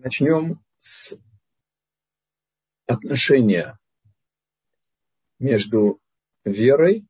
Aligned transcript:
Начнем 0.00 0.60
с 0.78 1.12
отношения 2.86 3.76
между 5.40 6.00
верой 6.44 7.04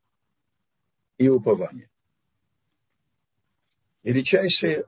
и 1.19 1.29
упованием. 1.29 1.91
Величайшие 4.03 4.87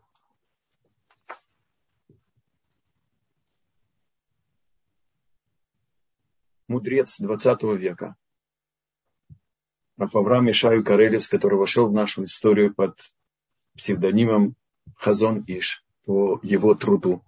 мудрец 6.68 7.18
20 7.18 7.62
века, 7.78 8.16
Авраам 9.98 10.50
Ишаю 10.50 10.82
Карелис, 10.82 11.28
который 11.28 11.58
вошел 11.58 11.90
в 11.90 11.92
нашу 11.92 12.24
историю 12.24 12.74
под 12.74 12.98
псевдонимом 13.74 14.56
Хазон 14.96 15.44
Иш 15.46 15.84
по 16.06 16.40
его 16.42 16.74
труду 16.74 17.22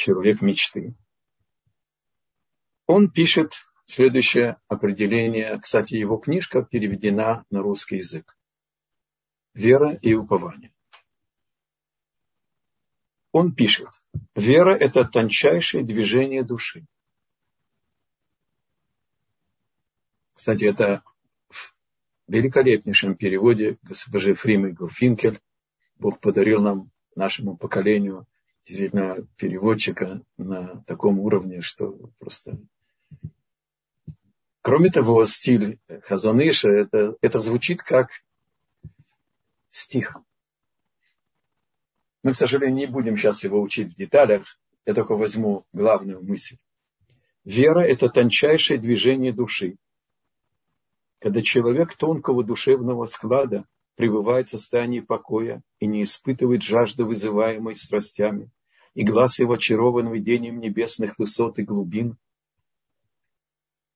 «Человек 0.00 0.40
мечты». 0.40 0.94
Он 2.86 3.10
пишет 3.10 3.52
следующее 3.84 4.56
определение. 4.66 5.60
Кстати, 5.60 5.92
его 5.92 6.16
книжка 6.16 6.62
переведена 6.62 7.44
на 7.50 7.60
русский 7.60 7.96
язык. 7.96 8.38
Вера 9.52 9.92
и 9.92 10.14
упование. 10.14 10.72
Он 13.32 13.54
пишет, 13.54 13.90
вера– 14.34 14.70
это 14.86 15.04
тончайшее 15.04 15.84
движение 15.84 16.44
души. 16.44 16.86
Кстати, 20.32 20.64
это 20.64 21.02
в 21.50 21.74
великолепнейшем 22.26 23.16
переводе 23.16 23.76
госпожи 23.82 24.32
Фримы 24.32 24.72
Гурфинкель. 24.72 25.42
Бог 25.96 26.20
подарил 26.20 26.62
нам, 26.62 26.90
нашему 27.14 27.58
поколению, 27.58 28.26
действительно 28.70 29.26
переводчика 29.36 30.22
на 30.36 30.82
таком 30.86 31.18
уровне, 31.18 31.60
что 31.60 31.98
просто... 32.18 32.58
Кроме 34.62 34.90
того, 34.90 35.24
стиль 35.24 35.78
Хазаныша, 36.04 36.68
это, 36.68 37.16
это 37.20 37.40
звучит 37.40 37.82
как 37.82 38.10
стих. 39.70 40.16
Мы, 42.22 42.32
к 42.32 42.36
сожалению, 42.36 42.76
не 42.76 42.86
будем 42.86 43.16
сейчас 43.16 43.42
его 43.42 43.60
учить 43.60 43.92
в 43.92 43.96
деталях. 43.96 44.58
Я 44.86 44.94
только 44.94 45.16
возьму 45.16 45.64
главную 45.72 46.22
мысль. 46.22 46.58
Вера– 47.44 47.80
это 47.80 48.08
тончайшее 48.08 48.78
движение 48.78 49.32
души. 49.32 49.78
Когда 51.20 51.40
человек 51.40 51.96
тонкого 51.96 52.44
душевного 52.44 53.06
склада 53.06 53.66
пребывает 53.96 54.46
в 54.48 54.50
состоянии 54.50 55.00
покоя 55.00 55.62
и 55.78 55.86
не 55.86 56.02
испытывает 56.02 56.62
жажды, 56.62 57.04
вызываемой 57.04 57.74
страстями, 57.74 58.50
и 58.94 59.04
глаз 59.04 59.38
его 59.38 59.54
очарован 59.54 60.12
видением 60.12 60.60
небесных 60.60 61.18
высот 61.18 61.58
и 61.58 61.62
глубин 61.62 62.16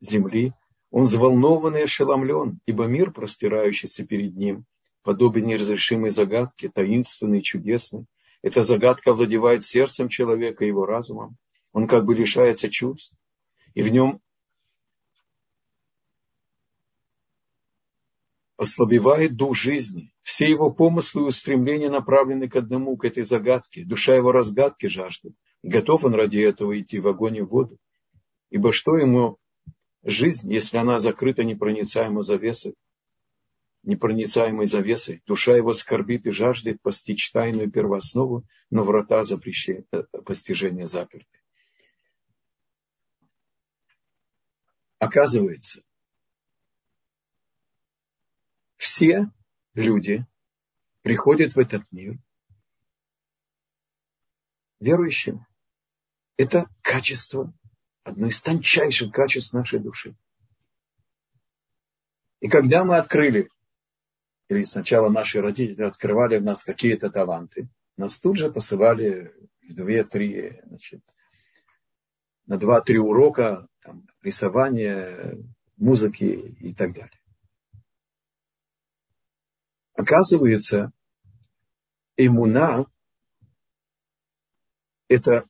земли, 0.00 0.52
он 0.90 1.04
взволнован 1.04 1.76
и 1.76 1.82
ошеломлен, 1.82 2.60
ибо 2.66 2.84
мир, 2.84 3.10
простирающийся 3.10 4.06
перед 4.06 4.36
ним, 4.36 4.64
подобен 5.02 5.46
неразрешимой 5.46 6.10
загадке, 6.10 6.68
таинственной 6.68 7.40
и 7.40 7.42
чудесной. 7.42 8.06
Эта 8.42 8.62
загадка 8.62 9.10
овладевает 9.10 9.64
сердцем 9.64 10.08
человека 10.08 10.64
и 10.64 10.68
его 10.68 10.86
разумом. 10.86 11.36
Он 11.72 11.88
как 11.88 12.04
бы 12.04 12.14
лишается 12.14 12.68
чувств. 12.70 13.16
И 13.74 13.82
в 13.82 13.88
нем 13.90 14.20
ослабевает 18.56 19.36
дух 19.36 19.56
жизни. 19.56 20.12
Все 20.22 20.48
его 20.48 20.70
помыслы 20.70 21.22
и 21.22 21.26
устремления 21.26 21.90
направлены 21.90 22.48
к 22.48 22.56
одному, 22.56 22.96
к 22.96 23.04
этой 23.04 23.22
загадке. 23.22 23.84
Душа 23.84 24.14
его 24.14 24.32
разгадки 24.32 24.86
жаждет. 24.86 25.32
Готов 25.62 26.04
он 26.04 26.14
ради 26.14 26.38
этого 26.38 26.78
идти 26.80 26.98
в 26.98 27.08
огонь 27.08 27.36
и 27.36 27.42
в 27.42 27.48
воду. 27.48 27.78
Ибо 28.50 28.72
что 28.72 28.96
ему 28.96 29.38
жизнь, 30.02 30.52
если 30.52 30.78
она 30.78 30.98
закрыта 30.98 31.42
непроницаемой 31.44 32.22
завесой? 32.22 32.74
непроницаемой 33.84 34.66
завесой. 34.66 35.22
Душа 35.26 35.56
его 35.56 35.72
скорбит 35.72 36.26
и 36.26 36.30
жаждет 36.30 36.80
постичь 36.82 37.30
тайную 37.30 37.70
первооснову, 37.70 38.44
но 38.70 38.84
врата 38.84 39.24
запрещения, 39.24 39.84
э, 39.92 40.04
постижения 40.24 40.86
заперты. 40.86 41.38
Оказывается, 44.98 45.82
все 48.76 49.30
люди 49.74 50.26
приходят 51.02 51.54
в 51.54 51.58
этот 51.58 51.82
мир 51.90 52.18
верующими. 54.80 55.46
Это 56.36 56.68
качество, 56.82 57.52
одно 58.02 58.28
из 58.28 58.40
тончайших 58.42 59.12
качеств 59.12 59.54
нашей 59.54 59.78
души. 59.78 60.16
И 62.40 62.48
когда 62.48 62.84
мы 62.84 62.96
открыли 62.96 63.48
или 64.48 64.62
сначала 64.64 65.08
наши 65.08 65.40
родители 65.40 65.82
открывали 65.82 66.38
в 66.38 66.42
нас 66.42 66.64
какие-то 66.64 67.10
таланты, 67.10 67.68
нас 67.96 68.20
тут 68.20 68.36
же 68.36 68.50
посылали 68.50 69.32
в 69.62 69.74
две-три, 69.74 70.60
значит, 70.66 71.02
на 72.46 72.58
два-три 72.58 72.98
урока 72.98 73.66
там, 73.80 74.06
рисования, 74.20 75.38
музыки 75.76 76.56
и 76.60 76.74
так 76.74 76.92
далее. 76.92 77.18
Оказывается, 80.04 80.92
иммуна– 82.18 82.84
это 85.08 85.48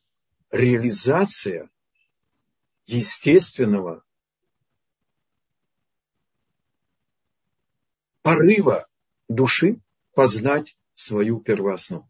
реализация 0.49 1.69
естественного 2.85 4.05
порыва 8.21 8.87
души 9.27 9.81
познать 10.13 10.77
свою 10.93 11.41
первооснову. 11.41 12.09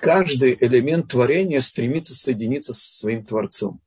Каждый 0.00 0.54
элемент 0.54 1.08
творения 1.08 1.60
стремится 1.60 2.16
соединиться 2.16 2.72
со 2.72 2.96
своим 2.96 3.24
Творцом. 3.24 3.80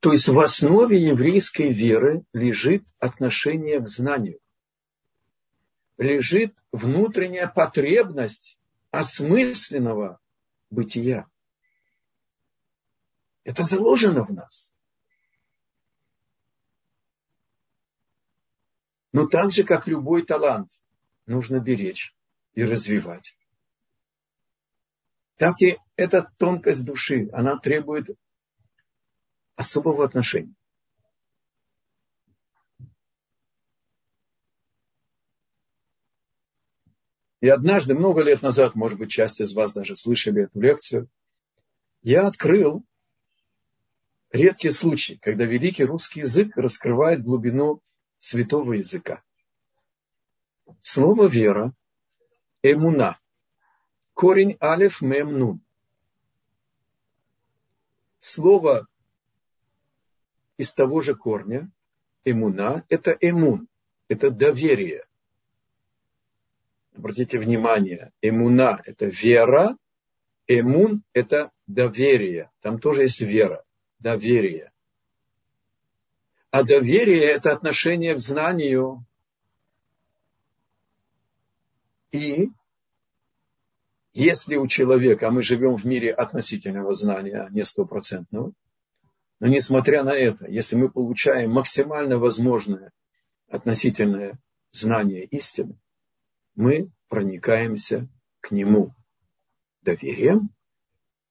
То 0.00 0.12
есть 0.12 0.28
в 0.28 0.38
основе 0.38 1.00
еврейской 1.00 1.72
веры 1.72 2.24
лежит 2.32 2.86
отношение 2.98 3.80
к 3.80 3.88
знанию. 3.88 4.38
Лежит 5.96 6.56
внутренняя 6.70 7.48
потребность 7.48 8.58
осмысленного 8.92 10.20
бытия. 10.70 11.26
Это 13.42 13.64
заложено 13.64 14.24
в 14.24 14.32
нас. 14.32 14.72
Но 19.10 19.26
так 19.26 19.50
же, 19.50 19.64
как 19.64 19.88
любой 19.88 20.24
талант, 20.24 20.70
нужно 21.26 21.58
беречь 21.58 22.14
и 22.54 22.62
развивать. 22.62 23.36
Так 25.36 25.60
и 25.60 25.78
эта 25.96 26.30
тонкость 26.36 26.84
души, 26.84 27.28
она 27.32 27.58
требует 27.58 28.10
особого 29.58 30.04
отношения. 30.04 30.54
И 37.40 37.48
однажды, 37.48 37.94
много 37.94 38.22
лет 38.22 38.42
назад, 38.42 38.74
может 38.74 38.98
быть, 38.98 39.10
часть 39.10 39.40
из 39.40 39.52
вас 39.54 39.72
даже 39.72 39.96
слышали 39.96 40.44
эту 40.44 40.60
лекцию, 40.60 41.08
я 42.02 42.26
открыл 42.26 42.84
редкий 44.30 44.70
случай, 44.70 45.18
когда 45.18 45.44
великий 45.44 45.84
русский 45.84 46.20
язык 46.20 46.56
раскрывает 46.56 47.22
глубину 47.22 47.80
святого 48.18 48.74
языка. 48.74 49.22
Слово 50.80 51.26
вера, 51.26 51.72
эмуна, 52.62 53.18
корень 54.14 54.56
алиф 54.60 55.00
мем 55.00 55.38
нун. 55.38 55.60
Слово 58.20 58.87
из 60.58 60.74
того 60.74 61.00
же 61.00 61.14
корня, 61.14 61.70
эмуна, 62.24 62.84
это 62.90 63.12
эмун, 63.12 63.68
это 64.08 64.30
доверие. 64.30 65.06
Обратите 66.94 67.38
внимание, 67.38 68.12
эмуна– 68.20 68.82
это 68.84 69.06
вера, 69.06 69.76
эмун– 70.48 71.04
это 71.12 71.52
доверие. 71.68 72.50
Там 72.60 72.80
тоже 72.80 73.02
есть 73.02 73.20
вера, 73.20 73.64
доверие. 74.00 74.72
А 76.50 76.64
доверие– 76.64 77.22
это 77.22 77.52
отношение 77.52 78.14
к 78.14 78.20
знанию. 78.20 79.04
И 82.10 82.50
если 84.12 84.56
у 84.56 84.66
человека, 84.66 85.28
а 85.28 85.30
мы 85.30 85.42
живем 85.42 85.76
в 85.76 85.84
мире 85.84 86.12
относительного 86.12 86.94
знания, 86.94 87.42
а 87.42 87.50
не 87.50 87.64
стопроцентного, 87.64 88.52
но 89.40 89.46
несмотря 89.46 90.02
на 90.02 90.14
это, 90.14 90.48
если 90.50 90.76
мы 90.76 90.90
получаем 90.90 91.52
максимально 91.52 92.18
возможное 92.18 92.92
относительное 93.48 94.38
знание 94.70 95.24
истины, 95.24 95.78
мы 96.54 96.90
проникаемся 97.08 98.08
к 98.40 98.50
нему 98.50 98.94
доверием, 99.82 100.50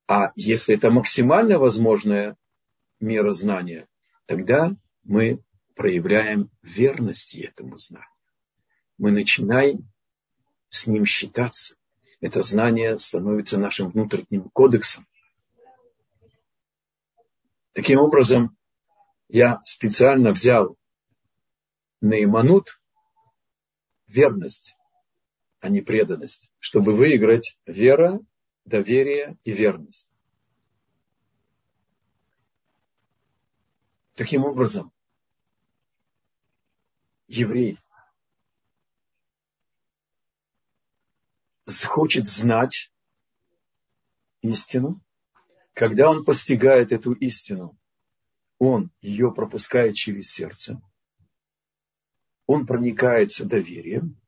а 0.07 0.31
если 0.35 0.75
это 0.75 0.89
максимально 0.89 1.59
возможная 1.59 2.37
мера 2.99 3.33
знания, 3.33 3.87
тогда 4.25 4.75
мы 5.03 5.43
проявляем 5.75 6.49
верность 6.61 7.35
этому 7.35 7.77
знанию. 7.77 8.09
Мы 8.97 9.11
начинаем 9.11 9.91
с 10.69 10.87
ним 10.87 11.05
считаться. 11.05 11.75
Это 12.19 12.41
знание 12.41 12.97
становится 12.97 13.59
нашим 13.59 13.91
внутренним 13.91 14.49
кодексом. 14.49 15.05
Таким 17.77 17.99
образом, 17.99 18.57
я 19.27 19.61
специально 19.63 20.31
взял 20.31 20.75
наиманут, 22.01 22.81
верность, 24.07 24.75
а 25.59 25.69
не 25.69 25.81
преданность, 25.81 26.49
чтобы 26.57 26.95
выиграть 26.95 27.59
вера, 27.67 28.19
доверие 28.65 29.37
и 29.43 29.51
верность. 29.51 30.11
Таким 34.15 34.43
образом, 34.43 34.91
еврей 37.27 37.77
хочет 41.85 42.25
знать 42.25 42.91
истину, 44.41 44.99
когда 45.77 46.09
он 46.09 46.25
постигает 46.25 46.91
эту 46.91 47.11
истину, 47.11 47.77
он 48.57 48.89
ее 48.99 49.31
пропускает 49.31 49.93
через 49.93 50.31
сердце, 50.31 50.81
он 52.47 52.65
проникается 52.65 53.45
доверием, 53.45 54.19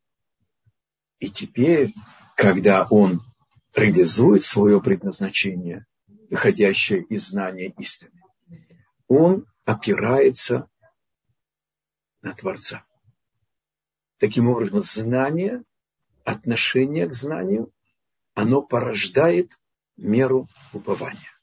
и 1.17 1.31
теперь, 1.31 1.95
когда 2.35 2.85
он 2.85 3.23
реализует 3.73 4.43
свое 4.43 4.79
предназначение, 4.79 5.87
выходящее 6.29 7.01
из 7.01 7.29
знания 7.29 7.73
истины, 7.79 8.21
он 9.07 9.47
опирается 9.65 10.69
на 12.21 12.35
Творца. 12.35 12.85
Таким 14.19 14.49
образом, 14.49 14.81
знание, 14.81 15.63
отношение 16.25 17.07
к 17.07 17.13
знанию, 17.13 17.73
оно 18.35 18.61
порождает 18.61 19.57
меру 19.97 20.47
упования. 20.73 21.38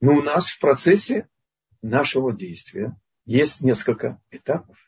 Но 0.00 0.14
у 0.14 0.22
нас 0.22 0.48
в 0.48 0.58
процессе 0.58 1.28
нашего 1.82 2.32
действия 2.32 2.98
есть 3.26 3.60
несколько 3.60 4.20
этапов. 4.30 4.78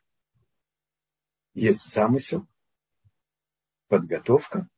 Есть 1.54 1.92
замысел, 1.92 2.46
подготовка, 3.88 4.68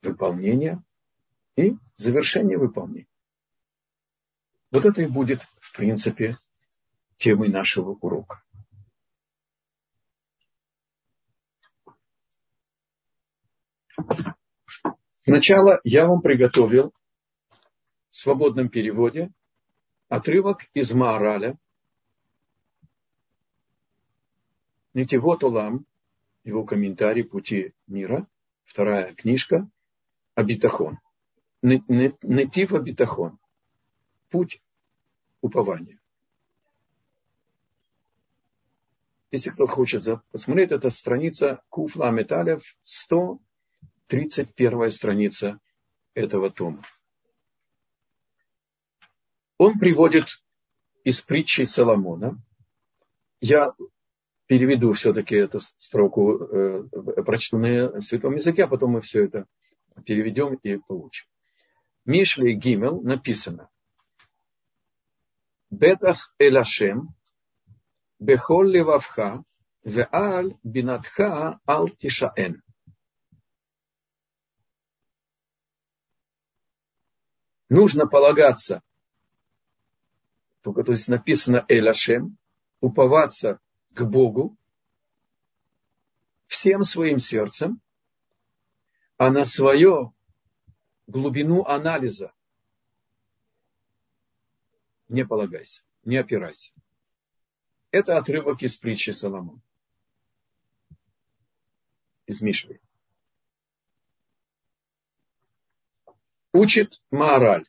выполнение 0.00 0.82
и 1.56 1.76
завершение 1.96 2.56
выполнения. 2.56 3.06
Вот 4.70 4.86
это 4.86 5.02
и 5.02 5.06
будет, 5.06 5.42
в 5.60 5.76
принципе, 5.76 6.38
темой 7.16 7.48
нашего 7.48 7.90
урока. 7.90 8.42
Сначала 15.18 15.80
я 15.84 16.06
вам 16.06 16.22
приготовил 16.22 16.94
в 18.10 18.16
свободном 18.16 18.68
переводе 18.68 19.30
отрывок 20.08 20.66
из 20.74 20.92
Маараля. 20.92 21.56
Нитивот 24.92 25.44
Улам, 25.44 25.86
его 26.42 26.64
комментарий 26.64 27.22
«Пути 27.24 27.72
мира», 27.86 28.26
вторая 28.64 29.14
книжка, 29.14 29.70
Абитахон. 30.34 30.98
Нетив 31.62 32.72
Абитахон. 32.72 33.38
Путь 34.30 34.60
упования. 35.40 36.00
Если 39.30 39.50
кто 39.50 39.68
хочет 39.68 40.02
посмотреть, 40.32 40.72
это 40.72 40.90
страница 40.90 41.62
Куфла 41.68 42.10
Металев, 42.10 42.76
131 42.82 44.90
страница 44.90 45.60
этого 46.14 46.50
тома. 46.50 46.84
Он 49.60 49.78
приводит 49.78 50.42
из 51.04 51.20
притчи 51.20 51.66
Соломона. 51.66 52.42
Я 53.42 53.74
переведу 54.46 54.94
все-таки 54.94 55.34
эту 55.34 55.60
строку, 55.60 56.44
э, 56.44 56.84
прочту 57.26 57.58
на 57.58 58.00
святом 58.00 58.36
языке, 58.36 58.64
а 58.64 58.68
потом 58.68 58.92
мы 58.92 59.02
все 59.02 59.26
это 59.26 59.44
переведем 60.06 60.54
и 60.54 60.78
получим. 60.78 61.26
Мишли 62.06 62.54
Гимел 62.54 63.02
написано. 63.02 63.68
Бетах 65.68 66.34
Элашем 66.38 67.14
Бехол 68.18 68.62
Левавха 68.62 69.44
Веал 69.84 70.58
Бинатха 70.62 71.60
Ал. 71.66 71.86
Нужно 77.68 78.06
полагаться 78.06 78.82
только 80.62 80.84
то 80.84 80.92
есть 80.92 81.08
написано 81.08 81.64
Элашем, 81.68 82.36
уповаться 82.80 83.60
к 83.92 84.02
Богу 84.04 84.56
всем 86.46 86.82
своим 86.82 87.18
сердцем, 87.18 87.80
а 89.16 89.30
на 89.30 89.44
свою 89.44 90.14
глубину 91.06 91.64
анализа 91.64 92.32
не 95.08 95.26
полагайся, 95.26 95.82
не 96.04 96.16
опирайся. 96.16 96.72
Это 97.90 98.16
отрывок 98.16 98.62
из 98.62 98.76
притчи 98.76 99.10
Соломон. 99.10 99.60
Из 102.26 102.40
Мишли. 102.40 102.80
Учит 106.52 107.00
Маораль. 107.10 107.66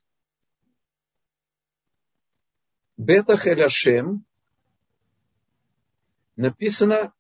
Бетах 3.02 3.48
Эляшем 3.48 4.24
написано 6.36 7.12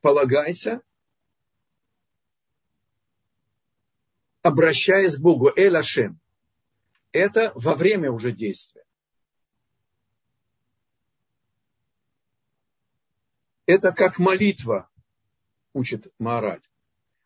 полагайся, 0.00 0.82
обращаясь 4.42 5.16
к 5.16 5.22
Богу, 5.22 5.52
Эляшем. 5.54 6.18
Это 7.12 7.52
во 7.54 7.76
время 7.76 8.10
уже 8.10 8.32
действия. 8.32 8.84
Это 13.66 13.92
как 13.92 14.18
молитва, 14.18 14.90
учит 15.74 16.12
Маораль, 16.18 16.66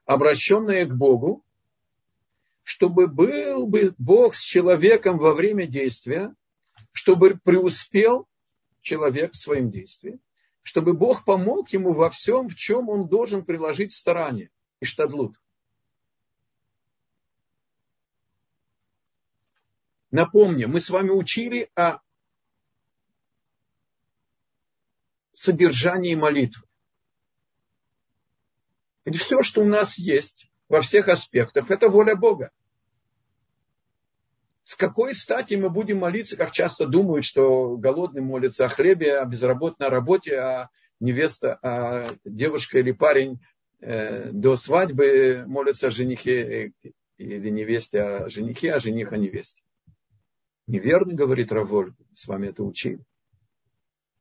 обращенная 0.05 0.85
к 0.85 0.95
Богу, 0.95 1.43
чтобы 2.65 3.07
был 3.07 3.67
бы 3.67 3.95
Бог 3.97 4.35
с 4.35 4.43
человеком 4.43 5.17
во 5.17 5.33
время 5.33 5.67
действия, 5.67 6.37
чтобы 6.93 7.39
преуспел 7.43 8.29
человек 8.81 9.33
в 9.33 9.37
своем 9.37 9.71
действии, 9.71 10.19
чтобы 10.63 10.95
Бог 10.95 11.25
помог 11.25 11.71
ему 11.71 11.93
во 11.93 12.11
всем, 12.11 12.49
в 12.49 12.55
чем 12.55 12.89
он 12.89 13.09
должен 13.09 13.45
приложить 13.45 13.93
старание 13.93 14.51
и 14.81 14.85
штадлут. 14.85 15.37
Напомню, 20.11 20.69
мы 20.69 20.81
с 20.81 20.91
вами 20.91 21.11
учили 21.11 21.71
о 21.75 21.99
содержании 25.33 26.15
молитвы. 26.15 26.67
Ведь 29.05 29.17
все, 29.17 29.43
что 29.43 29.63
у 29.63 29.67
нас 29.67 29.99
есть 29.99 30.49
во 30.69 30.81
всех 30.81 31.09
аспектах, 31.09 31.71
это 31.71 31.89
воля 31.89 32.15
Бога. 32.17 32.53
С 34.65 34.77
какой 34.77 35.15
стати 35.15 35.55
мы 35.55 35.69
будем 35.69 35.99
молиться, 35.99 36.39
как 36.39 36.53
часто 36.53 36.87
думают, 36.87 37.27
что 37.27 37.77
голодный 37.77 38.23
молится 38.23 38.65
о 38.65 38.71
хлебе, 38.71 39.19
а 39.19 39.27
безработный 39.27 39.87
о 39.87 39.91
работе, 39.91 40.39
а 40.39 40.71
невеста, 41.01 41.59
а 41.63 42.09
девушка 42.25 42.79
или 42.79 42.93
парень 42.93 43.41
э, 43.81 44.31
до 44.33 44.57
свадьбы 44.57 45.45
молится 45.47 45.89
о 45.89 45.91
женихе 45.91 46.73
э, 46.83 46.91
или 47.19 47.51
невесте 47.51 48.01
о 48.01 48.29
женихе, 48.31 48.73
а 48.73 48.81
жених 48.81 49.13
о 49.13 49.19
невесте. 49.19 49.63
Неверно, 50.67 51.13
говорит 51.13 51.53
Раволь, 51.53 51.93
с 52.15 52.27
вами 52.27 52.49
это 52.49 52.65
учили. 52.65 53.05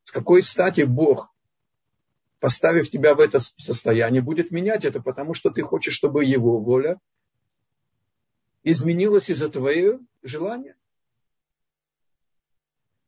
С 0.03 0.11
какой 0.11 0.41
стати 0.41 0.81
Бог, 0.81 1.33
поставив 2.39 2.89
тебя 2.89 3.15
в 3.15 3.21
это 3.21 3.39
состояние, 3.39 4.21
будет 4.21 4.51
менять 4.51 4.83
это, 4.83 5.01
потому 5.01 5.33
что 5.33 5.51
ты 5.51 5.61
хочешь, 5.61 5.93
чтобы 5.93 6.25
его 6.25 6.59
воля 6.59 6.99
изменилась 8.63 9.29
из-за 9.29 9.49
твоего 9.49 9.99
желания. 10.21 10.75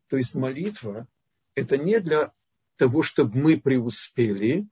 То 0.09 0.17
есть 0.17 0.35
молитва– 0.35 1.07
это 1.55 1.77
не 1.77 1.99
для 1.99 2.33
того, 2.75 3.01
чтобы 3.01 3.37
мы 3.37 3.59
преуспели, 3.59 4.67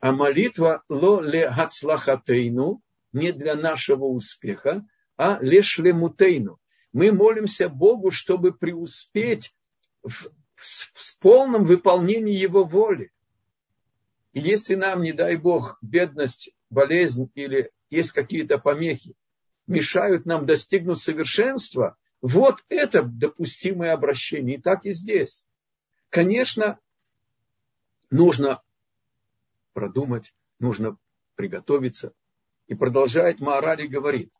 а 0.00 0.12
молитва 0.12 0.82
ло 0.88 1.20
ле 1.20 1.48
хацлахатейну, 1.50 2.82
не 3.12 3.32
для 3.32 3.54
нашего 3.54 4.04
успеха, 4.06 4.84
а 5.16 5.38
лишь 5.40 5.78
лемутейну. 5.78 6.58
Мы 6.92 7.12
молимся 7.12 7.68
Богу, 7.68 8.10
чтобы 8.10 8.52
преуспеть 8.52 9.54
в, 10.02 10.28
в, 10.56 10.92
в 10.94 11.18
полном 11.20 11.64
выполнении 11.64 12.34
Его 12.34 12.64
воли. 12.64 13.12
И 14.32 14.40
если 14.40 14.74
нам, 14.74 15.02
не 15.02 15.12
дай 15.12 15.36
Бог, 15.36 15.78
бедность, 15.82 16.50
болезнь 16.68 17.30
или 17.34 17.70
есть 17.90 18.12
какие-то 18.12 18.58
помехи, 18.58 19.14
мешают 19.66 20.26
нам 20.26 20.46
достигнуть 20.46 21.00
совершенства, 21.00 21.96
вот 22.20 22.64
это 22.68 23.02
допустимое 23.02 23.92
обращение. 23.92 24.56
И 24.56 24.60
так 24.60 24.84
и 24.86 24.92
здесь. 24.92 25.48
Конечно, 26.08 26.78
нужно 28.10 28.62
продумать, 29.72 30.34
нужно 30.58 30.96
приготовиться. 31.34 32.12
И 32.66 32.74
продолжает 32.74 33.40
Маарали 33.40 33.86
говорит, 33.86 34.32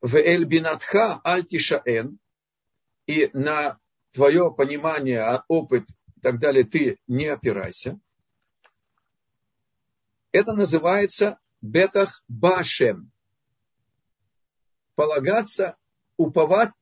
в 0.00 0.16
эль 0.16 0.44
бинатха 0.44 1.20
аль 1.24 1.44
тишаэн, 1.44 2.18
и 3.06 3.30
на 3.32 3.78
твое 4.12 4.52
понимание, 4.54 5.42
опыт 5.48 5.88
и 6.16 6.20
так 6.20 6.38
далее 6.38 6.64
ты 6.64 6.98
не 7.06 7.26
опирайся. 7.26 7.98
Это 10.32 10.52
называется 10.52 11.38
бетах 11.60 12.22
башем. 12.28 13.10
Полагаться, 14.98 15.76
уповать, 16.16 16.72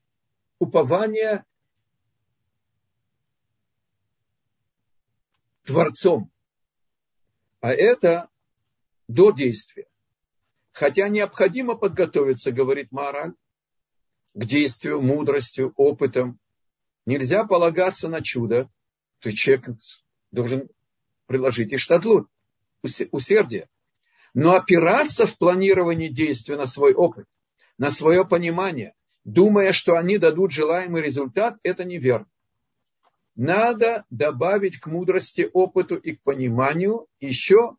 упование 0.58 1.44
Творцом. 5.64 6.30
А 7.60 7.74
это 7.74 8.30
до 9.06 9.32
действия. 9.32 9.86
Хотя 10.72 11.10
необходимо 11.10 11.74
подготовиться, 11.74 12.52
говорит 12.52 12.90
Мораль, 12.90 13.34
к 14.32 14.44
действию, 14.46 15.02
мудростью, 15.02 15.74
опытом. 15.76 16.40
Нельзя 17.04 17.44
полагаться 17.44 18.08
на 18.08 18.22
чудо. 18.22 18.70
Есть 19.24 19.36
человек 19.36 19.76
должен 20.30 20.70
приложить 21.26 21.70
и 21.70 21.76
штадлут, 21.76 22.30
усердие. 22.82 23.68
Но 24.32 24.54
опираться 24.54 25.26
в 25.26 25.36
планировании 25.36 26.08
действия 26.08 26.56
на 26.56 26.64
свой 26.64 26.94
опыт, 26.94 27.26
на 27.78 27.90
свое 27.90 28.26
понимание, 28.26 28.94
думая, 29.24 29.72
что 29.72 29.96
они 29.96 30.18
дадут 30.18 30.52
желаемый 30.52 31.02
результат, 31.02 31.58
это 31.62 31.84
неверно. 31.84 32.26
Надо 33.34 34.04
добавить 34.08 34.78
к 34.78 34.86
мудрости, 34.86 35.48
опыту 35.52 35.96
и 35.96 36.16
к 36.16 36.22
пониманию 36.22 37.06
еще 37.20 37.76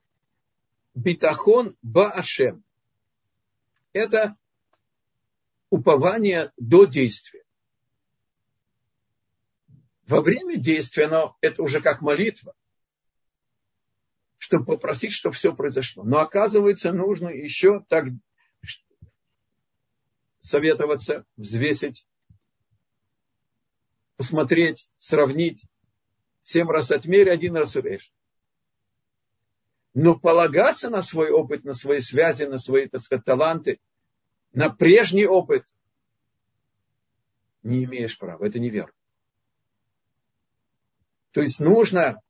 битахон 0.94 1.76
баашем. 1.82 2.64
Это 3.92 4.36
упование 5.72 6.52
до 6.58 6.86
действия. 6.86 7.44
Во 10.06 10.22
время 10.22 10.58
действия, 10.58 11.08
но 11.08 11.36
это 11.42 11.64
уже 11.64 11.82
как 11.82 12.02
молитва 12.02 12.54
чтобы 14.38 14.66
попросить, 14.66 15.14
чтобы 15.14 15.36
все 15.36 15.54
произошло. 15.54 16.04
Но 16.04 16.20
оказывается, 16.20 16.94
нужно 16.94 17.30
еще 17.30 17.84
так 17.90 18.06
советоваться, 20.48 21.26
взвесить, 21.36 22.08
посмотреть, 24.16 24.92
сравнить. 24.98 25.66
Семь 26.44 26.70
раз 26.70 26.92
отмерь, 26.92 27.30
один 27.30 27.58
раз 27.58 27.76
режь. 27.76 28.14
Но 29.94 30.18
полагаться 30.18 30.90
на 30.90 31.04
свой 31.04 31.32
опыт, 31.32 31.66
на 31.66 31.74
свои 31.74 32.00
связи, 32.00 32.44
на 32.44 32.58
свои, 32.58 32.88
так 32.88 33.02
сказать, 33.02 33.26
таланты, 33.26 33.80
на 34.54 34.70
прежний 34.70 35.26
опыт 35.26 35.66
не 37.64 37.84
имеешь 37.84 38.18
права. 38.18 38.46
Это 38.46 38.60
неверно. 38.60 38.94
То 41.32 41.42
есть 41.42 41.60
нужно 41.60 42.22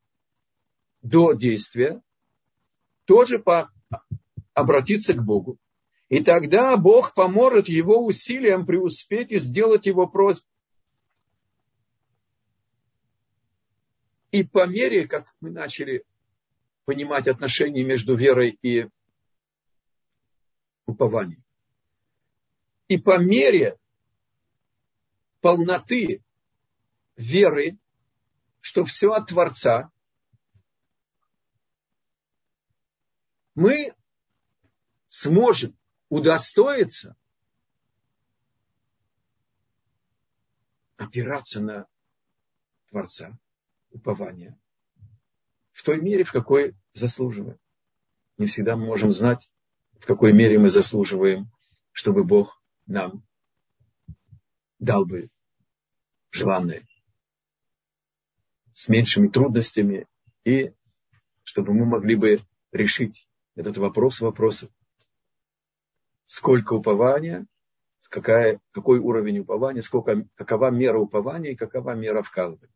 до 1.03 1.33
действия 1.33 2.01
тоже 3.05 3.37
по, 3.37 3.71
обратиться 4.53 5.13
к 5.13 5.23
Богу. 5.23 5.59
И 6.09 6.23
тогда 6.23 6.77
Бог 6.77 7.13
поможет 7.13 7.67
его 7.67 8.05
усилиям 8.05 8.65
преуспеть 8.65 9.31
и 9.31 9.39
сделать 9.39 9.85
его 9.85 10.07
просьбу. 10.07 10.47
И 14.31 14.43
по 14.43 14.65
мере, 14.67 15.07
как 15.07 15.33
мы 15.41 15.49
начали 15.49 16.05
понимать 16.85 17.27
отношения 17.27 17.83
между 17.83 18.15
верой 18.15 18.57
и 18.61 18.87
упованием, 20.85 21.43
и 22.87 22.97
по 22.97 23.17
мере 23.17 23.77
полноты 25.41 26.23
веры, 27.17 27.77
что 28.61 28.85
все 28.85 29.11
от 29.11 29.27
Творца, 29.27 29.91
мы 33.55 33.93
сможем 35.09 35.77
удостоиться 36.09 37.15
опираться 40.97 41.61
на 41.61 41.87
Творца, 42.89 43.37
упования, 43.91 44.59
в 45.71 45.83
той 45.83 46.01
мере, 46.01 46.23
в 46.23 46.31
какой 46.31 46.75
заслуживаем. 46.93 47.59
Не 48.37 48.47
всегда 48.47 48.75
мы 48.75 48.85
можем 48.85 49.11
знать, 49.11 49.49
в 49.99 50.05
какой 50.05 50.33
мере 50.33 50.57
мы 50.57 50.69
заслуживаем, 50.69 51.51
чтобы 51.91 52.23
Бог 52.23 52.61
нам 52.85 53.23
дал 54.79 55.05
бы 55.05 55.29
желанное 56.31 56.87
с 58.73 58.89
меньшими 58.89 59.27
трудностями 59.27 60.07
и 60.43 60.73
чтобы 61.43 61.73
мы 61.73 61.85
могли 61.85 62.15
бы 62.15 62.41
решить 62.71 63.27
этот 63.55 63.77
вопрос 63.77 64.21
вопросов. 64.21 64.69
Сколько 66.27 66.73
упования, 66.73 67.47
какая, 68.09 68.59
какой 68.71 68.99
уровень 68.99 69.39
упования, 69.39 69.81
сколько, 69.81 70.27
какова 70.35 70.69
мера 70.69 70.99
упования 70.99 71.53
и 71.53 71.55
какова 71.55 71.95
мера 71.95 72.21
вкалывания. 72.21 72.69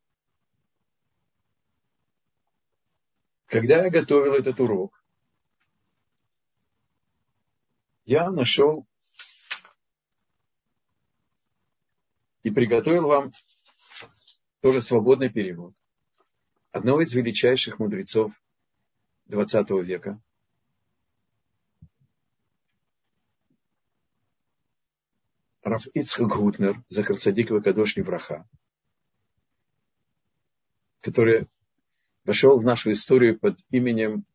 Когда 3.46 3.84
я 3.84 3.90
готовил 3.92 4.34
этот 4.34 4.60
урок, 4.60 5.04
я 8.06 8.32
нашел 8.32 8.88
и 12.42 12.50
приготовил 12.50 13.08
вам 13.08 13.32
тоже 14.62 14.82
свободный 14.82 15.30
перевод 15.30 15.76
одного 16.72 17.02
из 17.02 17.14
величайших 17.14 17.80
мудрецов 17.80 18.32
XX 19.28 19.84
века, 19.84 20.22
Раф 25.72 25.88
Ицхак 25.94 26.28
Гутнер, 26.28 26.84
Захар 26.90 27.16
Цадик 27.16 27.50
Вакадош 27.50 27.96
Враха, 27.96 28.46
который 31.00 31.48
вошел 32.26 32.60
в 32.60 32.64
нашу 32.66 32.92
историю 32.92 33.40
под 33.40 33.58
именем 33.70 34.26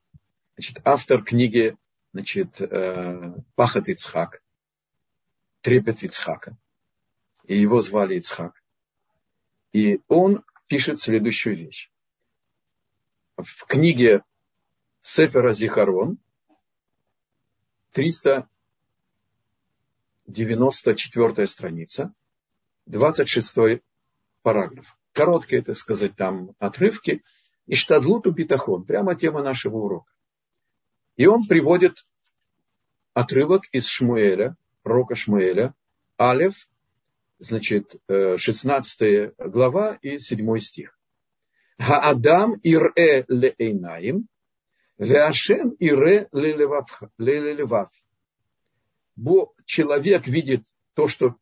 значит, 0.54 0.80
автор 0.82 1.22
книги 1.22 1.76
значит, 2.14 2.58
э, 2.62 3.34
Пахат 3.54 3.90
Ицхак, 3.90 4.42
Трепет 5.60 6.02
Ицхака. 6.04 6.56
И 7.44 7.60
его 7.60 7.82
звали 7.82 8.16
Ицхак. 8.16 8.54
И 9.74 10.00
он 10.08 10.42
пишет 10.68 11.00
следующую 11.00 11.54
вещь. 11.54 11.90
В 13.36 13.66
книге 13.66 14.22
Сефера 15.02 15.52
Зихарон, 15.52 16.16
300 17.92 18.48
94 20.26 21.46
страница, 21.46 22.14
26 22.86 23.82
параграф. 24.42 24.96
Короткие, 25.12 25.62
так 25.62 25.76
сказать, 25.76 26.14
там 26.16 26.52
отрывки. 26.58 27.22
И 27.66 27.74
штадлуту 27.74 28.30
битахон, 28.30 28.84
прямо 28.84 29.16
тема 29.16 29.42
нашего 29.42 29.78
урока. 29.78 30.12
И 31.16 31.26
он 31.26 31.46
приводит 31.46 32.06
отрывок 33.12 33.64
из 33.72 33.86
Шмуэля, 33.86 34.56
рока 34.84 35.16
Шмуэля, 35.16 35.74
Алев, 36.16 36.54
значит, 37.38 37.96
16 38.08 39.02
э, 39.02 39.32
глава 39.38 39.98
и 40.00 40.18
7 40.18 40.58
стих. 40.58 40.96
Хаадам 41.78 42.54
ире 42.62 43.24
леэйнаим, 43.28 44.28
веашем 44.98 45.70
ире 45.70 46.28
лелевав 46.32 47.90
человек 49.64 50.26
видит 50.26 50.66
то, 50.94 51.08
что 51.08 51.36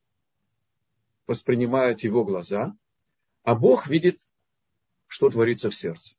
воспринимают 1.27 2.03
его 2.03 2.25
глаза, 2.25 2.77
а 3.43 3.55
Бог 3.55 3.87
видит 3.87 4.21
что 5.15 5.31
творится 5.31 5.71
в 5.71 5.77
сердце. 5.77 6.17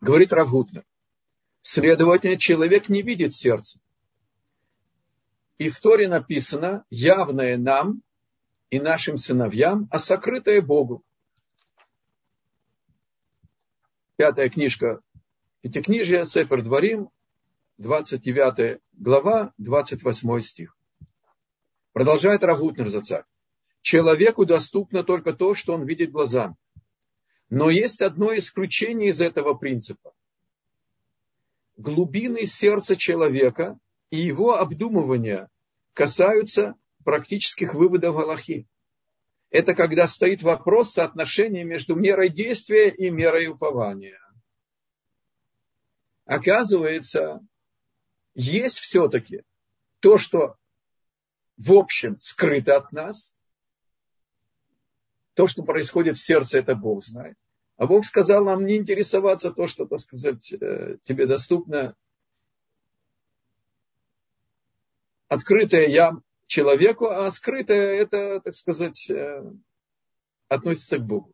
Говорит 0.00 0.32
Равгутнер. 0.32 0.86
Следовательно, 1.60 2.38
человек 2.38 2.88
не 2.88 3.02
видит 3.02 3.34
сердце. 3.34 3.80
И 5.58 5.68
в 5.68 5.78
Торе 5.78 6.08
написано, 6.08 6.86
явное 6.88 7.58
нам 7.58 8.02
и 8.70 8.80
нашим 8.80 9.18
сыновьям, 9.18 9.90
а 9.90 9.98
сокрытое 9.98 10.62
Богу. 10.62 11.04
Пятая 14.16 14.48
книжка 14.48 15.02
Пятикнижия, 15.60 16.24
Сефер 16.24 16.62
Дворим, 16.62 17.10
29 17.80 18.78
глава, 18.92 19.54
28 19.56 20.40
стих. 20.42 20.76
Продолжает 21.94 22.42
Равгутнер 22.42 22.90
Зацак. 22.90 23.26
Человеку 23.80 24.44
доступно 24.44 25.02
только 25.02 25.32
то, 25.32 25.54
что 25.54 25.72
он 25.72 25.86
видит 25.86 26.10
глазами. 26.10 26.56
Но 27.48 27.70
есть 27.70 28.02
одно 28.02 28.36
исключение 28.36 29.08
из 29.08 29.22
этого 29.22 29.54
принципа. 29.54 30.12
Глубины 31.78 32.44
сердца 32.44 32.96
человека 32.96 33.78
и 34.10 34.18
его 34.18 34.58
обдумывания 34.58 35.48
касаются 35.94 36.74
практических 37.02 37.72
выводов 37.72 38.14
Галахи. 38.14 38.68
Это 39.48 39.74
когда 39.74 40.06
стоит 40.06 40.42
вопрос 40.42 40.92
соотношения 40.92 41.64
между 41.64 41.94
мерой 41.94 42.28
действия 42.28 42.90
и 42.90 43.08
мерой 43.08 43.48
упования. 43.48 44.20
Оказывается, 46.26 47.40
есть 48.40 48.78
все-таки 48.78 49.42
то, 50.00 50.18
что 50.18 50.56
в 51.56 51.72
общем 51.72 52.18
скрыто 52.18 52.76
от 52.76 52.90
нас, 52.92 53.36
то, 55.34 55.46
что 55.46 55.62
происходит 55.62 56.16
в 56.16 56.22
сердце, 56.22 56.58
это 56.58 56.74
Бог 56.74 57.04
знает. 57.04 57.36
А 57.76 57.86
Бог 57.86 58.04
сказал 58.04 58.44
нам 58.44 58.66
не 58.66 58.76
интересоваться 58.76 59.50
то, 59.52 59.66
что, 59.66 59.86
так 59.86 60.00
сказать, 60.00 60.52
э, 60.52 60.96
тебе 61.02 61.26
доступно. 61.26 61.94
Открытое 65.28 65.86
я 65.86 66.12
человеку, 66.46 67.06
а 67.06 67.30
скрытое 67.30 67.94
это, 67.94 68.40
так 68.40 68.54
сказать, 68.54 69.08
э, 69.10 69.42
относится 70.48 70.98
к 70.98 71.06
Богу. 71.06 71.32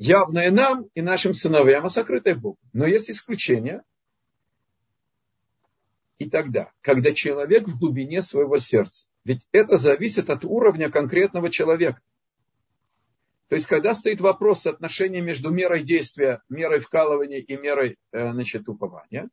Явное 0.00 0.50
нам 0.50 0.86
и 0.94 1.02
нашим 1.02 1.34
сыновьям, 1.34 1.84
а 1.84 1.90
сокрытое 1.90 2.34
Богу. 2.34 2.56
Но 2.72 2.86
есть 2.86 3.10
исключения. 3.10 3.82
И 6.16 6.30
тогда, 6.30 6.72
когда 6.80 7.12
человек 7.12 7.68
в 7.68 7.78
глубине 7.78 8.22
своего 8.22 8.56
сердца 8.56 9.06
ведь 9.24 9.46
это 9.52 9.76
зависит 9.76 10.30
от 10.30 10.42
уровня 10.46 10.90
конкретного 10.90 11.50
человека. 11.50 12.00
То 13.48 13.56
есть, 13.56 13.66
когда 13.66 13.94
стоит 13.94 14.22
вопрос 14.22 14.62
соотношения 14.62 15.20
между 15.20 15.50
мерой 15.50 15.82
действия, 15.82 16.40
мерой 16.48 16.80
вкалывания 16.80 17.40
и 17.40 17.56
мерой 17.58 17.98
э, 18.12 18.32
значит, 18.32 18.66
упования, 18.70 19.28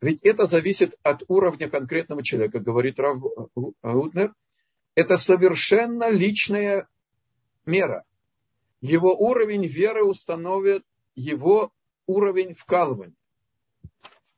ведь 0.00 0.22
это 0.22 0.46
зависит 0.46 0.94
от 1.02 1.24
уровня 1.26 1.68
конкретного 1.68 2.22
человека, 2.22 2.60
говорит 2.60 3.00
Рав 3.00 3.20
Аутнер. 3.80 4.32
Это 4.94 5.16
совершенно 5.16 6.08
личная 6.08 6.86
мера. 7.66 8.04
Его 8.80 9.14
уровень 9.14 9.66
веры 9.66 10.04
установит 10.04 10.84
его 11.14 11.72
уровень 12.06 12.54
вкалывания. 12.54 13.14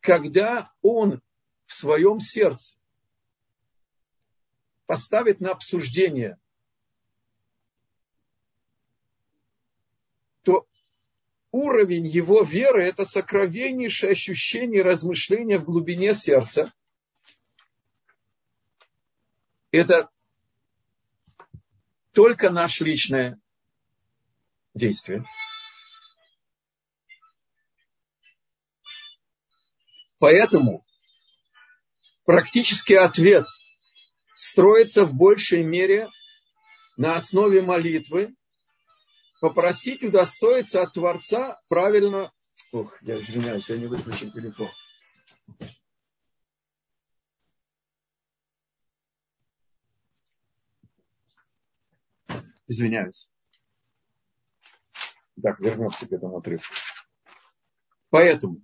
Когда 0.00 0.72
он 0.82 1.22
в 1.64 1.74
своем 1.74 2.20
сердце 2.20 2.76
поставить 4.86 5.40
на 5.40 5.52
обсуждение, 5.52 6.38
то 10.42 10.66
уровень 11.52 12.06
его 12.06 12.42
веры– 12.42 12.84
это 12.86 13.06
сокровеннейшее 13.06 14.12
ощущение 14.12 14.82
размышления 14.82 15.58
в 15.58 15.64
глубине 15.64 16.12
сердца. 16.12 16.74
Это 19.70 20.10
только 22.14 22.50
наше 22.50 22.84
личное 22.84 23.38
действие. 24.72 25.24
Поэтому 30.18 30.82
практический 32.24 32.94
ответ 32.94 33.46
строится 34.34 35.04
в 35.04 35.12
большей 35.12 35.62
мере 35.64 36.08
на 36.96 37.16
основе 37.16 37.60
молитвы, 37.60 38.34
попросить 39.40 40.02
удостоиться 40.02 40.82
от 40.82 40.94
Творца 40.94 41.60
правильно... 41.68 42.32
Ох, 42.72 42.96
я 43.02 43.18
извиняюсь, 43.18 43.68
я 43.68 43.76
не 43.76 43.86
выключил 43.86 44.30
телефон. 44.30 44.70
Извиняюсь. 52.66 53.30
Так, 55.42 55.60
вернемся 55.60 56.06
к 56.06 56.12
этому 56.12 56.38
отрывку. 56.38 56.74
Поэтому 58.10 58.62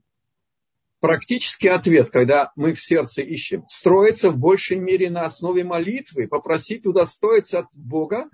практический 1.01 1.69
ответ, 1.69 2.11
когда 2.11 2.53
мы 2.55 2.73
в 2.75 2.81
сердце 2.81 3.23
ищем, 3.23 3.67
строится 3.67 4.31
в 4.31 4.39
большей 4.39 4.79
мере 4.79 5.11
на 5.11 5.25
основе 5.25 5.65
молитвы, 5.65 6.29
попросить 6.29 6.87
удостоиться 6.87 7.61
от 7.61 7.67
Бога, 7.75 8.31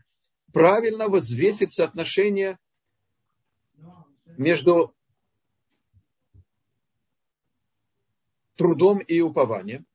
правильно 0.53 1.09
взвесить 1.09 1.73
соотношение 1.73 2.59
между 4.37 4.95
трудом 8.57 8.99
и 8.99 9.21
упованием, 9.21 9.87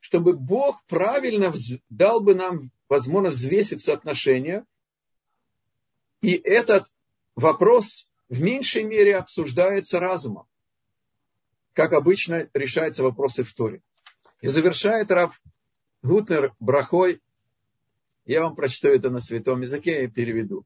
чтобы 0.00 0.34
Бог 0.34 0.84
правильно 0.86 1.52
дал 1.88 2.20
бы 2.20 2.34
нам 2.34 2.70
возможность 2.90 3.38
взвесить 3.38 3.82
соотношение, 3.82 4.66
и 6.20 6.32
этот 6.32 6.84
вопрос 7.34 8.06
в 8.28 8.42
меньшей 8.42 8.82
мере 8.84 9.16
обсуждается 9.16 9.98
разумом 10.00 10.46
как 11.72 11.92
обычно, 11.92 12.48
решаются 12.52 13.02
вопросы 13.02 13.44
в 13.44 13.54
Торе. 13.54 13.80
И 14.40 14.48
завершает 14.48 15.10
Раф 15.10 15.40
Гутнер 16.02 16.54
брахой. 16.60 17.20
Я 18.24 18.42
вам 18.42 18.54
прочту 18.54 18.88
это 18.88 19.10
на 19.10 19.20
святом 19.20 19.60
языке 19.60 20.04
и 20.04 20.08
переведу. 20.08 20.64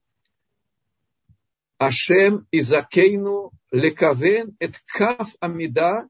Ашем 1.78 2.46
изакейну 2.50 3.50
лекавен 3.70 4.56
эт 4.58 4.80
кав 4.86 5.28
амида 5.40 6.08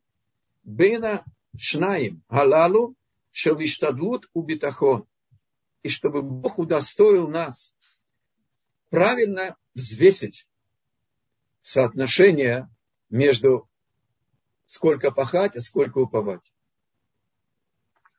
бена 0.62 1.24
шнаим 1.56 2.22
галалу 2.28 2.94
шелиштадлут 3.32 4.28
убитахон. 4.32 5.06
И 5.84 5.90
чтобы 5.90 6.22
Бог 6.22 6.58
удостоил 6.58 7.28
нас 7.28 7.76
правильно 8.88 9.54
взвесить 9.74 10.48
соотношение 11.60 12.70
между 13.10 13.68
сколько 14.64 15.10
пахать, 15.10 15.56
а 15.56 15.60
сколько 15.60 15.98
уповать. 15.98 16.52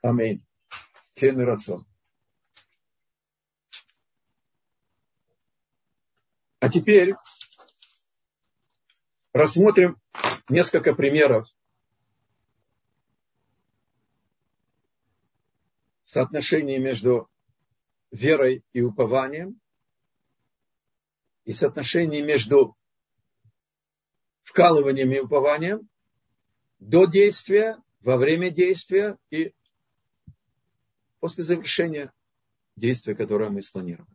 Аминь. 0.03 0.45
Кен 1.15 1.41
рацион. 1.41 1.87
А 6.59 6.69
теперь 6.69 7.15
рассмотрим 9.33 9.99
несколько 10.49 10.93
примеров 10.93 11.47
соотношения 16.03 16.77
между 16.77 17.27
верой 18.15 18.63
и 18.71 18.81
упованием 18.81 19.59
и 21.43 21.51
соотношение 21.51 22.23
между 22.23 22.75
вкалыванием 24.43 25.11
и 25.11 25.19
упованием 25.19 25.89
до 26.79 27.05
действия, 27.05 27.77
во 27.99 28.17
время 28.17 28.51
действия 28.51 29.17
и 29.31 29.53
после 31.19 31.43
завершения 31.43 32.13
действия, 32.75 33.15
которое 33.15 33.49
мы 33.49 33.61
спланировали. 33.61 34.09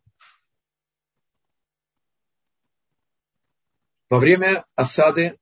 Во 4.09 4.17
время 4.17 4.65
осады 4.75 5.37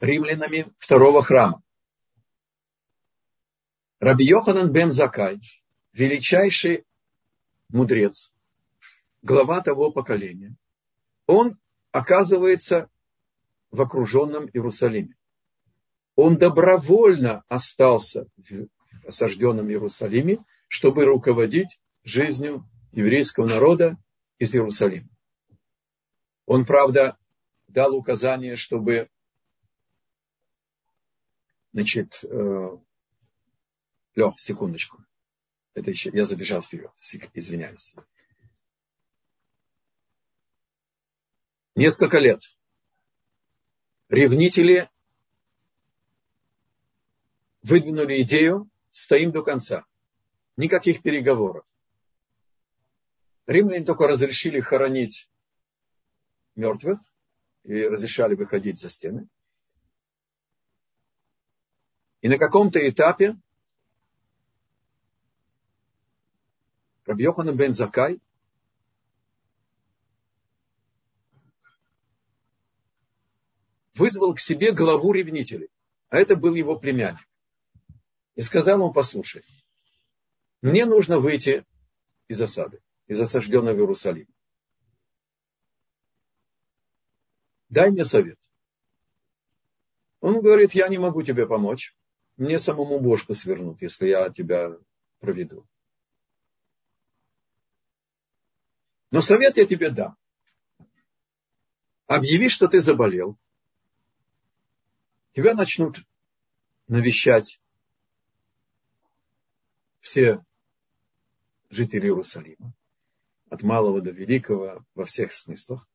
римлянами 0.00 0.72
второго 0.78 1.22
храма 1.22 1.62
Раби 3.98 4.24
Йоханан 4.26 4.72
бен 4.72 4.92
Закай, 4.92 5.40
величайший 5.96 6.84
мудрец, 7.70 8.30
глава 9.22 9.62
того 9.62 9.90
поколения, 9.90 10.54
он 11.26 11.58
оказывается 11.90 12.90
в 13.70 13.80
окруженном 13.80 14.46
Иерусалиме. 14.46 15.16
Он 16.14 16.36
добровольно 16.36 17.44
остался 17.48 18.26
в 18.36 18.68
осажденном 19.06 19.70
Иерусалиме, 19.70 20.44
чтобы 20.68 21.04
руководить 21.04 21.80
жизнью 22.04 22.68
еврейского 22.92 23.46
народа 23.46 23.96
из 24.38 24.54
Иерусалима. 24.54 25.08
Он, 26.44 26.66
правда, 26.66 27.16
дал 27.68 27.94
указание, 27.96 28.56
чтобы 28.56 29.08
значит, 31.72 32.22
э, 32.22 32.76
Лё, 34.14 34.32
секундочку. 34.38 35.04
Это 35.76 35.90
еще, 35.90 36.10
я 36.14 36.24
забежал 36.24 36.62
вперед, 36.62 36.90
извиняюсь. 37.34 37.94
Несколько 41.74 42.18
лет 42.18 42.40
ревнители 44.08 44.88
выдвинули 47.60 48.22
идею, 48.22 48.70
стоим 48.90 49.32
до 49.32 49.42
конца. 49.42 49.84
Никаких 50.56 51.02
переговоров. 51.02 51.66
Римляне 53.46 53.84
только 53.84 54.08
разрешили 54.08 54.60
хоронить 54.60 55.28
мертвых 56.54 57.00
и 57.64 57.86
разрешали 57.86 58.34
выходить 58.34 58.78
за 58.78 58.88
стены. 58.88 59.28
И 62.22 62.28
на 62.30 62.38
каком-то 62.38 62.78
этапе 62.88 63.36
Рабьохана 67.06 67.52
бен 67.52 67.72
Закай 67.72 68.20
вызвал 73.94 74.34
к 74.34 74.40
себе 74.40 74.72
главу 74.72 75.12
ревнителей. 75.12 75.70
А 76.08 76.18
это 76.18 76.36
был 76.36 76.54
его 76.54 76.78
племянник. 76.78 77.26
И 78.34 78.42
сказал 78.42 78.78
ему, 78.78 78.92
послушай, 78.92 79.42
мне 80.62 80.84
нужно 80.84 81.18
выйти 81.18 81.64
из 82.28 82.40
осады, 82.40 82.80
из 83.06 83.20
осажденного 83.20 83.76
Иерусалима. 83.76 84.30
Дай 87.68 87.90
мне 87.90 88.04
совет. 88.04 88.38
Он 90.20 90.40
говорит, 90.40 90.72
я 90.72 90.88
не 90.88 90.98
могу 90.98 91.22
тебе 91.22 91.46
помочь. 91.46 91.96
Мне 92.36 92.58
самому 92.58 93.00
бошку 93.00 93.32
свернут, 93.32 93.80
если 93.80 94.08
я 94.08 94.28
тебя 94.30 94.76
проведу. 95.20 95.66
Но 99.10 99.22
совет 99.22 99.56
я 99.56 99.66
тебе 99.66 99.90
дам. 99.90 100.16
Объяви, 102.06 102.48
что 102.48 102.68
ты 102.68 102.80
заболел. 102.80 103.36
Тебя 105.32 105.54
начнут 105.54 106.04
навещать 106.88 107.60
все 110.00 110.44
жители 111.68 112.06
Иерусалима, 112.06 112.72
от 113.50 113.62
малого 113.62 114.00
до 114.00 114.10
великого 114.10 114.84
во 114.94 115.04
всех 115.04 115.32
смыслах. 115.32 115.86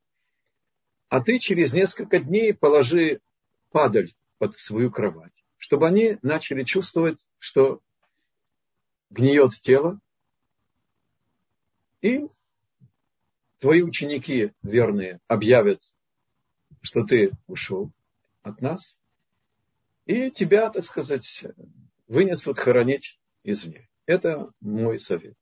А 1.07 1.21
ты 1.21 1.39
через 1.39 1.73
несколько 1.73 2.19
дней 2.19 2.53
положи 2.53 3.21
падаль 3.71 4.13
под 4.37 4.59
свою 4.59 4.91
кровать, 4.91 5.33
чтобы 5.57 5.87
они 5.87 6.17
начали 6.21 6.63
чувствовать, 6.63 7.25
что 7.39 7.81
гниет 9.09 9.53
тело, 9.53 9.99
и 12.01 12.27
твои 13.61 13.83
ученики 13.83 14.51
верные 14.63 15.19
объявят, 15.27 15.81
что 16.81 17.05
ты 17.05 17.31
ушел 17.47 17.91
от 18.41 18.59
нас, 18.59 18.97
и 20.07 20.31
тебя, 20.31 20.71
так 20.71 20.83
сказать, 20.83 21.45
вынесут 22.07 22.57
хоронить 22.57 23.19
извне. 23.43 23.87
Это 24.07 24.51
мой 24.61 24.99
совет. 24.99 25.35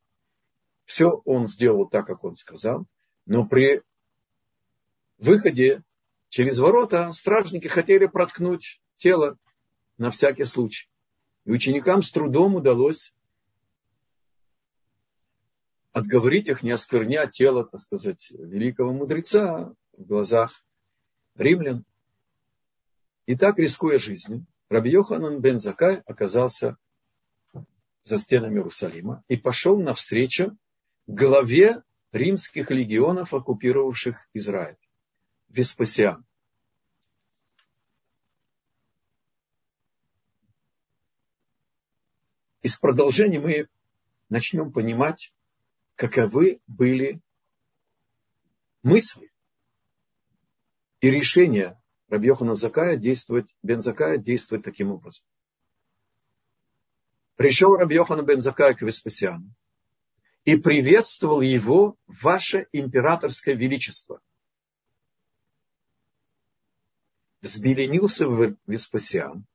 Все 0.83 1.21
он 1.23 1.47
сделал 1.47 1.87
так, 1.87 2.05
как 2.07 2.25
он 2.25 2.35
сказал, 2.35 2.85
но 3.25 3.47
при 3.47 3.83
выходе 5.17 5.81
через 6.27 6.59
ворота 6.59 7.13
стражники 7.13 7.67
хотели 7.67 8.05
проткнуть 8.05 8.81
тело 8.97 9.37
на 9.97 10.11
всякий 10.11 10.43
случай. 10.43 10.89
И 11.45 11.51
ученикам 11.51 12.01
с 12.01 12.11
трудом 12.11 12.55
удалось 12.55 13.13
отговорить 15.91 16.47
их 16.47 16.63
не 16.63 16.71
осквернять 16.71 17.31
тело, 17.31 17.65
так 17.65 17.81
сказать, 17.81 18.31
великого 18.31 18.93
мудреца 18.93 19.73
в 19.97 20.05
глазах 20.05 20.63
римлян. 21.35 21.85
И 23.25 23.35
так, 23.35 23.59
рискуя 23.59 23.99
жизнью, 23.99 24.45
Раби 24.69 24.91
Йоханан 24.91 25.39
бен 25.41 25.59
Закай 25.59 25.97
оказался 26.05 26.77
за 28.03 28.17
стенами 28.17 28.55
Иерусалима 28.55 29.23
и 29.27 29.37
пошел 29.37 29.79
навстречу 29.79 30.57
главе 31.07 31.83
римских 32.11 32.71
легионов, 32.71 33.33
оккупировавших 33.33 34.29
Израиль, 34.33 34.77
Веспасиан. 35.49 36.25
Из 42.61 42.77
продолжения 42.77 43.39
мы 43.39 43.67
начнем 44.27 44.71
понимать, 44.71 45.33
каковы 45.99 46.61
были 46.65 47.19
мысли 48.83 49.33
и 51.01 51.11
решения 51.11 51.77
Рабьехана 52.07 52.55
Закая 52.55 52.95
действовать, 52.95 53.53
Бен 53.63 53.81
Закая 53.81 54.17
действовать 54.17 54.63
таким 54.63 54.91
образом. 54.93 55.25
Пришел 57.35 57.75
Рабьехана 57.75 58.21
Бен 58.21 58.39
Закая 58.39 58.75
к 58.75 58.81
Веспасиану 58.81 59.53
и 60.45 60.55
приветствовал 60.55 61.41
его 61.41 61.97
ваше 62.07 62.67
императорское 62.71 63.55
величество. 63.55 64.21
Взбеленился 67.41 68.25
Веспасиан. 68.67 69.45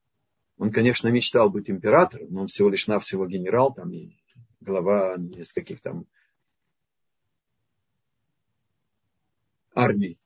Он, 0.58 0.70
конечно, 0.70 1.08
мечтал 1.08 1.48
быть 1.48 1.70
императором, 1.70 2.26
но 2.30 2.42
он 2.42 2.48
всего 2.48 2.68
лишь 2.68 2.86
навсего 2.86 3.26
генерал 3.26 3.72
там 3.72 3.90
и 3.94 4.18
глава 4.60 5.16
нескольких 5.16 5.80
там 5.80 6.06
армий 9.74 10.18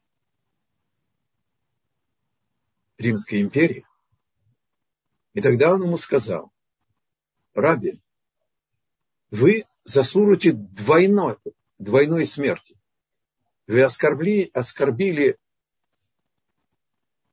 Римской 2.99 3.41
империи. 3.43 3.87
И 5.35 5.41
тогда 5.41 5.73
он 5.73 5.83
ему 5.83 5.97
сказал, 5.97 6.53
Раби, 7.55 8.01
вы 9.31 9.65
заслужите 9.85 10.53
двойной, 10.53 11.37
двойной 11.79 12.27
смерти. 12.27 12.77
Вы 13.67 13.83
оскорбили, 13.83 14.51
оскорбили 14.53 15.39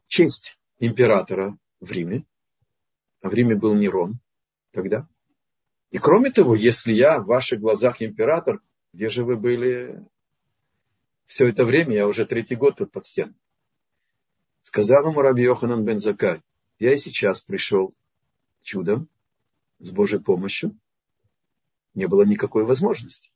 честь 0.07 0.57
императора 0.79 1.57
в 1.79 1.91
Риме, 1.91 2.25
а 3.21 3.29
в 3.29 3.33
Риме 3.33 3.55
был 3.55 3.73
Нерон 3.73 4.19
тогда. 4.71 5.07
И 5.91 5.97
кроме 5.97 6.31
того, 6.31 6.55
если 6.55 6.93
я 6.93 7.19
в 7.19 7.25
ваших 7.25 7.59
глазах 7.59 8.01
император, 8.01 8.61
где 8.93 9.09
же 9.09 9.23
вы 9.23 9.37
были 9.37 10.05
все 11.25 11.47
это 11.47 11.65
время, 11.65 11.95
я 11.95 12.07
уже 12.07 12.25
третий 12.25 12.55
год 12.55 12.77
тут 12.77 12.91
под 12.91 13.05
стеной. 13.05 13.35
Сказал 14.61 15.09
ему 15.09 15.21
Раби 15.21 15.43
Йоханан 15.43 15.83
бен 15.83 15.99
Закай, 15.99 16.41
я 16.79 16.93
и 16.93 16.97
сейчас 16.97 17.41
пришел 17.41 17.93
чудом, 18.61 19.09
с 19.79 19.91
Божьей 19.91 20.19
помощью. 20.19 20.77
Не 21.93 22.07
было 22.07 22.23
никакой 22.23 22.65
возможности. 22.65 23.31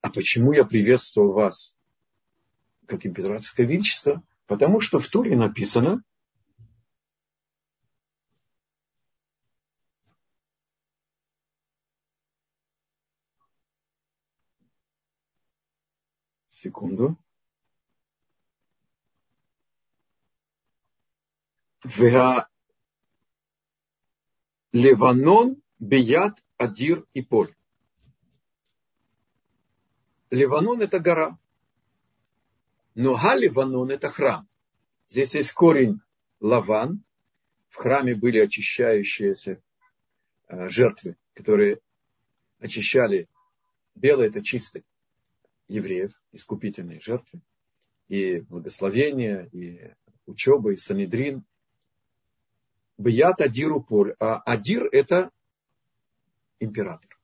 А 0.00 0.10
почему 0.10 0.52
я 0.52 0.64
приветствовал 0.64 1.32
вас 1.32 1.78
как 2.86 3.04
императорское 3.04 3.66
величество? 3.66 4.22
Потому 4.46 4.80
что 4.80 4.98
в 4.98 5.06
Туре 5.08 5.36
написано, 5.36 6.02
секунду. 16.68 17.16
Леванон, 24.72 25.62
Бият, 25.78 26.44
Адир 26.58 27.06
и 27.14 27.22
Поль. 27.22 27.54
Ливанон– 30.30 30.82
это 30.82 30.98
гора. 30.98 31.38
Но 32.94 33.14
Га-Ливанон– 33.14 33.90
это 33.92 34.10
храм. 34.10 34.46
Здесь 35.08 35.34
есть 35.34 35.52
корень 35.52 36.00
Лаван. 36.40 37.02
В 37.70 37.76
храме 37.76 38.14
были 38.14 38.38
очищающиеся 38.40 39.62
э, 40.48 40.68
жертвы, 40.68 41.16
которые 41.32 41.80
очищали. 42.58 43.28
Белый– 43.94 44.28
это 44.28 44.42
чистый 44.42 44.84
евреев, 45.68 46.17
искупительные 46.38 47.00
жертвы. 47.00 47.42
И 48.08 48.40
благословение, 48.40 49.48
и 49.52 49.94
учеба, 50.24 50.72
и 50.72 50.76
санедрин– 50.76 51.44
Бьят 52.98 53.40
Адиру 53.40 53.80
поле. 53.80 54.16
А 54.18 54.38
Адир 54.38 54.88
это 54.90 55.30
император. 56.58 57.16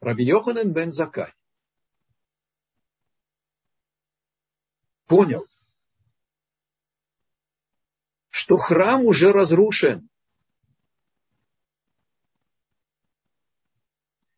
Раби 0.00 0.24
Йоханан 0.24 0.72
бен 0.72 0.92
Закай 0.92 1.32
понял, 5.06 5.46
что 8.28 8.58
храм 8.58 9.04
уже 9.04 9.32
разрушен. 9.32 10.10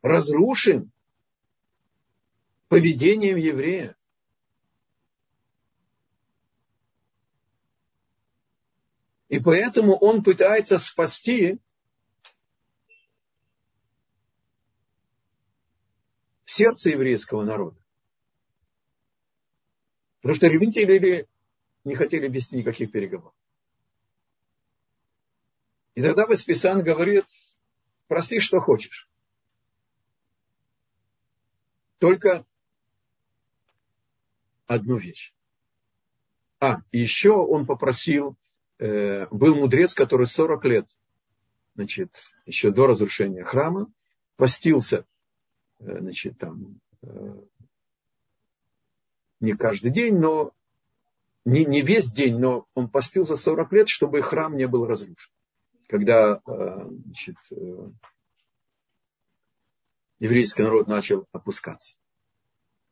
Разрушен 0.04 0.92
поведением 2.68 3.38
еврея. 3.38 3.96
И 9.28 9.40
поэтому 9.40 9.96
он 9.96 10.22
пытается 10.22 10.76
спасти 10.76 11.58
сердце 16.44 16.90
еврейского 16.90 17.42
народа. 17.42 17.82
Потому 20.20 20.34
что 20.34 20.48
ревнители 20.48 21.26
не 21.84 21.94
хотели 21.94 22.28
вести 22.28 22.58
никаких 22.58 22.92
переговоров. 22.92 23.34
И 25.94 26.02
тогда 26.02 26.26
Васписан 26.26 26.84
говорит, 26.84 27.24
проси, 28.06 28.40
что 28.40 28.60
хочешь. 28.60 29.08
Только 32.04 32.44
одну 34.66 34.98
вещь. 34.98 35.32
А, 36.60 36.82
еще 36.92 37.30
он 37.30 37.64
попросил, 37.64 38.36
э, 38.78 39.26
был 39.28 39.54
мудрец, 39.54 39.94
который 39.94 40.26
40 40.26 40.64
лет, 40.66 40.86
значит, 41.76 42.22
еще 42.44 42.70
до 42.72 42.88
разрушения 42.88 43.42
храма, 43.42 43.90
постился, 44.36 45.06
э, 45.78 45.98
значит, 45.98 46.36
там, 46.36 46.78
э, 47.00 47.40
не 49.40 49.54
каждый 49.54 49.90
день, 49.90 50.18
но 50.18 50.52
не, 51.46 51.64
не 51.64 51.80
весь 51.80 52.12
день, 52.12 52.38
но 52.38 52.66
он 52.74 52.90
постился 52.90 53.34
40 53.34 53.72
лет, 53.72 53.88
чтобы 53.88 54.20
храм 54.20 54.54
не 54.54 54.68
был 54.68 54.84
разрушен 54.84 55.32
когда 55.86 56.40
э, 56.46 56.88
значит, 57.04 57.36
э, 57.50 57.88
еврейский 60.24 60.62
народ 60.62 60.88
начал 60.88 61.28
опускаться. 61.32 61.98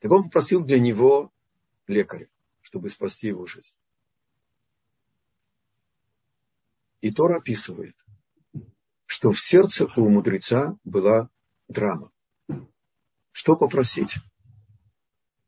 Так 0.01 0.13
он 0.13 0.25
попросил 0.25 0.63
для 0.63 0.79
него 0.79 1.33
лекаря, 1.87 2.29
чтобы 2.61 2.91
спасти 2.91 3.29
его 3.29 3.47
жизнь. 3.47 3.79
И 7.01 7.11
Тора 7.11 7.39
описывает, 7.39 7.97
что 9.07 9.33
в 9.33 9.41
сердце 9.41 9.87
у 9.97 10.09
мудреца 10.11 10.77
была 10.85 11.31
драма. 11.69 12.13
Что 13.31 13.57
попросить? 13.57 14.17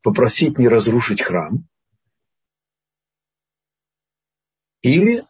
Попросить 0.01 0.57
не 0.57 0.67
разрушить 0.67 1.21
храм 1.21 1.67
или 4.81 5.23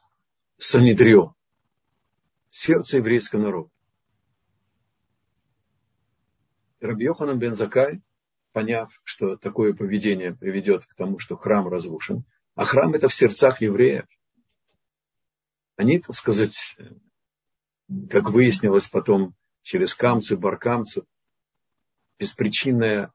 Санедрион, 0.58 1.34
сердце 2.50 2.98
еврейского 2.98 3.42
народа. 3.42 3.75
Раби 6.86 7.06
Йоханан 7.06 7.40
бен 7.40 7.56
Закай, 7.56 8.02
поняв, 8.52 9.02
что 9.04 9.36
такое 9.38 9.74
поведение 9.74 10.36
приведет 10.36 10.86
к 10.86 10.96
тому, 10.96 11.20
что 11.20 11.36
храм 11.36 11.68
разрушен, 11.68 12.24
а 12.56 12.66
храм 12.66 12.94
это 12.94 13.10
в 13.10 13.14
сердцах 13.14 13.62
евреев, 13.62 14.06
они, 15.76 16.00
так 16.00 16.16
сказать, 16.16 16.78
как 18.10 18.30
выяснилось 18.30 18.88
потом 18.88 19.36
через 19.62 19.94
камцы, 19.94 20.38
баркамцы, 20.38 21.04
беспричинная 22.18 23.12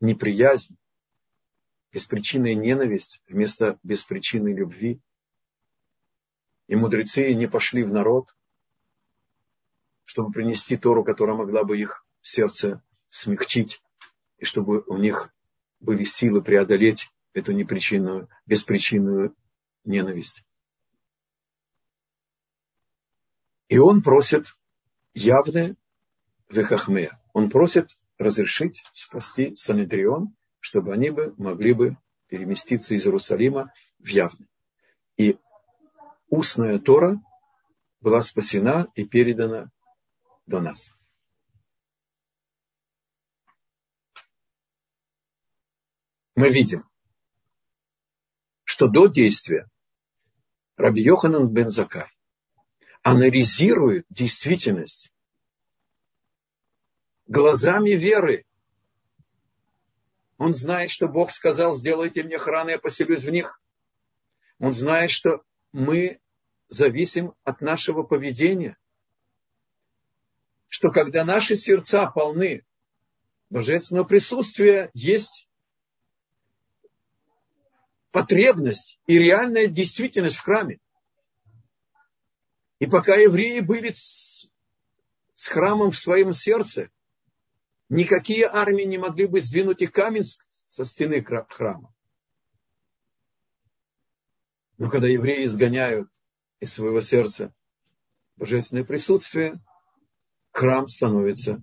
неприязнь, 0.00 0.76
беспричинная 1.92 2.54
ненависть 2.54 3.22
вместо 3.28 3.78
беспричинной 3.82 4.52
любви. 4.52 5.00
И 6.66 6.74
мудрецы 6.74 7.32
не 7.34 7.46
пошли 7.46 7.84
в 7.84 7.92
народ, 7.92 8.34
чтобы 10.04 10.32
принести 10.32 10.76
Тору, 10.76 11.04
которая 11.04 11.36
могла 11.36 11.62
бы 11.62 11.78
их 11.78 12.04
сердце 12.20 12.82
смягчить, 13.16 13.82
и 14.38 14.44
чтобы 14.44 14.84
у 14.86 14.96
них 14.98 15.32
были 15.80 16.04
силы 16.04 16.42
преодолеть 16.42 17.10
эту 17.32 17.52
непричинную, 17.52 18.28
беспричинную 18.44 19.34
ненависть. 19.84 20.42
И 23.68 23.78
он 23.78 24.02
просит 24.02 24.56
явное 25.14 25.76
вехахмея. 26.48 27.20
Он 27.32 27.50
просит 27.50 27.98
разрешить 28.18 28.84
спасти 28.92 29.56
Санедрион, 29.56 30.34
чтобы 30.60 30.92
они 30.92 31.10
бы 31.10 31.34
могли 31.38 31.72
бы 31.72 31.96
переместиться 32.28 32.94
из 32.94 33.06
Иерусалима 33.06 33.72
в 33.98 34.06
явный. 34.06 34.48
И 35.16 35.38
устная 36.28 36.78
Тора 36.78 37.20
была 38.00 38.20
спасена 38.20 38.88
и 38.94 39.04
передана 39.04 39.70
до 40.46 40.60
нас. 40.60 40.90
Мы 46.36 46.50
видим, 46.50 46.88
что 48.62 48.86
до 48.86 49.08
действия 49.08 49.68
Раби 50.76 51.02
Йоханан 51.02 51.48
бен 51.48 51.70
Закай 51.70 52.08
анализирует 53.02 54.06
действительность 54.10 55.12
глазами 57.26 57.90
веры. 57.90 58.44
Он 60.38 60.52
знает, 60.52 60.90
что 60.90 61.08
Бог 61.08 61.32
сказал, 61.32 61.74
сделайте 61.74 62.22
мне 62.22 62.38
храны, 62.38 62.70
я 62.70 62.78
поселюсь 62.78 63.24
в 63.24 63.30
них. 63.30 63.60
Он 64.60 64.72
знает, 64.72 65.10
что 65.10 65.42
мы 65.72 66.20
зависим 66.68 67.34
от 67.42 67.60
нашего 67.60 68.02
поведения 68.02 68.76
что 70.68 70.90
когда 70.90 71.24
наши 71.24 71.56
сердца 71.56 72.06
полны 72.10 72.62
божественного 73.50 74.04
присутствия, 74.04 74.90
есть 74.92 75.48
потребность 78.16 78.98
и 79.06 79.18
реальная 79.18 79.66
действительность 79.66 80.36
в 80.36 80.40
храме. 80.40 80.80
И 82.78 82.86
пока 82.86 83.14
евреи 83.16 83.60
были 83.60 83.92
с, 83.92 84.48
с 85.34 85.48
храмом 85.48 85.90
в 85.90 85.98
своем 85.98 86.32
сердце, 86.32 86.88
никакие 87.90 88.46
армии 88.46 88.84
не 88.84 88.96
могли 88.96 89.26
бы 89.26 89.42
сдвинуть 89.42 89.82
их 89.82 89.92
камень 89.92 90.22
со 90.48 90.86
стены 90.86 91.22
храма. 91.22 91.92
Но 94.78 94.88
когда 94.88 95.08
евреи 95.08 95.44
изгоняют 95.44 96.08
из 96.60 96.72
своего 96.72 97.02
сердца 97.02 97.54
божественное 98.36 98.84
присутствие– 98.84 99.60
храм 100.52 100.88
становится 100.88 101.60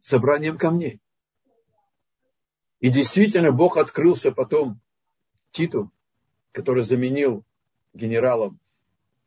собранием 0.00 0.58
камней. 0.58 1.00
И 2.80 2.90
действительно 2.90 3.52
Бог 3.52 3.76
открылся 3.76 4.32
потом 4.32 4.80
Титу, 5.50 5.90
который 6.52 6.82
заменил 6.82 7.44
генералом 7.92 8.58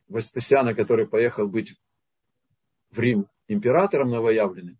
Веспасиана, 0.08 0.74
который 0.74 1.06
поехал 1.06 1.46
быть 1.46 1.78
в 2.90 2.98
Рим 2.98 3.28
императором 3.46 4.10
новоявленным. 4.10 4.78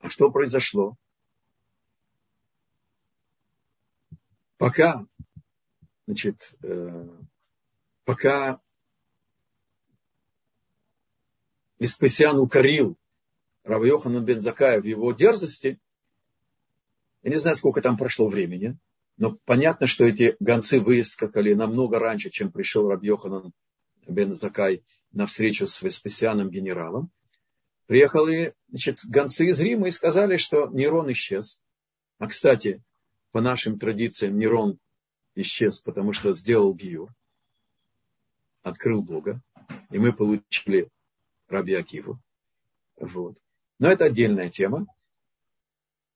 А 0.00 0.08
что 0.08 0.30
произошло? 0.30 0.96
Пока 4.56 5.06
значит, 6.06 6.54
э, 6.62 7.08
пока 8.04 8.60
Веспасиан 11.78 12.38
укорил 12.38 12.96
Рава 13.64 13.84
Йохана 13.84 14.20
бен 14.20 14.40
Закая 14.40 14.80
в 14.80 14.84
его 14.84 15.12
дерзости, 15.12 15.80
я 17.24 17.30
не 17.30 17.36
знаю, 17.36 17.56
сколько 17.56 17.82
там 17.82 17.96
прошло 17.96 18.28
времени, 18.28 18.78
но 19.16 19.36
понятно, 19.44 19.88
что 19.88 20.04
эти 20.04 20.36
гонцы 20.38 20.80
выскакали 20.80 21.54
намного 21.54 21.98
раньше, 21.98 22.30
чем 22.30 22.52
пришел 22.52 22.88
Раб 22.88 23.02
Йоханан 23.02 23.52
бен 24.06 24.34
Закай 24.36 24.84
на 25.10 25.26
встречу 25.26 25.66
с 25.66 25.82
Веспасианом 25.82 26.50
генералом. 26.50 27.10
Приехали 27.86 28.54
значит, 28.68 28.98
гонцы 29.08 29.48
из 29.48 29.60
Рима 29.60 29.88
и 29.88 29.90
сказали, 29.90 30.36
что 30.36 30.68
Нерон 30.68 31.10
исчез. 31.12 31.62
А, 32.18 32.28
кстати, 32.28 32.82
по 33.32 33.40
нашим 33.40 33.78
традициям 33.78 34.38
Нерон 34.38 34.78
исчез, 35.34 35.80
потому 35.80 36.12
что 36.12 36.32
сделал 36.32 36.74
Гиюр 36.74 37.10
открыл 38.64 39.02
Бога, 39.02 39.40
и 39.90 39.98
мы 39.98 40.12
получили 40.12 40.88
Раби 41.48 41.74
Акиву. 41.74 42.18
Вот. 42.96 43.36
Но 43.78 43.88
это 43.90 44.06
отдельная 44.06 44.50
тема. 44.50 44.86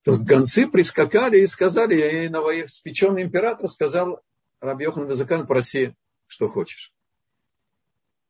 То 0.02 0.12
есть 0.12 0.24
гонцы 0.24 0.66
прискакали 0.66 1.40
и 1.40 1.46
сказали, 1.46 2.24
и 2.24 2.28
новоиспеченный 2.28 3.22
император 3.22 3.68
сказал, 3.68 4.22
Раби 4.60 4.84
Йохан 4.84 5.06
Вазакан, 5.06 5.46
проси, 5.46 5.94
что 6.26 6.48
хочешь. 6.48 6.92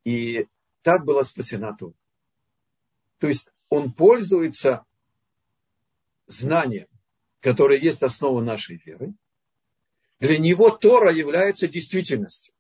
И 0.04 0.46
так 0.83 1.04
была 1.04 1.22
спасена 1.24 1.74
Тура. 1.76 1.94
То 3.18 3.28
есть 3.28 3.50
он 3.68 3.92
пользуется 3.92 4.85
знанием, 6.26 6.88
которое 7.40 7.78
есть 7.78 8.02
основа 8.02 8.42
нашей 8.42 8.76
веры. 8.85 9.14
Для 10.20 10.38
него 10.38 10.70
Тора 10.70 11.12
является 11.12 11.68
действительностью. 11.68 12.54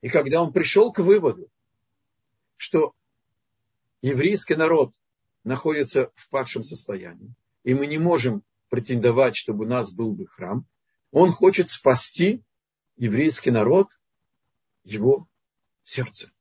И 0.00 0.08
когда 0.08 0.42
он 0.42 0.52
пришел 0.52 0.92
к 0.92 0.98
выводу, 0.98 1.48
что 2.56 2.94
еврейский 4.02 4.54
народ 4.54 4.92
находится 5.44 6.10
в 6.14 6.28
падшем 6.28 6.62
состоянии, 6.62 7.34
и 7.64 7.74
мы 7.74 7.86
не 7.86 7.98
можем 7.98 8.42
претендовать, 8.68 9.36
чтобы 9.36 9.64
у 9.64 9.68
нас 9.68 9.92
был 9.92 10.12
бы 10.12 10.26
храм, 10.26 10.66
он 11.10 11.30
хочет 11.30 11.68
спасти 11.68 12.42
еврейский 12.96 13.50
народ, 13.50 13.88
его 14.82 15.28
сердце, 15.84 16.32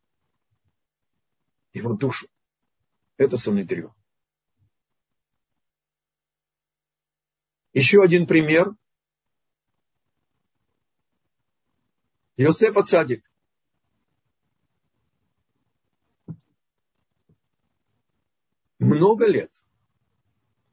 его 1.74 1.94
душу. 1.94 2.28
Это 3.18 3.38
Санедрин. 3.38 3.94
Еще 7.74 8.02
один 8.02 8.28
пример. 8.28 8.74
Йосеф 12.36 12.76
Ацадик. 12.76 13.30
Много 18.80 19.28
лет 19.28 19.52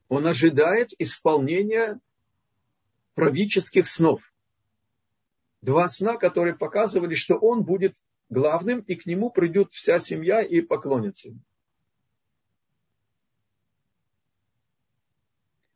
он 0.08 0.26
ожидает 0.26 0.92
исполнения 0.98 2.00
правительских 3.14 3.88
снов. 3.88 4.22
Два 5.60 5.88
сна, 5.88 6.16
которые 6.16 6.54
показывали, 6.54 7.14
что 7.14 7.36
он 7.36 7.62
будет 7.62 7.96
главным, 8.30 8.80
и 8.80 8.94
к 8.94 9.06
нему 9.06 9.30
придет 9.30 9.72
вся 9.72 9.98
семья 9.98 10.40
и 10.40 10.60
поклонится 10.60 11.28
ему. 11.28 11.40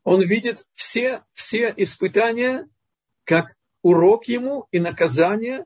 Он 0.03 0.21
видит 0.21 0.67
все, 0.73 1.23
все 1.33 1.73
испытания 1.77 2.67
как 3.23 3.55
урок 3.81 4.25
ему 4.25 4.67
и 4.71 4.79
наказание 4.79 5.65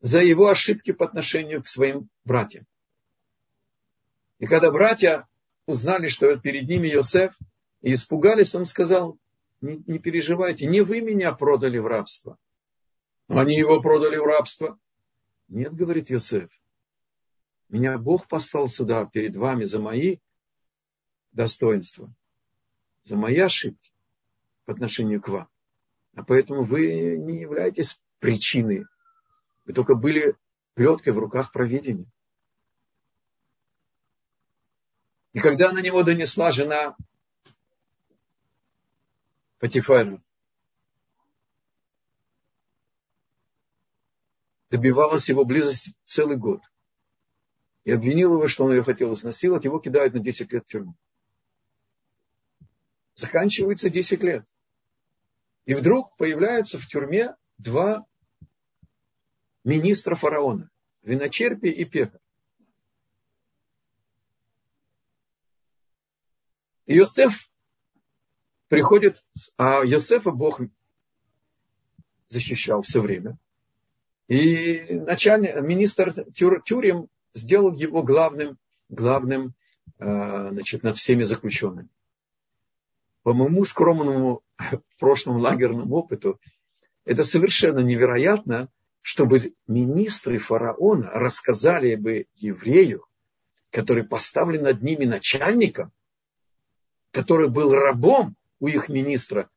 за 0.00 0.20
его 0.20 0.48
ошибки 0.48 0.92
по 0.92 1.04
отношению 1.04 1.62
к 1.62 1.66
своим 1.66 2.08
братьям. 2.24 2.66
И 4.38 4.46
когда 4.46 4.70
братья 4.70 5.26
узнали, 5.66 6.08
что 6.08 6.36
перед 6.36 6.68
ними 6.68 6.88
Йосеф, 6.88 7.34
и 7.84 7.92
испугались, 7.92 8.54
он 8.54 8.64
сказал, 8.64 9.18
не, 9.60 9.76
не 9.86 9.98
переживайте, 9.98 10.66
не 10.66 10.80
вы 10.80 11.02
меня 11.02 11.34
продали 11.34 11.76
в 11.76 11.86
рабство. 11.86 12.38
Они 13.28 13.56
его 13.56 13.82
продали 13.82 14.16
в 14.16 14.24
рабство. 14.24 14.78
Нет, 15.48 15.74
говорит 15.74 16.08
Йосеф, 16.08 16.50
меня 17.68 17.98
Бог 17.98 18.26
послал 18.26 18.68
сюда 18.68 19.04
перед 19.04 19.36
вами 19.36 19.64
за 19.64 19.80
мои 19.80 20.16
достоинства, 21.32 22.10
за 23.02 23.16
мои 23.16 23.38
ошибки 23.38 23.92
по 24.64 24.72
отношению 24.72 25.20
к 25.20 25.28
вам. 25.28 25.48
А 26.14 26.24
поэтому 26.24 26.64
вы 26.64 27.18
не 27.18 27.40
являетесь 27.40 28.00
причиной. 28.18 28.86
Вы 29.66 29.74
только 29.74 29.94
были 29.94 30.36
плеткой 30.72 31.12
в 31.12 31.18
руках 31.18 31.52
провидения. 31.52 32.10
И 35.34 35.40
когда 35.40 35.70
на 35.70 35.80
него 35.80 36.02
донесла 36.02 36.50
жена 36.50 36.96
Патифара, 39.64 40.22
добивалась 44.68 45.30
его 45.30 45.46
близости 45.46 45.94
целый 46.04 46.36
год. 46.36 46.60
И 47.84 47.90
обвинил 47.90 48.34
его, 48.34 48.46
что 48.46 48.66
он 48.66 48.72
ее 48.72 48.82
хотел 48.82 49.14
изнасиловать, 49.14 49.64
его 49.64 49.78
кидают 49.78 50.12
на 50.12 50.20
10 50.20 50.52
лет 50.52 50.64
в 50.64 50.66
тюрьму. 50.66 50.94
Заканчивается 53.14 53.88
10 53.88 54.22
лет. 54.22 54.44
И 55.64 55.72
вдруг 55.72 56.14
появляются 56.18 56.78
в 56.78 56.86
тюрьме 56.86 57.34
два 57.56 58.04
министра 59.64 60.14
фараона. 60.14 60.70
Виночерпий 61.00 61.70
и 61.70 61.86
Пекар. 61.86 62.20
И 66.84 66.96
Йосеф 66.96 67.48
приходит, 68.68 69.24
а 69.56 69.84
Йосефа 69.84 70.30
Бог 70.30 70.60
защищал 72.28 72.82
все 72.82 73.00
время. 73.00 73.38
И 74.28 75.00
начальник, 75.06 75.60
министр 75.60 76.12
Тюр, 76.32 76.62
Тюрем 76.62 77.08
сделал 77.34 77.72
его 77.72 78.02
главным, 78.02 78.58
главным 78.88 79.54
э, 79.98 80.48
значит, 80.50 80.82
над 80.82 80.96
всеми 80.96 81.24
заключенными. 81.24 81.88
По 83.22 83.34
моему 83.34 83.64
скромному 83.64 84.42
в 84.58 84.98
прошлом 84.98 85.38
лагерному 85.38 85.94
опыту, 85.94 86.40
это 87.04 87.22
совершенно 87.22 87.80
невероятно, 87.80 88.68
чтобы 89.02 89.54
министры 89.66 90.38
фараона 90.38 91.10
рассказали 91.10 91.94
бы 91.94 92.26
еврею, 92.36 93.04
который 93.70 94.04
поставлен 94.04 94.62
над 94.62 94.82
ними 94.82 95.04
начальником, 95.04 95.92
который 97.10 97.50
был 97.50 97.74
рабом 97.74 98.36
у 98.64 98.66
их 98.66 98.88
министра, 98.88 99.50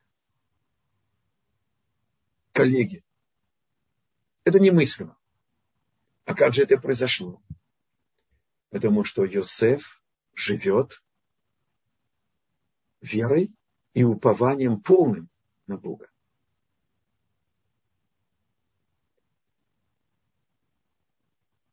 коллеги, 2.52 3.06
это 4.44 4.60
немыслимо. 4.60 5.18
А 6.26 6.36
как 6.36 6.54
же 6.54 6.64
это 6.64 6.76
произошло? 6.78 7.42
Потому 8.70 9.06
что 9.06 9.24
Йосеф 9.24 10.04
живет 10.34 11.02
верой 13.00 13.54
и 13.94 14.04
упованием 14.04 14.82
полным 14.82 15.30
на 15.68 15.78
Бога. 15.78 16.12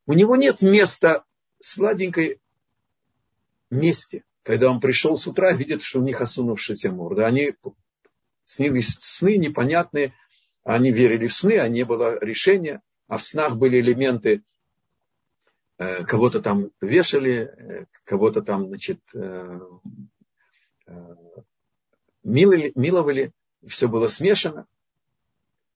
У 0.07 0.13
него 0.13 0.37
нет 0.37 0.63
места 0.63 1.25
сладенькой 1.59 2.41
месте, 3.71 4.25
когда 4.45 4.71
он 4.71 4.79
пришел 4.79 5.17
с 5.17 5.27
утра, 5.27 5.53
видит, 5.53 5.83
что 5.83 6.01
у 6.01 6.03
них 6.03 6.21
осунувшаяся 6.21 6.93
морда. 6.93 7.27
Они 7.27 7.55
снились 8.45 8.99
сны 9.01 9.39
непонятные, 9.39 10.13
они 10.63 10.93
верили 10.93 11.27
в 11.27 11.35
сны, 11.35 11.59
а 11.59 11.67
не 11.67 11.85
было 11.85 12.23
решения. 12.23 12.83
А 13.09 13.17
в 13.17 13.25
снах 13.25 13.57
были 13.57 13.81
элементы, 13.81 14.43
э, 15.79 16.05
кого-то 16.05 16.43
там 16.43 16.71
вешали, 16.81 17.33
э, 17.33 17.87
кого-то 18.05 18.43
там, 18.43 18.69
значит, 18.69 19.01
э, 19.15 19.61
миловали, 22.23 22.73
миловали, 22.75 23.33
все 23.67 23.89
было 23.89 24.09
смешано. 24.09 24.67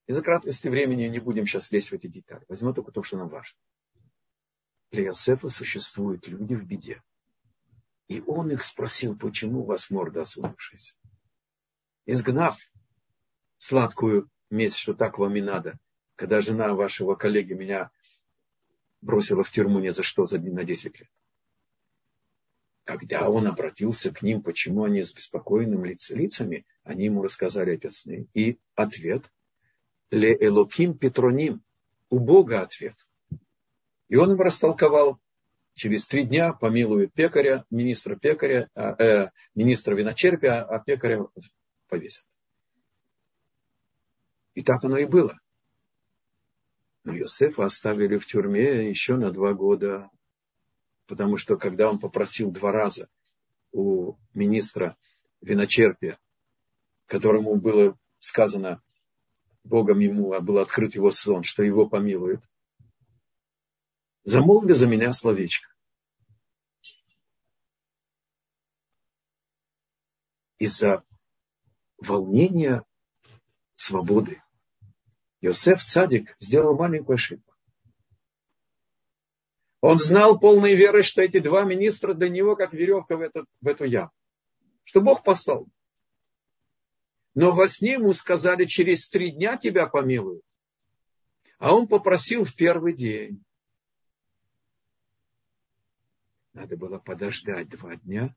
Из-за 0.06 0.22
краткости 0.22 0.68
времени 0.68 1.04
не 1.04 1.20
будем 1.20 1.46
сейчас 1.46 1.72
лезть 1.72 1.90
в 1.90 1.94
эти 1.94 2.06
детали. 2.06 2.44
Возьмем 2.48 2.74
только 2.74 2.92
то, 2.92 3.02
что 3.02 3.16
нам 3.16 3.28
важно. 3.28 3.58
Для 4.90 5.04
Иосифа 5.04 5.48
существуют 5.48 6.28
люди 6.28 6.54
в 6.54 6.64
беде. 6.64 7.02
И 8.08 8.22
он 8.26 8.50
их 8.50 8.62
спросил, 8.64 9.16
почему 9.16 9.64
вас 9.64 9.90
морда 9.90 10.22
осунувшаяся. 10.22 10.94
Изгнав 12.06 12.58
сладкую 13.58 14.30
месть, 14.50 14.78
что 14.78 14.94
так 14.94 15.18
вам 15.18 15.36
и 15.36 15.42
надо. 15.42 15.78
Когда 16.16 16.40
жена 16.40 16.74
вашего 16.74 17.14
коллеги 17.14 17.52
меня 17.52 17.90
бросила 19.00 19.44
в 19.44 19.50
тюрьму 19.50 19.78
ни 19.78 19.90
за 19.90 20.02
что 20.02 20.26
за, 20.26 20.40
на 20.40 20.64
10 20.64 20.98
лет. 20.98 21.08
Когда 22.84 23.28
он 23.28 23.46
обратился 23.46 24.10
к 24.10 24.22
ним, 24.22 24.42
почему 24.42 24.84
они 24.84 25.02
с 25.02 25.12
беспокойным 25.12 25.84
лиц, 25.84 26.08
лицами, 26.10 26.66
они 26.82 27.04
ему 27.04 27.22
рассказали 27.22 27.74
эти 27.74 27.88
сны. 27.88 28.26
И 28.32 28.58
ответ– 28.74 29.30
ле 30.10 30.36
элоким 30.40 30.96
петроним. 30.96 31.62
У 32.10 32.18
Бога 32.18 32.62
ответ. 32.62 32.96
И 34.08 34.16
он 34.16 34.32
им 34.32 34.40
растолковал. 34.40 35.20
Через 35.78 36.08
три 36.08 36.24
дня 36.24 36.52
помилует 36.52 37.12
пекаря, 37.14 37.64
министра 37.70 38.16
пекаря, 38.16 38.68
э, 38.74 39.28
министра 39.54 39.94
виночерпия, 39.94 40.64
а 40.64 40.80
пекаря 40.80 41.24
повесят. 41.86 42.24
И 44.54 44.64
так 44.64 44.82
оно 44.82 44.98
и 44.98 45.04
было. 45.04 45.38
Но 47.04 47.14
Йосефа 47.14 47.64
оставили 47.64 48.18
в 48.18 48.26
тюрьме 48.26 48.90
еще 48.90 49.14
на 49.14 49.30
два 49.30 49.54
года, 49.54 50.10
потому 51.06 51.36
что 51.36 51.56
когда 51.56 51.88
он 51.88 52.00
попросил 52.00 52.50
два 52.50 52.72
раза 52.72 53.08
у 53.70 54.16
министра 54.34 54.96
виночерпия, 55.40 56.18
которому 57.06 57.54
было 57.54 57.96
сказано 58.18 58.82
Богом 59.62 60.00
ему, 60.00 60.32
а 60.32 60.40
был 60.40 60.58
открыт 60.58 60.96
его 60.96 61.12
сон, 61.12 61.44
что 61.44 61.62
его 61.62 61.88
помилует, 61.88 62.40
замолви 64.28 64.74
за 64.74 64.86
меня 64.86 65.12
словечко. 65.12 65.72
Из-за 70.58 71.02
волнение 71.96 72.82
свободы. 73.74 74.42
Йосеф 75.40 75.82
Цадик 75.82 76.36
сделал 76.40 76.76
маленькую 76.76 77.14
ошибку. 77.14 77.54
Он 79.80 79.98
знал 79.98 80.38
полной 80.38 80.74
верой, 80.74 81.04
что 81.04 81.22
эти 81.22 81.38
два 81.38 81.62
министра 81.62 82.12
для 82.12 82.28
него 82.28 82.56
как 82.56 82.72
веревка 82.72 83.16
в, 83.16 83.20
этот, 83.20 83.46
в 83.60 83.66
эту 83.66 83.84
яму. 83.84 84.10
Что 84.82 85.00
Бог 85.00 85.22
послал. 85.22 85.68
Но 87.34 87.52
во 87.52 87.68
сне 87.68 87.92
ему 87.92 88.12
сказали, 88.12 88.64
через 88.64 89.08
три 89.08 89.30
дня 89.30 89.56
тебя 89.56 89.86
помилуют. 89.86 90.42
А 91.58 91.74
он 91.74 91.86
попросил 91.86 92.44
в 92.44 92.54
первый 92.54 92.94
день. 92.94 93.44
Надо 96.58 96.76
было 96.76 96.98
подождать 96.98 97.68
два 97.68 97.94
дня. 97.94 98.34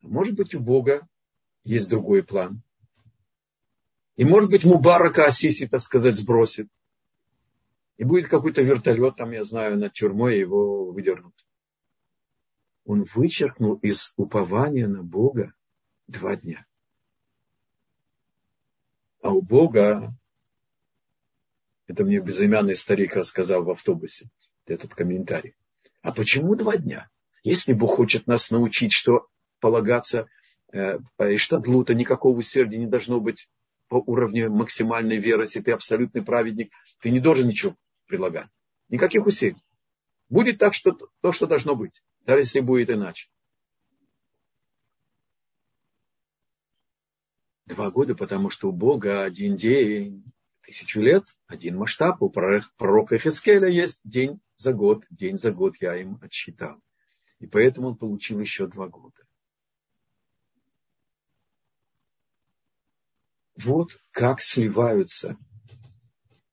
А 0.00 0.08
может 0.08 0.34
быть, 0.36 0.54
у 0.54 0.60
Бога 0.60 1.06
есть 1.62 1.90
другой 1.90 2.22
план. 2.22 2.62
И 4.16 4.24
может 4.24 4.48
быть, 4.48 4.64
Мубарака 4.64 5.26
Асиси, 5.26 5.68
так 5.68 5.82
сказать, 5.82 6.16
сбросит. 6.16 6.66
И 7.98 8.04
будет 8.04 8.30
какой-то 8.30 8.62
вертолет, 8.62 9.16
там, 9.16 9.32
я 9.32 9.44
знаю, 9.44 9.76
над 9.76 9.92
тюрьмой 9.92 10.38
его 10.38 10.90
выдернут. 10.90 11.34
Он 12.86 13.04
вычеркнул 13.14 13.74
из 13.74 14.14
упования 14.16 14.88
на 14.88 15.02
Бога 15.02 15.52
два 16.06 16.36
дня. 16.36 16.64
А 19.20 19.30
у 19.30 19.42
Бога, 19.42 20.16
это 21.86 22.02
мне 22.02 22.20
безымянный 22.20 22.76
старик 22.76 23.14
рассказал 23.14 23.62
в 23.62 23.70
автобусе, 23.70 24.30
этот 24.64 24.94
комментарий. 24.94 25.54
А 26.02 26.12
почему 26.12 26.54
два 26.54 26.76
дня? 26.76 27.08
Если 27.42 27.72
Бог 27.72 27.96
хочет 27.96 28.26
нас 28.26 28.50
научить, 28.50 28.92
что 28.92 29.26
полагаться 29.60 30.28
э, 30.72 30.98
что 31.36 31.58
длута 31.58 31.94
никакого 31.94 32.38
усердия 32.38 32.78
не 32.78 32.86
должно 32.86 33.20
быть 33.20 33.48
по 33.88 33.96
уровню 33.96 34.50
максимальной 34.50 35.16
веры, 35.16 35.44
если 35.44 35.60
ты 35.60 35.72
абсолютный 35.72 36.22
праведник, 36.22 36.72
ты 37.00 37.10
не 37.10 37.20
должен 37.20 37.48
ничего 37.48 37.74
предлагать. 38.06 38.48
Никаких 38.88 39.26
усилий. 39.26 39.62
Будет 40.28 40.58
так, 40.58 40.74
что 40.74 40.92
то, 40.92 41.32
что 41.32 41.46
должно 41.46 41.74
быть, 41.74 42.02
даже 42.20 42.40
если 42.40 42.60
будет 42.60 42.90
иначе. 42.90 43.28
Два 47.64 47.90
года, 47.90 48.14
потому 48.14 48.50
что 48.50 48.68
у 48.68 48.72
Бога 48.72 49.22
один 49.22 49.56
день, 49.56 50.24
тысячу 50.68 51.00
лет, 51.00 51.24
один 51.46 51.78
масштаб. 51.78 52.20
У 52.20 52.28
пророка 52.28 53.18
Хискеля 53.18 53.68
есть 53.68 54.02
день 54.04 54.38
за 54.56 54.74
год, 54.74 55.06
день 55.08 55.38
за 55.38 55.50
год 55.50 55.76
я 55.80 55.96
им 55.96 56.18
отсчитал. 56.20 56.78
И 57.38 57.46
поэтому 57.46 57.88
он 57.88 57.96
получил 57.96 58.38
еще 58.38 58.66
два 58.66 58.86
года. 58.86 59.16
Вот 63.56 63.98
как 64.10 64.42
сливаются 64.42 65.38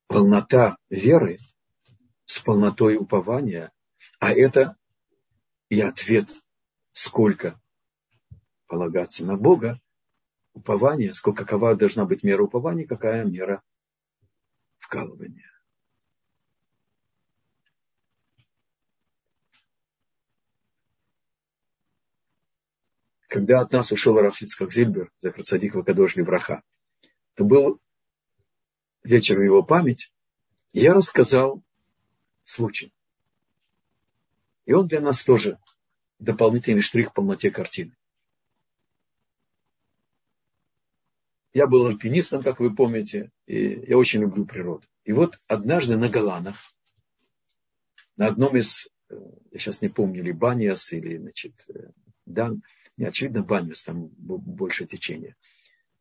полнота 0.07 0.77
веры 0.89 1.39
с 2.23 2.39
полнотой 2.39 2.95
упования, 2.95 3.73
а 4.19 4.31
это 4.31 4.77
и 5.67 5.81
ответ, 5.81 6.29
сколько 6.93 7.61
полагаться 8.67 9.25
на 9.25 9.35
Бога, 9.35 9.81
упование, 10.53 11.13
сколько 11.13 11.43
какова 11.43 11.75
должна 11.75 12.05
быть 12.05 12.23
мера 12.23 12.43
упования, 12.43 12.87
какая 12.87 13.25
мера 13.25 13.61
вкалывания. 14.85 15.51
Когда 23.27 23.61
от 23.61 23.71
нас 23.71 23.91
ушел 23.91 24.15
Рафицкак 24.15 24.71
Зильбер, 24.71 25.11
за 25.17 25.33
Садик 25.41 25.75
Вакадош 25.75 26.15
Левраха, 26.15 26.61
то 27.33 27.43
был 27.43 27.81
вечер 29.03 29.39
в 29.39 29.43
его 29.43 29.63
память, 29.63 30.13
я 30.71 30.93
рассказал 30.93 31.61
случай. 32.43 32.93
И 34.65 34.73
он 34.73 34.87
для 34.87 35.01
нас 35.01 35.25
тоже 35.25 35.59
дополнительный 36.19 36.81
штрих 36.81 37.09
в 37.09 37.13
полноте 37.13 37.51
картины. 37.51 37.97
Я 41.55 41.67
был 41.67 41.85
альпинистом, 41.85 42.43
как 42.43 42.59
вы 42.59 42.75
помните, 42.75 43.31
и 43.47 43.85
я 43.87 43.97
очень 43.97 44.19
люблю 44.19 44.45
природу. 44.45 44.85
И 45.05 45.13
вот 45.13 45.39
однажды 45.47 45.95
на 45.95 46.09
Голанах, 46.09 46.57
на 48.17 48.27
одном 48.27 48.57
из, 48.57 48.89
э, 49.09 49.15
я 49.51 49.59
сейчас 49.59 49.81
не 49.81 49.87
помню, 49.87 50.19
или 50.19 50.33
Баниас, 50.33 50.91
или, 50.91 51.15
значит, 51.15 51.53
э, 51.69 51.91
Дан, 52.25 52.61
не, 52.97 53.05
очевидно, 53.05 53.41
Баниас, 53.41 53.85
там 53.85 54.09
больше 54.17 54.85
течения, 54.85 55.37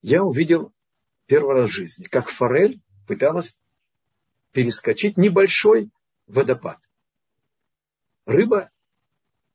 я 0.03 0.25
увидел 0.25 0.73
первый 1.27 1.55
раз 1.55 1.71
в 1.71 1.75
жизни, 1.75 2.07
как 2.07 2.29
форель 2.29 2.81
пыталась 3.07 3.55
перескочить 4.51 5.17
небольшой 5.17 5.89
водопад. 6.27 6.81
Рыба 8.27 8.73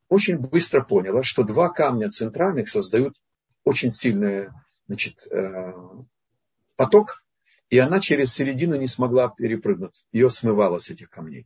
очень 0.08 0.38
быстро 0.38 0.82
поняла, 0.82 1.24
что 1.24 1.44
два 1.44 1.68
камня 1.68 2.10
центральных 2.10 2.70
создают 2.70 3.20
очень 3.66 3.92
сильный 3.92 4.48
значит, 4.90 5.28
э, 5.32 5.72
поток, 6.76 7.24
и 7.70 7.78
она 7.78 8.00
через 8.00 8.34
середину 8.34 8.76
не 8.76 8.88
смогла 8.88 9.30
перепрыгнуть. 9.30 10.04
Ее 10.12 10.32
смывало 10.32 10.80
с 10.80 10.90
этих 10.90 11.12
камней. 11.12 11.46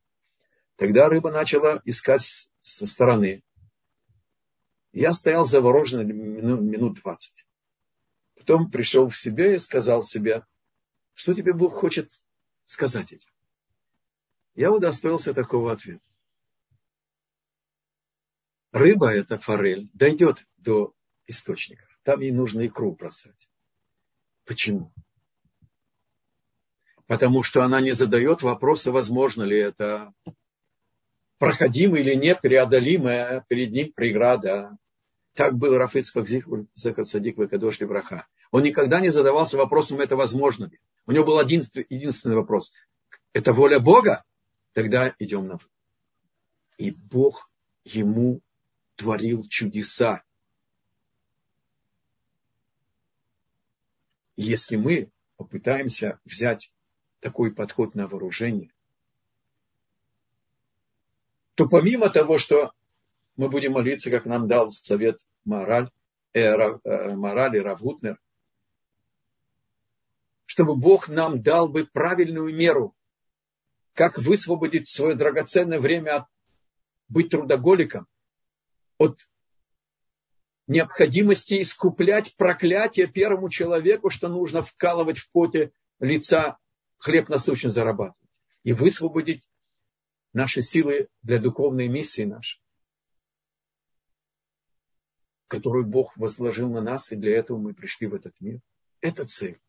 Тогда 0.78 1.10
рыба 1.10 1.30
начала 1.30 1.82
искать 1.84 2.50
со 2.62 2.86
стороны. 2.86 3.44
Я 4.94 5.12
стоял 5.12 5.46
завороженный 5.46 6.06
минут 6.06 7.02
двадцать. 7.02 7.46
Потом 8.38 8.72
пришел 8.72 9.10
в 9.10 9.18
себя 9.18 9.54
и 9.54 9.58
сказал 9.58 10.02
себе, 10.04 10.46
что 11.14 11.34
тебе 11.34 11.52
Бог 11.52 11.74
хочет 11.74 12.12
сказать 12.64 13.12
этим. 13.12 13.30
Я 14.56 14.72
удостоился 14.72 15.34
такого 15.34 15.74
ответа. 15.74 16.06
Рыба, 18.72 19.14
эта 19.14 19.38
форель, 19.38 19.90
дойдет 19.94 20.48
до 20.56 20.96
источников. 21.28 21.93
Там 22.04 22.20
ей 22.20 22.32
нужно 22.32 22.66
икру 22.68 22.92
бросать. 22.94 23.50
Почему? 24.46 24.92
Потому 27.08 27.44
что 27.44 27.64
она 27.64 27.82
не 27.82 27.92
задает 27.92 28.42
вопроса, 28.42 28.92
возможно 28.92 29.44
ли 29.44 29.58
это 29.58 30.14
проходимая 31.38 32.02
или 32.02 32.16
непреодолимая 32.16 33.46
перед 33.50 33.72
ним 33.72 33.92
преграда. 33.92 34.78
Так 35.34 35.56
был 35.58 35.76
Рафицкак 35.78 36.28
Садик 36.76 37.38
Векадош 37.38 37.80
Браха. 37.80 38.28
Он 38.52 38.64
никогда 38.64 39.00
не 39.02 39.10
задавался 39.10 39.58
вопросом, 39.58 40.00
это 40.00 40.16
возможно 40.16 40.66
ли. 40.66 40.80
У 41.06 41.12
него 41.12 41.26
был 41.26 41.40
один, 41.40 41.62
единственный 41.90 42.36
вопрос. 42.36 42.72
Это 43.34 43.52
воля 43.52 43.80
Бога? 43.80 44.24
Тогда 44.74 45.14
идем 45.20 45.48
на 45.48 45.60
И 46.78 46.92
Бог 46.92 47.50
ему 47.84 48.42
творил 48.96 49.44
чудеса. 49.48 50.24
Если 54.36 54.76
мы 54.76 55.12
попытаемся 55.38 56.20
взять 56.26 56.72
такой 57.20 57.54
подход 57.54 57.96
на 57.96 58.08
вооружение, 58.08 58.72
то 61.56 61.68
помимо 61.68 62.10
того, 62.10 62.38
что 62.38 62.74
мы 63.36 63.50
будем 63.50 63.74
молиться, 63.74 64.10
как 64.10 64.26
нам 64.26 64.48
дал 64.48 64.72
совет 64.72 65.20
мораль, 65.46 65.92
э, 66.34 66.42
э, 66.42 67.16
мораль 67.16 67.58
и 67.58 67.60
Равгутнер, 67.60 68.20
чтобы 70.46 70.76
Бог 70.76 71.10
нам 71.10 71.42
дал 71.42 71.68
бы 71.68 71.86
правильную 71.86 72.54
меру, 72.56 72.96
как 73.94 74.18
высвободить 74.18 74.88
свое 74.88 75.16
драгоценное 75.16 75.80
время 75.80 76.16
от 76.18 76.28
быть 77.08 77.30
трудоголиком, 77.30 78.08
от 78.98 79.20
необходимости 80.68 81.62
искуплять 81.62 82.36
проклятие 82.36 83.08
первому 83.08 83.50
человеку, 83.50 84.10
что 84.10 84.30
нужно 84.30 84.62
вкалывать 84.62 85.18
в 85.18 85.30
поте 85.32 85.72
лица 86.00 86.58
хлеб 86.98 87.30
насущно 87.30 87.70
зарабатывать. 87.70 88.18
И 88.64 88.72
высвободить 88.72 89.48
наши 90.32 90.62
силы 90.62 91.10
для 91.22 91.40
духовной 91.40 91.88
миссии 91.88 92.24
нашей, 92.24 92.62
которую 95.48 95.86
Бог 95.86 96.16
возложил 96.18 96.70
на 96.70 96.82
нас, 96.82 97.12
и 97.12 97.16
для 97.16 97.38
этого 97.38 97.58
мы 97.58 97.74
пришли 97.74 98.08
в 98.08 98.14
этот 98.14 98.40
мир. 98.40 98.62
Это 99.02 99.26
цель. 99.26 99.60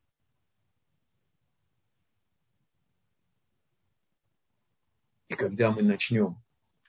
И 5.28 5.34
когда 5.34 5.72
мы 5.72 5.82
начнем 5.82 6.40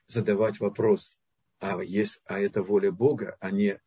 задавать 0.06 0.60
вопрос, 0.60 1.18
а, 1.60 1.82
есть, 1.82 2.22
а 2.26 2.40
это 2.40 2.62
воля 2.62 2.92
Бога, 2.92 3.38
а 3.40 3.50
не 3.50 3.82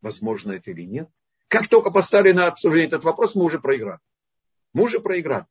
возможно 0.00 0.52
это 0.52 0.70
или 0.70 0.82
нет, 0.82 1.10
как 1.48 1.66
только 1.66 1.90
поставили 1.90 2.32
на 2.32 2.46
обсуждение 2.46 2.86
этот 2.86 3.04
вопрос, 3.04 3.34
мы 3.34 3.44
уже 3.44 3.58
проиграли. 3.58 3.98
Мы 4.72 4.84
уже 4.84 5.00
проиграли. 5.00 5.46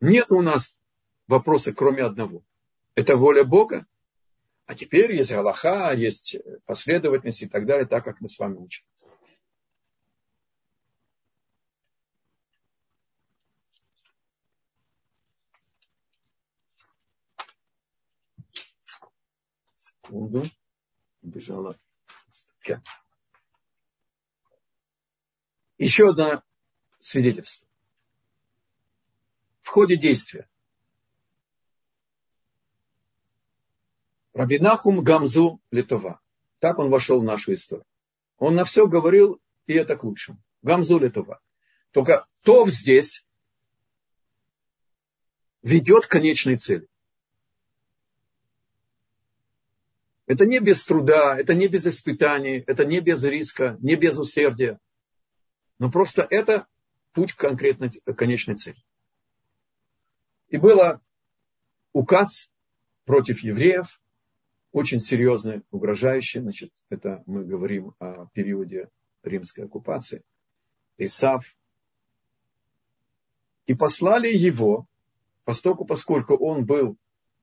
Нет 0.00 0.30
у 0.32 0.42
нас 0.42 0.76
вопроса, 1.28 1.72
кроме 1.72 2.02
одного. 2.02 2.42
Это 2.96 3.16
воля 3.16 3.44
Бога. 3.44 3.86
А 4.66 4.74
теперь 4.74 5.14
есть 5.14 5.30
Галаха, 5.30 5.92
есть 5.94 6.36
последовательность 6.64 7.42
и 7.42 7.48
так 7.48 7.64
далее, 7.64 7.86
так 7.86 8.04
как 8.04 8.20
мы 8.20 8.28
с 8.28 8.38
вами 8.38 8.56
учим. 8.56 8.84
Секунду. 19.76 20.44
Бежала. 21.24 21.78
Еще 25.78 26.10
одно 26.10 26.42
свидетельство. 27.00 27.66
В 29.62 29.68
ходе 29.68 29.96
действия. 29.96 30.48
Рабинахум 34.34 35.02
Гамзу 35.02 35.60
Литова. 35.70 36.20
Так 36.58 36.78
он 36.78 36.90
вошел 36.90 37.20
в 37.20 37.24
нашу 37.24 37.54
историю. 37.54 37.86
Он 38.38 38.54
на 38.54 38.64
все 38.64 38.86
говорил, 38.86 39.40
и 39.66 39.72
это 39.72 39.96
к 39.96 40.04
лучшему. 40.04 40.38
Гамзу 40.62 40.98
Литова. 40.98 41.40
Только 41.92 42.26
Тов 42.42 42.68
здесь 42.68 43.26
ведет 45.62 46.06
к 46.06 46.10
конечной 46.10 46.58
цели. 46.58 46.86
Это 50.26 50.46
не 50.46 50.58
без 50.58 50.84
труда, 50.84 51.38
это 51.38 51.54
не 51.54 51.68
без 51.68 51.86
испытаний, 51.86 52.64
это 52.66 52.84
не 52.84 53.00
без 53.00 53.22
риска, 53.24 53.76
не 53.80 53.94
без 53.94 54.18
усердия. 54.18 54.78
Но 55.78 55.90
просто 55.90 56.26
это 56.28 56.66
путь 57.12 57.32
к 57.32 57.38
конкретной 57.38 57.90
конечной 58.16 58.56
цели. 58.56 58.82
И 60.48 60.56
было 60.56 61.02
указ 61.92 62.50
против 63.04 63.40
евреев, 63.42 64.00
очень 64.72 65.00
серьезный, 65.00 65.62
угрожающий. 65.70 66.40
Значит, 66.40 66.72
это 66.88 67.22
мы 67.26 67.44
говорим 67.44 67.94
о 67.98 68.26
периоде 68.32 68.88
римской 69.22 69.64
оккупации. 69.64 70.22
Исав. 70.96 71.44
И 73.66 73.74
послали 73.74 74.28
его, 74.28 74.86
поскольку, 75.44 75.84
поскольку 75.84 76.36
он 76.36 76.64
был 76.64 76.96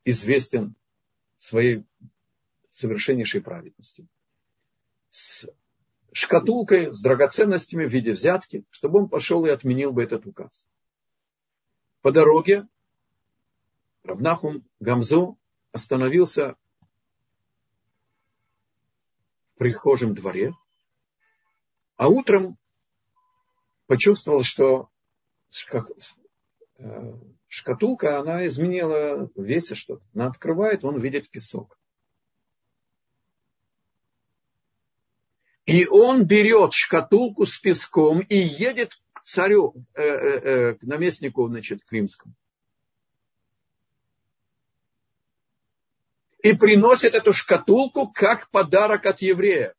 известен 0.04 0.76
своей 1.38 1.86
совершеннейшей 2.72 3.42
праведности. 3.42 4.08
С 5.10 5.46
шкатулкой, 6.14 6.92
с 6.92 7.02
драгоценностями 7.02 7.86
в 7.86 7.90
виде 7.92 8.14
взятки, 8.14 8.66
чтобы 8.70 9.00
он 9.00 9.10
пошел 9.10 9.46
и 9.46 9.50
отменил 9.50 9.92
бы 9.92 10.04
этот 10.04 10.26
указ. 10.26 10.66
По 12.02 12.12
дороге 12.12 12.68
Равнахум 14.04 14.68
Гамзу 14.80 15.38
остановился 15.72 16.56
в 19.54 19.58
прихожем 19.60 20.16
дворе, 20.16 20.54
а 21.96 22.08
утром 22.08 22.58
почувствовал, 23.86 24.44
что 24.44 24.90
э, 26.80 27.14
шкатулка, 27.48 28.20
она 28.20 28.46
изменила 28.48 29.30
весе 29.36 29.76
что-то. 29.76 30.04
Она 30.16 30.28
открывает, 30.28 30.84
он 30.84 31.00
видит 31.00 31.30
песок. 31.30 31.78
И 35.72 35.88
он 35.88 36.26
берет 36.26 36.74
шкатулку 36.74 37.46
с 37.46 37.58
песком 37.58 38.20
и 38.20 38.36
едет 38.36 39.00
к 39.14 39.22
царю, 39.22 39.74
э, 39.94 40.02
э, 40.02 40.04
э, 40.04 40.74
к 40.74 40.84
наместнику, 40.84 41.48
значит, 41.48 41.82
Крымскому. 41.86 42.36
И 46.44 46.52
приносит 46.52 47.14
эту 47.14 47.32
шкатулку 47.32 48.12
как 48.12 48.50
подарок 48.50 49.06
от 49.06 49.22
евреев. 49.22 49.74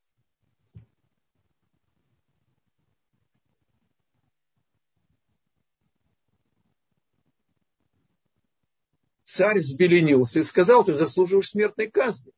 Царь 9.25 9.59
взбеленился 9.59 10.39
и 10.39 10.43
сказал, 10.43 10.85
ты 10.85 10.95
заслуживаешь 10.95 11.51
смертной 11.51 11.91
казни. 11.91 12.33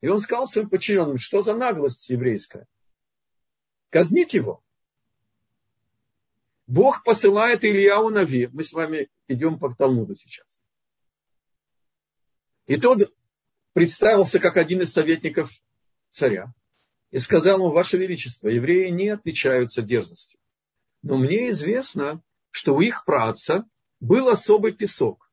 И 0.00 0.08
он 0.08 0.20
сказал 0.20 0.46
своим 0.46 0.68
подчиненным, 0.68 1.18
что 1.18 1.42
за 1.42 1.54
наглость 1.54 2.08
еврейская? 2.08 2.66
Казнить 3.90 4.34
его. 4.34 4.62
Бог 6.66 7.02
посылает 7.02 7.64
Ильяу 7.64 8.10
Нави. 8.10 8.48
Мы 8.52 8.62
с 8.62 8.72
вами 8.72 9.08
идем 9.26 9.58
по 9.58 9.74
Талмуду 9.74 10.14
сейчас. 10.14 10.62
И 12.66 12.76
тот 12.76 13.12
представился 13.72 14.38
как 14.38 14.56
один 14.56 14.82
из 14.82 14.92
советников 14.92 15.50
царя. 16.10 16.52
И 17.10 17.18
сказал 17.18 17.58
ему, 17.58 17.70
Ваше 17.70 17.96
Величество, 17.96 18.48
евреи 18.48 18.90
не 18.90 19.08
отличаются 19.08 19.80
дерзостью. 19.80 20.38
Но 21.02 21.16
мне 21.16 21.48
известно, 21.50 22.22
что 22.50 22.74
у 22.74 22.80
их 22.82 23.06
праца 23.06 23.64
был 23.98 24.28
особый 24.28 24.72
песок. 24.72 25.32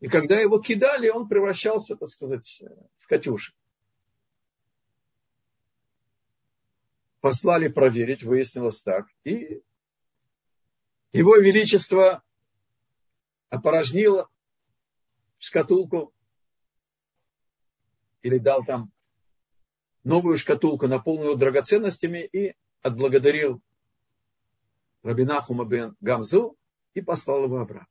И 0.00 0.08
когда 0.08 0.38
его 0.38 0.58
кидали, 0.58 1.08
он 1.08 1.28
превращался, 1.28 1.96
так 1.96 2.08
сказать, 2.08 2.62
в 2.98 3.06
катюшек. 3.06 3.54
Послали 7.22 7.68
проверить, 7.68 8.24
выяснилось 8.24 8.82
так. 8.82 9.06
И 9.24 9.62
его 11.12 11.36
Величество 11.36 12.22
опорожнило 13.48 14.28
шкатулку 15.38 16.12
или 18.22 18.38
дал 18.38 18.64
там 18.64 18.92
новую 20.02 20.36
шкатулку, 20.36 20.88
наполненную 20.88 21.36
драгоценностями, 21.36 22.24
и 22.24 22.56
отблагодарил 22.82 23.62
Рабинахума 25.04 25.64
бен 25.64 25.96
Гамзу 26.00 26.58
и 26.94 27.02
послал 27.02 27.44
его 27.44 27.60
обратно. 27.60 27.86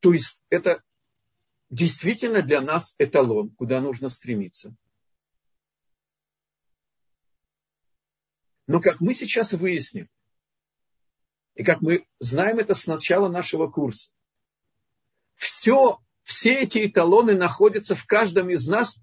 То 0.00 0.12
есть 0.12 0.40
это 0.50 0.82
действительно 1.70 2.42
для 2.42 2.60
нас 2.60 2.94
эталон, 2.98 3.50
куда 3.50 3.80
нужно 3.80 4.08
стремиться. 4.08 4.74
Но 8.66 8.80
как 8.80 9.00
мы 9.00 9.14
сейчас 9.14 9.52
выясним, 9.54 10.08
и 11.54 11.64
как 11.64 11.80
мы 11.80 12.06
знаем 12.18 12.58
это 12.58 12.74
с 12.74 12.86
начала 12.86 13.28
нашего 13.28 13.68
курса, 13.68 14.10
все, 15.34 15.98
все 16.22 16.54
эти 16.54 16.86
эталоны 16.86 17.34
находятся 17.34 17.94
в 17.94 18.04
каждом 18.04 18.50
из 18.50 18.66
нас 18.68 18.98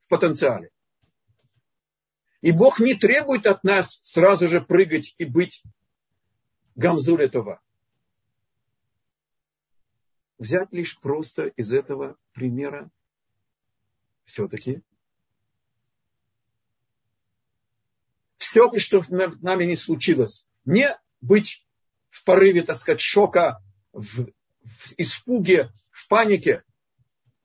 в 0.00 0.08
потенциале. 0.08 0.70
И 2.40 2.52
Бог 2.52 2.80
не 2.80 2.94
требует 2.94 3.46
от 3.46 3.64
нас 3.64 3.98
сразу 4.02 4.48
же 4.48 4.60
прыгать 4.60 5.14
и 5.18 5.24
быть 5.24 5.62
гамзулетова 6.74 7.60
взять 10.38 10.72
лишь 10.72 10.98
просто 10.98 11.46
из 11.46 11.72
этого 11.72 12.16
примера 12.32 12.90
все-таки 14.24 14.82
все, 18.36 18.70
что 18.78 19.02
с 19.02 19.08
нами 19.08 19.64
не 19.64 19.76
случилось, 19.76 20.48
не 20.64 20.96
быть 21.20 21.66
в 22.10 22.24
порыве, 22.24 22.62
так 22.62 22.78
сказать, 22.78 23.00
шока, 23.00 23.62
в, 23.92 24.26
в 24.62 24.94
испуге, 24.96 25.72
в 25.90 26.08
панике, 26.08 26.62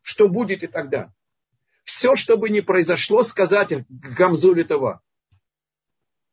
что 0.01 0.27
будет 0.27 0.63
и 0.63 0.67
тогда. 0.67 1.13
Все, 1.83 2.15
что 2.15 2.37
бы 2.37 2.49
ни 2.49 2.61
произошло, 2.61 3.23
сказать 3.23 3.85
Гамзу 3.89 4.53
Литова. 4.53 5.01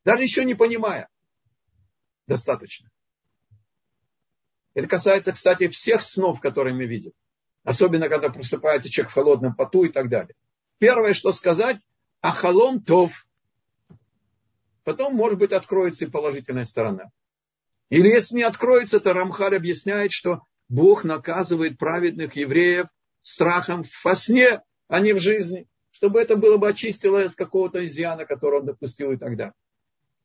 Даже 0.05 0.23
еще 0.23 0.45
не 0.45 0.55
понимая. 0.55 1.09
Достаточно. 2.27 2.89
Это 4.73 4.87
касается, 4.87 5.31
кстати, 5.31 5.67
всех 5.67 6.01
снов, 6.01 6.39
которые 6.39 6.75
мы 6.75 6.85
видим. 6.85 7.11
Особенно, 7.63 8.09
когда 8.09 8.29
просыпается 8.29 8.89
человек 8.89 9.11
в 9.11 9.13
холодном 9.15 9.55
поту 9.55 9.83
и 9.83 9.89
так 9.89 10.09
далее. 10.09 10.35
Первое, 10.77 11.13
что 11.13 11.31
сказать, 11.31 11.79
ахалом 12.21 12.81
тов. 12.81 13.27
Потом, 14.83 15.13
может 15.13 15.37
быть, 15.39 15.51
откроется 15.51 16.05
и 16.05 16.09
положительная 16.09 16.63
сторона. 16.63 17.11
Или 17.89 18.07
если 18.07 18.35
не 18.35 18.43
откроется, 18.43 18.99
то 18.99 19.13
Рамхар 19.13 19.53
объясняет, 19.53 20.11
что 20.11 20.43
Бог 20.69 21.03
наказывает 21.03 21.77
праведных 21.77 22.35
евреев 22.35 22.87
страхом 23.21 23.83
во 24.03 24.15
сне, 24.15 24.61
а 24.87 24.99
не 24.99 25.13
в 25.13 25.19
жизни. 25.19 25.67
Чтобы 25.91 26.21
это 26.21 26.35
было 26.35 26.57
бы 26.57 26.69
очистило 26.69 27.21
от 27.21 27.35
какого-то 27.35 27.83
изъяна, 27.83 28.25
который 28.25 28.59
он 28.59 28.65
допустил 28.65 29.11
и 29.11 29.17
так 29.17 29.35
далее. 29.35 29.53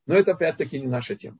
Но 0.06 0.14
это 0.14 0.32
опять-таки 0.32 0.78
не 0.78 0.86
наша 0.86 1.16
тема. 1.16 1.38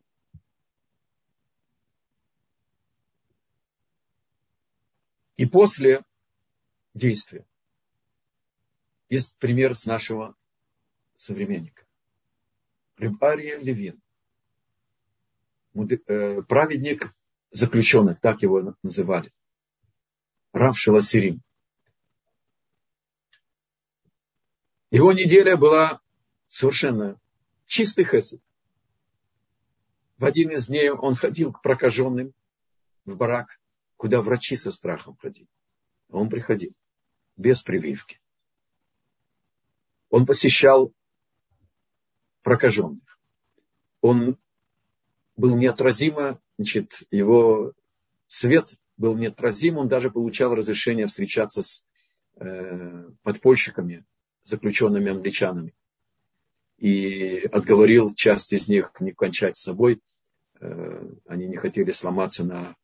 И 5.37 5.47
после 5.47 6.03
действия. 6.95 7.47
Есть 9.09 9.39
пример 9.39 9.75
с 9.75 9.87
нашего 9.87 10.35
современника. 11.17 11.85
Ария 13.21 13.59
Левин, 13.59 14.01
э, 15.75 16.43
праведник 16.43 17.13
заключенных, 17.51 18.21
так 18.21 18.43
его 18.43 18.77
называли, 18.83 19.33
Рав 20.53 20.79
Шеласирим. 20.79 21.43
Его 24.91 25.13
неделя 25.13 25.57
была 25.57 26.01
совершенно 26.49 27.21
чистый 27.67 28.05
хесед. 28.05 28.41
В 30.19 30.25
один 30.25 30.51
из 30.51 30.69
дней 30.69 30.91
он 30.91 31.17
ходил 31.17 31.53
к 31.53 31.61
прокаженным 31.63 32.33
в 33.05 33.17
барак, 33.17 33.59
куда 33.97 34.21
врачи 34.21 34.57
со 34.57 34.71
страхом 34.73 35.17
ходили. 35.17 35.49
А 36.11 36.19
он 36.19 36.29
приходил 36.29 36.73
без 37.37 37.63
прививки. 37.63 38.21
Он 40.11 40.27
посещал 40.27 40.93
прокаженных. 42.43 43.19
Он 44.01 44.39
был 45.37 45.57
неотразимо, 45.57 46.41
значит, 46.57 47.03
его 47.11 47.73
свет 48.27 48.77
был 48.97 49.17
неотразим, 49.17 49.79
он 49.79 49.89
даже 49.89 50.11
получал 50.11 50.55
разрешение 50.55 51.07
встречаться 51.07 51.63
с 51.63 51.85
э, 52.37 53.09
подпольщиками, 53.23 54.05
заключенными 54.45 55.11
англичанами. 55.11 55.75
И 56.79 57.39
отговорил 57.53 58.15
часть 58.15 58.53
из 58.53 58.69
них 58.69 58.93
не 59.01 59.13
кончать 59.13 59.57
с 59.57 59.63
собой. 59.63 60.01
Э, 60.61 61.09
они 61.27 61.47
не 61.49 61.57
хотели 61.57 61.91
сломаться 61.91 62.45
на 62.45 62.77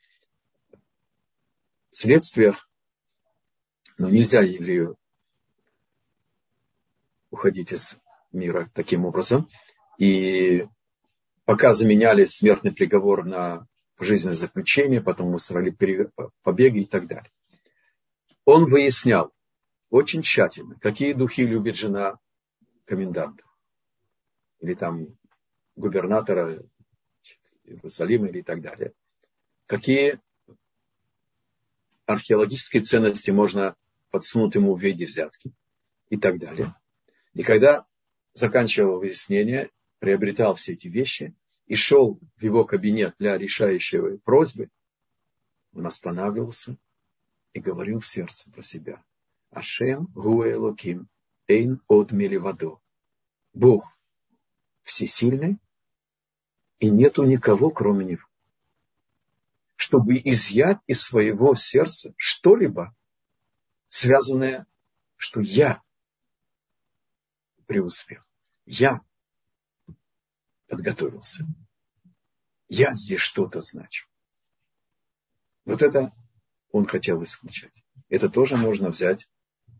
следствиях. 1.92 2.68
Но 3.98 4.08
нельзя 4.08 4.40
еврею 4.40 4.96
уходить 7.30 7.72
из 7.72 7.96
мира 8.32 8.70
таким 8.74 9.04
образом. 9.04 9.48
И 9.98 10.66
пока 11.44 11.74
заменяли 11.74 12.24
смертный 12.24 12.72
приговор 12.72 13.24
на 13.24 13.66
пожизненное 13.96 14.34
заключение, 14.34 15.02
потом 15.02 15.34
устроили 15.34 15.76
побеги 16.42 16.80
и 16.80 16.86
так 16.86 17.06
далее. 17.06 17.30
Он 18.44 18.64
выяснял 18.64 19.32
очень 19.90 20.22
тщательно, 20.22 20.76
какие 20.80 21.12
духи 21.12 21.44
любит 21.44 21.76
жена 21.76 22.18
коменданта 22.86 23.44
или 24.60 24.74
там 24.74 25.08
губернатора 25.76 26.62
Иерусалима 27.64 28.28
или 28.28 28.42
так 28.42 28.60
далее. 28.60 28.92
Какие 29.66 30.20
археологические 32.12 32.82
ценности 32.82 33.30
можно 33.30 33.76
подсунуть 34.10 34.54
ему 34.54 34.74
в 34.74 34.80
виде 34.80 35.06
взятки 35.06 35.52
и 36.08 36.16
так 36.16 36.38
далее. 36.38 36.74
И 37.34 37.42
когда 37.42 37.86
заканчивал 38.34 38.98
выяснение, 38.98 39.70
приобретал 40.00 40.54
все 40.56 40.72
эти 40.72 40.88
вещи 40.88 41.34
и 41.66 41.74
шел 41.74 42.18
в 42.36 42.42
его 42.42 42.64
кабинет 42.64 43.14
для 43.18 43.38
решающей 43.38 44.18
просьбы, 44.18 44.70
он 45.72 45.86
останавливался 45.86 46.76
и 47.52 47.60
говорил 47.60 48.00
в 48.00 48.06
сердце 48.06 48.50
про 48.50 48.62
себя. 48.62 49.02
Ашем 49.50 50.06
гуэлоким 50.14 51.08
эйн 51.46 51.80
от 51.86 52.12
миливадо. 52.12 52.78
Бог 53.52 53.96
всесильный, 54.82 55.58
и 56.78 56.88
нету 56.88 57.24
никого, 57.24 57.70
кроме 57.70 58.04
него. 58.04 58.29
Чтобы 59.80 60.18
изъять 60.18 60.82
из 60.88 61.00
своего 61.00 61.54
сердца 61.54 62.12
что-либо, 62.18 62.94
связанное, 63.88 64.66
что 65.16 65.40
я 65.40 65.80
преуспел. 67.64 68.20
Я 68.66 69.00
подготовился. 70.68 71.46
Я 72.68 72.92
здесь 72.92 73.22
что-то 73.22 73.62
значу. 73.62 74.06
Вот 75.64 75.80
это 75.80 76.12
он 76.72 76.86
хотел 76.86 77.22
исключать. 77.22 77.82
Это 78.10 78.28
тоже 78.28 78.58
можно 78.58 78.90
взять 78.90 79.30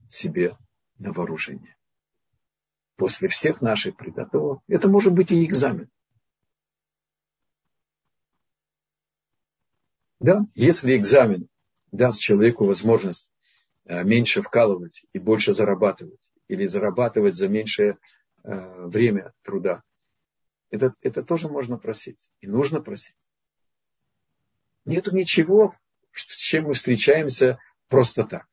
себе 0.08 0.56
на 0.96 1.12
вооружение. 1.12 1.76
После 2.96 3.28
всех 3.28 3.60
наших 3.60 3.98
приготовок, 3.98 4.62
это 4.66 4.88
может 4.88 5.12
быть 5.12 5.30
и 5.30 5.44
экзамен. 5.44 5.90
Да, 10.20 10.44
если 10.54 10.96
экзамен 10.96 11.48
даст 11.92 12.20
человеку 12.20 12.66
возможность 12.66 13.30
э, 13.86 14.04
меньше 14.04 14.42
вкалывать 14.42 15.04
и 15.14 15.18
больше 15.18 15.54
зарабатывать, 15.54 16.20
или 16.46 16.66
зарабатывать 16.66 17.34
за 17.34 17.48
меньшее 17.48 17.98
э, 18.44 18.86
время 18.86 19.32
труда. 19.42 19.82
Это, 20.70 20.94
это 21.00 21.22
тоже 21.22 21.48
можно 21.48 21.78
просить. 21.78 22.30
И 22.40 22.46
нужно 22.46 22.82
просить. 22.82 23.16
Нету 24.84 25.14
ничего, 25.14 25.74
с 26.12 26.36
чем 26.36 26.64
мы 26.64 26.74
встречаемся 26.74 27.58
просто 27.88 28.24
так. 28.24 28.46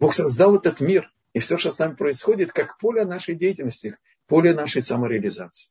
Бог 0.00 0.14
создал 0.14 0.56
этот 0.56 0.80
мир, 0.80 1.12
и 1.34 1.38
все, 1.38 1.56
что 1.56 1.70
с 1.70 1.78
нами 1.78 1.94
происходит, 1.94 2.52
как 2.52 2.78
поле 2.78 3.04
нашей 3.04 3.36
деятельности, 3.36 3.96
поле 4.26 4.54
нашей 4.54 4.82
самореализации. 4.82 5.70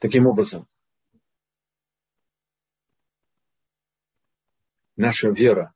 Таким 0.00 0.26
образом, 0.26 0.66
наша 4.96 5.28
вера 5.28 5.74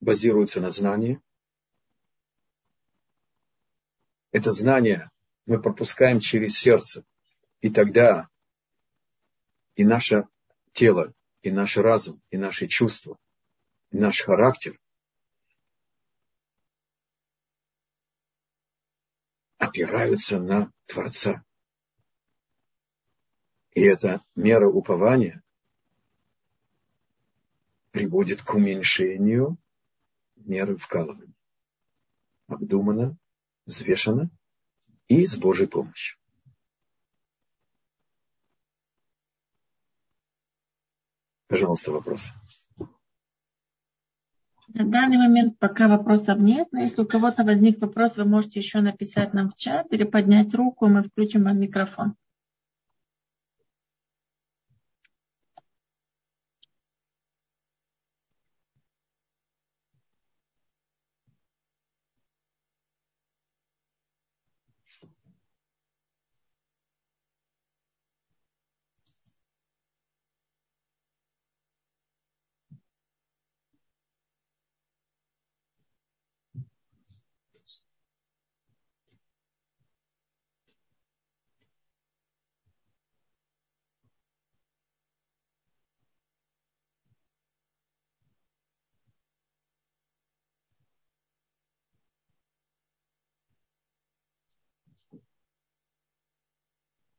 базируется 0.00 0.60
на 0.60 0.70
знании. 0.70 1.20
Это 4.32 4.50
знание 4.50 5.08
мы 5.46 5.62
пропускаем 5.62 6.18
через 6.18 6.58
сердце. 6.58 7.06
И 7.60 7.70
тогда 7.70 8.28
и 9.76 9.84
наше 9.84 10.26
тело, 10.72 11.14
и 11.42 11.52
наш 11.52 11.76
разум, 11.76 12.20
и 12.30 12.36
наши 12.36 12.66
чувства, 12.66 13.16
и 13.92 13.98
наш 13.98 14.20
характер 14.20 14.80
опираются 19.58 20.40
на 20.40 20.72
Творца. 20.86 21.44
И 23.74 23.82
эта 23.82 24.22
мера 24.36 24.68
упования 24.68 25.42
приводит 27.90 28.42
к 28.42 28.54
уменьшению 28.54 29.58
меры 30.36 30.76
вкалывания. 30.76 31.34
Обдуманно, 32.46 33.16
взвешенно 33.66 34.30
и 35.08 35.26
с 35.26 35.36
Божьей 35.36 35.66
помощью. 35.66 36.18
Пожалуйста, 41.48 41.92
вопрос. 41.92 42.30
На 44.68 44.84
данный 44.84 45.18
момент 45.18 45.58
пока 45.58 45.88
вопросов 45.88 46.38
нет, 46.38 46.68
но 46.72 46.80
если 46.80 47.02
у 47.02 47.06
кого-то 47.06 47.44
возник 47.44 47.80
вопрос, 47.80 48.16
вы 48.16 48.24
можете 48.24 48.58
еще 48.58 48.80
написать 48.80 49.34
нам 49.34 49.50
в 49.50 49.56
чат 49.56 49.92
или 49.92 50.04
поднять 50.04 50.54
руку, 50.54 50.86
мы 50.88 51.02
включим 51.02 51.44
вам 51.44 51.60
микрофон. 51.60 52.16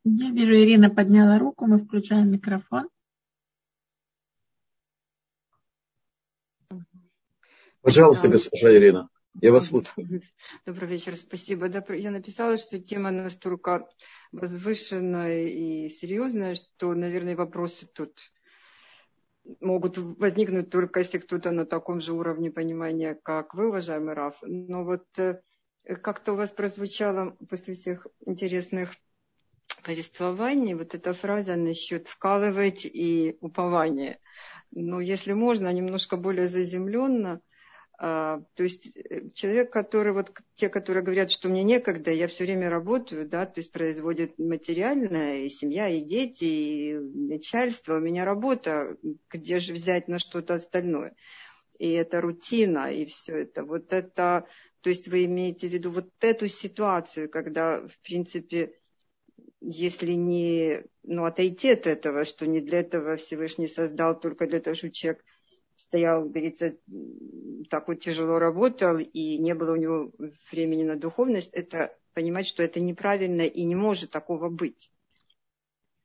Я 0.07 0.29
вижу, 0.29 0.53
Ирина 0.53 0.91
подняла 0.91 1.39
руку, 1.39 1.65
мы 1.65 1.79
включаем 1.79 2.31
микрофон. 2.31 2.87
Пожалуйста, 7.81 8.27
госпожа 8.27 8.71
Ирина, 8.71 9.09
я 9.41 9.51
вас 9.51 9.65
слушаю. 9.67 10.21
Добрый 10.67 10.89
вечер, 10.89 11.15
спасибо. 11.15 11.67
Я 11.95 12.11
написала, 12.11 12.59
что 12.59 12.79
тема 12.79 13.09
настолько 13.09 13.87
возвышенная 14.31 15.47
и 15.47 15.89
серьезная, 15.89 16.53
что, 16.53 16.93
наверное, 16.93 17.35
вопросы 17.35 17.87
тут 17.87 18.31
могут 19.59 19.97
возникнуть 19.97 20.69
только 20.69 20.99
если 20.99 21.17
кто-то 21.17 21.49
на 21.49 21.65
таком 21.65 21.99
же 21.99 22.13
уровне 22.13 22.51
понимания, 22.51 23.15
как 23.15 23.55
вы, 23.55 23.69
уважаемый 23.69 24.13
Раф. 24.13 24.37
Но 24.43 24.83
вот 24.83 25.05
э, 25.17 25.41
как-то 26.03 26.33
у 26.33 26.35
вас 26.35 26.51
прозвучало 26.51 27.35
после 27.49 27.73
всех 27.73 28.05
интересных 28.27 28.93
повествований 29.85 30.73
вот 30.73 30.95
эта 30.95 31.13
фраза 31.13 31.55
насчет 31.55 32.07
вкалывать 32.07 32.85
и 32.85 33.37
упование. 33.39 34.19
Но 34.71 34.99
если 34.99 35.33
можно, 35.33 35.71
немножко 35.71 36.17
более 36.17 36.47
заземленно– 36.47 37.41
а, 37.97 38.41
то 38.55 38.63
есть 38.63 38.87
э, 38.87 39.29
человек, 39.33 39.71
который, 39.71 40.11
вот 40.11 40.31
те, 40.55 40.67
которые 40.67 41.03
говорят, 41.03 41.31
что 41.31 41.47
мне 41.47 41.63
некогда, 41.63 42.11
я 42.11 42.27
все 42.27 42.43
время 42.43 42.69
работаю, 42.69 43.27
да, 43.27 43.45
то 43.45 43.59
есть 43.59 43.71
производит 43.71 44.37
материальное, 44.37 45.43
и 45.43 45.49
семья, 45.49 45.87
и 45.87 46.01
дети, 46.01 46.43
и 46.43 46.93
начальство, 46.93 47.95
у 47.95 48.01
меня 48.01 48.25
работа, 48.25 48.97
где 49.29 49.59
же 49.59 49.73
взять 49.73 50.07
на 50.07 50.19
что-то 50.19 50.55
остальное? 50.55 51.15
И 51.79 51.91
это 51.91 52.19
рутина, 52.19 52.91
и 52.91 53.05
все 53.05 53.37
это. 53.39 53.63
Вот 53.63 53.93
это, 53.93 54.45
то 54.81 54.89
есть 54.89 55.07
вы 55.07 55.25
имеете 55.25 55.69
в 55.69 55.71
виду 55.71 55.89
вот 55.91 56.09
эту 56.19 56.47
ситуацию, 56.49 57.29
когда, 57.29 57.79
в 57.87 57.99
принципе, 58.01 58.73
если 59.67 60.13
не 60.13 60.83
ну, 61.03 61.25
отойти 61.25 61.71
от 61.71 61.87
этого, 61.87 62.23
что 62.23 62.45
не 62.45 62.61
для 62.61 62.79
этого 62.81 63.17
Всевышний 63.17 63.67
создал, 63.67 64.19
только 64.19 64.47
для 64.47 64.59
того, 64.59 64.75
чтобы 64.75 64.93
человек 64.93 65.23
стоял, 65.75 66.25
говорится, 66.29 66.77
так 67.69 67.87
вот 67.87 67.99
тяжело 67.99 68.39
работал, 68.39 68.97
и 68.97 69.37
не 69.37 69.55
было 69.55 69.73
у 69.73 69.75
него 69.75 70.11
времени 70.51 70.83
на 70.83 70.95
духовность, 70.95 71.51
это 71.53 71.95
понимать, 72.13 72.47
что 72.47 72.63
это 72.63 72.79
неправильно 72.79 73.41
и 73.41 73.63
не 73.65 73.75
может 73.75 74.11
такого 74.11 74.49
быть. 74.49 74.91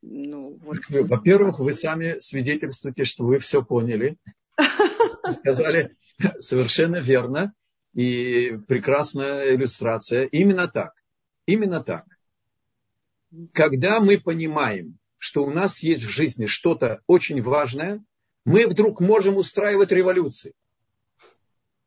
Ну, 0.02 0.58
вот. 0.62 0.78
Во-первых, 0.88 1.58
вы 1.60 1.72
сами 1.72 2.18
свидетельствуете, 2.20 3.04
что 3.04 3.24
вы 3.24 3.38
все 3.38 3.62
поняли. 3.62 4.16
Сказали 5.30 5.96
совершенно 6.38 6.96
верно. 6.96 7.52
И 7.92 8.56
прекрасная 8.66 9.54
иллюстрация. 9.54 10.24
Именно 10.24 10.68
так. 10.68 10.92
Именно 11.46 11.82
так. 11.82 12.06
Когда 13.52 14.00
мы 14.00 14.18
понимаем, 14.18 14.98
что 15.18 15.44
у 15.44 15.50
нас 15.50 15.82
есть 15.82 16.04
в 16.04 16.08
жизни 16.08 16.46
что-то 16.46 17.02
очень 17.06 17.40
важное, 17.42 18.02
мы 18.44 18.66
вдруг 18.66 19.00
можем 19.00 19.36
устраивать 19.36 19.92
революции. 19.92 20.54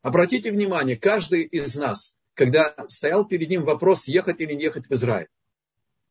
Обратите 0.01 0.51
внимание, 0.51 0.97
каждый 0.97 1.43
из 1.43 1.75
нас, 1.75 2.15
когда 2.33 2.75
стоял 2.87 3.25
перед 3.25 3.49
ним 3.49 3.63
вопрос, 3.63 4.07
ехать 4.07 4.39
или 4.39 4.53
не 4.53 4.63
ехать 4.63 4.87
в 4.87 4.93
Израиль, 4.93 5.29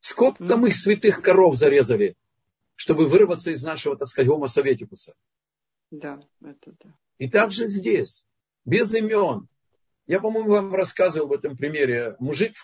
сколько 0.01 0.57
мы 0.57 0.71
святых 0.71 1.23
коров 1.23 1.57
зарезали, 1.57 2.17
чтобы 2.75 3.07
вырваться 3.07 3.51
из 3.51 3.63
нашего, 3.63 3.97
так 3.97 4.09
сказать, 4.09 4.29
гомо 4.29 4.49
советикуса. 4.49 5.15
Да, 5.91 6.21
это 6.43 6.75
да. 6.83 6.95
И 7.19 7.29
также 7.29 7.67
здесь, 7.67 8.27
без 8.65 8.93
имен. 8.95 9.49
Я, 10.07 10.21
по-моему, 10.21 10.51
вам 10.51 10.75
рассказывал 10.75 11.29
в 11.29 11.33
этом 11.33 11.57
примере. 11.57 12.17
Мужик 12.19 12.55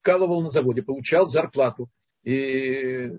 вкалывал 0.00 0.40
на 0.40 0.48
заводе, 0.48 0.82
получал 0.82 1.28
зарплату. 1.28 1.90
И 2.26 3.16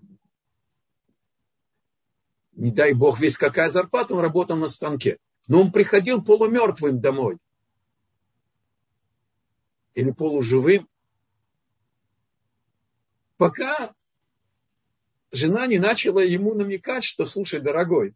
не 2.52 2.72
дай 2.72 2.94
бог 2.94 3.22
весь 3.22 3.38
какая 3.38 3.70
зарплата, 3.70 4.14
он 4.14 4.20
работал 4.20 4.58
на 4.58 4.68
станке. 4.68 5.18
Но 5.48 5.62
он 5.62 5.72
приходил 5.72 6.22
полумертвым 6.22 7.00
домой. 7.00 7.38
Или 9.94 10.12
полуживым. 10.12 10.90
Пока 13.38 13.96
жена 15.32 15.68
не 15.68 15.80
начала 15.80 16.20
ему 16.20 16.54
намекать, 16.54 17.06
что, 17.06 17.24
слушай, 17.24 17.62
дорогой, 17.62 18.14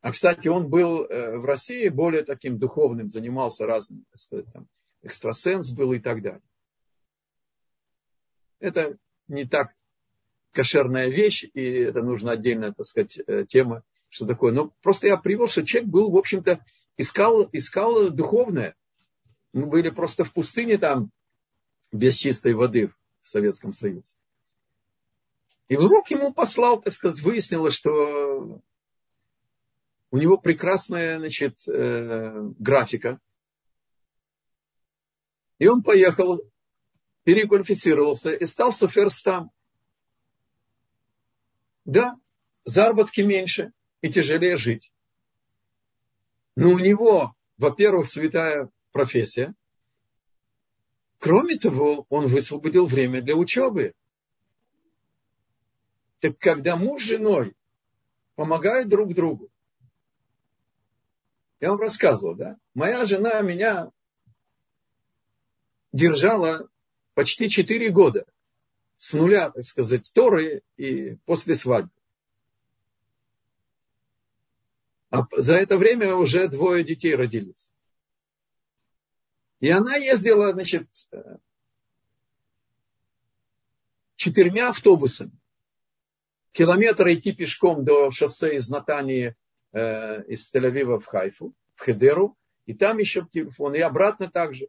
а, 0.00 0.12
кстати, 0.12 0.48
он 0.48 0.70
был 0.70 1.04
э, 1.04 1.36
в 1.36 1.44
России 1.44 1.90
более 1.90 2.24
таким 2.24 2.58
духовным, 2.58 3.10
занимался 3.10 3.66
разным, 3.66 4.06
так 4.10 4.20
сказать, 4.20 4.46
там, 4.50 4.66
экстрасенс 5.02 5.72
был 5.72 5.92
и 5.92 5.98
так 5.98 6.22
далее. 6.22 6.42
Это 8.60 8.96
не 9.28 9.44
так 9.44 9.72
кошерная 10.52 11.08
вещь, 11.08 11.44
и 11.54 11.62
это 11.62 12.02
нужно 12.02 12.32
отдельная, 12.32 12.72
так 12.72 12.84
сказать, 12.84 13.18
э, 13.26 13.44
тема, 13.46 13.82
что 14.08 14.26
такое. 14.26 14.52
Но 14.52 14.72
просто 14.82 15.06
я 15.06 15.16
привел, 15.16 15.48
что 15.48 15.64
человек 15.64 15.90
был, 15.90 16.10
в 16.10 16.16
общем-то, 16.16 16.64
искал, 16.96 17.48
искал 17.52 18.10
духовное. 18.10 18.74
Мы 19.52 19.66
были 19.66 19.90
просто 19.90 20.24
в 20.24 20.32
пустыне 20.32 20.78
там, 20.78 21.10
без 21.92 22.16
чистой 22.16 22.54
воды 22.54 22.88
в 23.22 23.28
Советском 23.28 23.72
Союзе. 23.72 24.14
И 25.68 25.76
вдруг 25.76 26.10
ему 26.10 26.32
послал, 26.32 26.80
так 26.80 26.92
сказать, 26.92 27.20
выяснилось, 27.20 27.74
что 27.74 28.60
у 30.10 30.16
него 30.16 30.38
прекрасная, 30.38 31.18
значит, 31.18 31.60
э, 31.68 32.50
графика. 32.58 33.20
И 35.58 35.66
он 35.66 35.82
поехал, 35.82 36.40
переквалифицировался 37.28 38.32
и 38.32 38.46
стал 38.46 38.72
суферстам. 38.72 39.50
Да, 41.84 42.16
заработки 42.64 43.20
меньше 43.20 43.74
и 44.00 44.10
тяжелее 44.10 44.56
жить. 44.56 44.90
Но 46.56 46.70
у 46.70 46.78
него, 46.78 47.34
во-первых, 47.58 48.06
святая 48.06 48.70
профессия. 48.92 49.54
Кроме 51.18 51.58
того, 51.58 52.06
он 52.08 52.28
высвободил 52.28 52.86
время 52.86 53.20
для 53.20 53.36
учебы. 53.36 53.92
Так 56.20 56.38
когда 56.38 56.76
муж 56.76 57.02
с 57.02 57.08
женой 57.08 57.54
помогают 58.36 58.88
друг 58.88 59.12
другу, 59.12 59.50
я 61.60 61.72
вам 61.72 61.80
рассказывал, 61.80 62.36
да? 62.36 62.56
Моя 62.72 63.04
жена 63.04 63.38
меня 63.42 63.90
держала 65.92 66.70
почти 67.18 67.50
4 67.50 67.90
года 67.90 68.26
с 68.96 69.12
нуля, 69.12 69.50
так 69.50 69.64
сказать, 69.64 70.08
Торы 70.14 70.62
и 70.76 71.16
после 71.24 71.56
свадьбы. 71.56 71.90
А 75.10 75.24
за 75.36 75.56
это 75.56 75.76
время 75.78 76.14
уже 76.14 76.46
двое 76.46 76.84
детей 76.84 77.16
родились. 77.16 77.72
И 79.58 79.68
она 79.68 79.96
ездила, 79.96 80.52
значит, 80.52 80.88
четырьмя 84.14 84.68
автобусами. 84.68 85.32
Километр 86.52 87.08
идти 87.08 87.32
пешком 87.32 87.84
до 87.84 88.12
шоссе 88.12 88.54
из 88.54 88.68
Натании, 88.68 89.34
э, 89.72 90.22
из 90.28 90.54
Тель-Авива 90.54 91.00
в 91.00 91.06
Хайфу, 91.06 91.52
в 91.74 91.80
Хедеру. 91.80 92.38
И 92.66 92.74
там 92.74 92.98
еще 92.98 93.26
телефон. 93.26 93.74
И 93.74 93.80
обратно 93.80 94.30
также. 94.30 94.68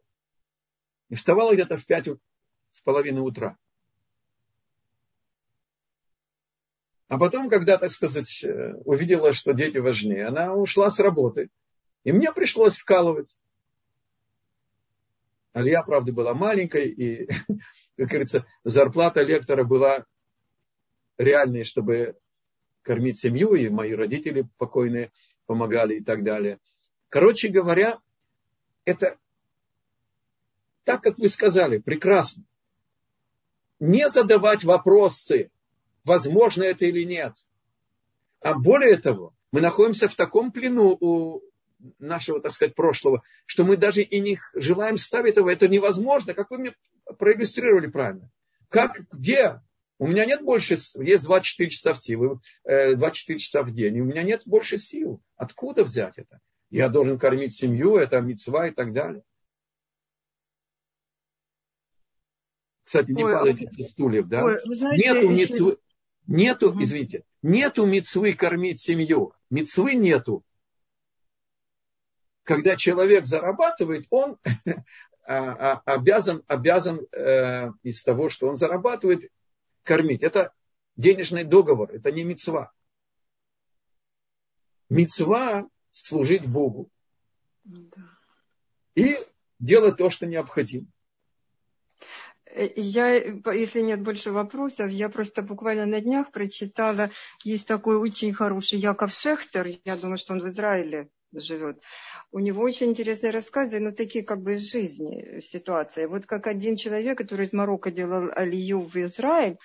И 1.10 1.14
вставала 1.14 1.54
где-то 1.54 1.76
в 1.76 1.86
пять 1.86 2.08
с 2.70 2.80
половиной 2.80 3.20
утра. 3.20 3.56
А 7.08 7.18
потом, 7.18 7.48
когда, 7.48 7.76
так 7.76 7.90
сказать, 7.90 8.44
э, 8.44 8.74
увидела, 8.84 9.32
что 9.32 9.52
дети 9.52 9.78
важнее, 9.78 10.26
она 10.26 10.54
ушла 10.54 10.90
с 10.90 11.00
работы. 11.00 11.50
И 12.04 12.12
мне 12.12 12.32
пришлось 12.32 12.76
вкалывать. 12.76 13.36
Алия, 15.52 15.82
правда, 15.82 16.12
была 16.12 16.34
маленькой, 16.34 16.88
и, 16.88 17.26
как 17.96 18.08
говорится, 18.08 18.46
зарплата 18.62 19.22
лектора 19.22 19.64
была 19.64 20.06
реальной, 21.18 21.64
чтобы 21.64 22.16
кормить 22.82 23.18
семью, 23.18 23.54
и 23.54 23.68
мои 23.68 23.92
родители 23.92 24.48
покойные 24.56 25.10
помогали 25.46 25.96
и 25.96 26.04
так 26.04 26.22
далее. 26.22 26.60
Короче 27.08 27.48
говоря, 27.48 27.98
это 28.84 29.18
так, 30.84 31.02
как 31.02 31.18
вы 31.18 31.28
сказали, 31.28 31.78
прекрасно. 31.78 32.44
Не 33.80 34.08
задавать 34.08 34.62
вопросы, 34.62 35.50
возможно 36.04 36.62
это 36.62 36.86
или 36.86 37.02
нет. 37.02 37.34
А 38.40 38.54
более 38.54 38.96
того, 38.96 39.34
мы 39.52 39.60
находимся 39.60 40.08
в 40.08 40.14
таком 40.14 40.52
плену 40.52 40.96
у 41.00 41.42
нашего, 41.98 42.40
так 42.40 42.52
сказать, 42.52 42.74
прошлого, 42.74 43.22
что 43.46 43.64
мы 43.64 43.76
даже 43.76 44.02
и 44.02 44.20
не 44.20 44.38
желаем 44.54 44.98
ставить 44.98 45.32
этого. 45.32 45.50
Это 45.50 45.66
невозможно. 45.66 46.34
Как 46.34 46.50
вы 46.50 46.58
мне 46.58 46.74
проиллюстрировали 47.18 47.86
правильно? 47.86 48.30
Как, 48.68 49.00
где? 49.12 49.60
У 49.98 50.06
меня 50.06 50.24
нет 50.24 50.42
больше, 50.42 50.78
есть 50.96 51.24
24 51.24 51.70
часа 51.70 51.92
в 51.92 51.98
силу, 51.98 52.40
24 52.64 53.38
часа 53.38 53.62
в 53.62 53.70
день, 53.70 53.96
и 53.96 54.00
у 54.00 54.04
меня 54.04 54.22
нет 54.22 54.42
больше 54.46 54.78
сил. 54.78 55.20
Откуда 55.36 55.84
взять 55.84 56.14
это? 56.16 56.40
Я 56.70 56.88
должен 56.88 57.18
кормить 57.18 57.54
семью, 57.54 57.96
это 57.96 58.20
мецва 58.20 58.68
и 58.68 58.70
так 58.70 58.92
далее. 58.92 59.22
Кстати, 62.90 63.12
не 63.12 63.22
Ой, 63.22 63.32
падайте 63.32 63.70
со 63.70 63.82
стульев, 63.84 64.26
да? 64.26 64.42
Ой, 64.44 64.58
знаете, 64.64 65.04
Нету 65.04 65.30
если... 65.30 65.52
мецвы, 65.52 65.76
Нету, 66.26 66.76
извините, 66.82 67.24
нету 67.40 67.86
мецвы 67.86 68.32
кормить 68.32 68.80
семью. 68.80 69.32
Мецвы 69.48 69.94
нету. 69.94 70.42
Когда 72.42 72.74
человек 72.74 73.26
зарабатывает, 73.26 74.06
он 74.10 74.38
а, 75.24 75.74
а, 75.74 75.82
обязан, 75.84 76.42
обязан 76.48 77.06
э, 77.12 77.70
из 77.84 78.02
того, 78.02 78.28
что 78.28 78.48
он 78.48 78.56
зарабатывает, 78.56 79.30
кормить. 79.84 80.24
Это 80.24 80.52
денежный 80.96 81.44
договор, 81.44 81.92
это 81.92 82.10
не 82.10 82.24
мецва. 82.24 82.72
мецва 84.88 85.68
служить 85.92 86.44
Богу. 86.44 86.90
И 88.96 89.16
делать 89.60 89.96
то, 89.96 90.10
что 90.10 90.26
необходимо. 90.26 90.88
Э, 92.54 92.68
я, 92.76 93.14
если 93.52 93.80
нет 93.80 94.02
больше 94.02 94.32
вопросов, 94.32 94.90
я 94.90 95.08
просто 95.08 95.42
буквально 95.42 95.86
на 95.86 96.00
днях 96.00 96.30
прочитала, 96.30 97.10
есть 97.44 97.66
такой 97.66 97.96
очень 97.96 98.32
хороший 98.32 98.78
Яков 98.78 99.12
Шехтер, 99.12 99.68
я 99.84 99.96
думаю, 99.96 100.18
что 100.18 100.34
он 100.34 100.40
в 100.40 100.48
Израиле 100.48 101.08
живет. 101.32 101.80
У 102.32 102.38
него 102.38 102.62
очень 102.62 102.90
интересные 102.90 103.30
рассказы, 103.30 103.80
но 103.80 103.92
такие 103.92 104.24
как 104.24 104.42
бы 104.42 104.54
из 104.54 104.70
жизни 104.70 105.40
ситуации. 105.40 106.06
Вот 106.06 106.26
как 106.26 106.46
один 106.46 106.76
человек, 106.76 107.18
который 107.18 107.46
из 107.46 107.52
Марокко 107.52 107.90
делал 107.90 108.30
алию 108.34 108.80
в 108.80 108.96
Израиль, 108.96 109.58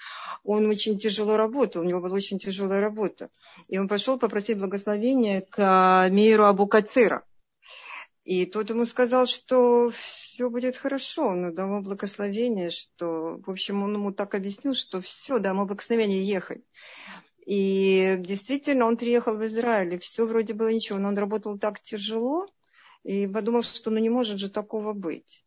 он 0.44 0.68
очень 0.68 1.00
тяжело 1.00 1.38
работал, 1.38 1.82
у 1.82 1.86
него 1.86 2.02
была 2.02 2.16
очень 2.16 2.40
тяжелая 2.40 2.82
работа. 2.82 3.30
И 3.68 3.78
он 3.80 3.88
пошел 3.88 4.20
попросить 4.20 4.60
благословения 4.60 5.42
к 5.42 6.08
Мейру 6.12 6.46
Абу 6.46 6.68
Кацира. 6.68 7.24
И 8.26 8.48
тот 8.48 8.72
ему 8.72 8.86
сказал, 8.86 9.28
что 9.28 9.92
все 9.92 10.50
будет 10.50 10.76
хорошо. 10.76 11.28
Он 11.28 11.54
дал 11.54 11.82
благословение, 11.82 12.72
что, 12.72 13.40
в 13.46 13.52
общем, 13.52 13.84
он 13.84 13.94
ему 13.94 14.12
так 14.12 14.34
объяснил, 14.34 14.74
что 14.74 15.00
все, 15.00 15.38
дал 15.38 15.54
ему 15.54 15.66
благословение 15.66 16.24
ехать. 16.24 16.66
И 17.46 18.16
действительно, 18.20 18.88
он 18.88 18.98
приехал 18.98 19.36
в 19.36 19.46
Израиль, 19.46 19.94
и 19.94 20.00
все 20.00 20.26
вроде 20.26 20.56
было 20.56 20.70
ничего, 20.70 20.98
но 20.98 21.10
он 21.10 21.18
работал 21.18 21.60
так 21.60 21.80
тяжело, 21.82 22.48
и 23.04 23.28
подумал, 23.28 23.62
что 23.62 23.92
ну 23.92 24.00
не 24.00 24.10
может 24.10 24.40
же 24.40 24.50
такого 24.50 24.94
быть. 24.94 25.46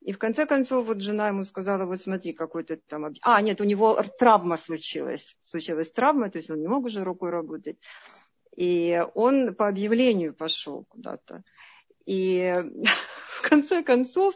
И 0.00 0.12
в 0.12 0.18
конце 0.18 0.46
концов, 0.46 0.86
вот 0.86 1.00
жена 1.00 1.28
ему 1.28 1.44
сказала, 1.44 1.84
вот 1.84 2.00
смотри, 2.00 2.32
какой-то 2.32 2.76
там... 2.76 3.12
А, 3.22 3.40
нет, 3.40 3.60
у 3.60 3.64
него 3.64 4.00
травма 4.18 4.56
случилась. 4.56 5.36
Случилась 5.44 5.90
травма, 5.90 6.28
то 6.30 6.38
есть 6.38 6.50
он 6.50 6.60
не 6.60 6.66
мог 6.66 6.84
уже 6.84 7.04
рукой 7.04 7.30
работать. 7.30 7.78
И 8.56 9.04
он 9.14 9.54
по 9.54 9.68
объявлению 9.68 10.34
пошел 10.34 10.84
куда-то. 10.88 11.44
И 12.06 12.64
в 13.28 13.48
конце 13.48 13.82
концов, 13.82 14.34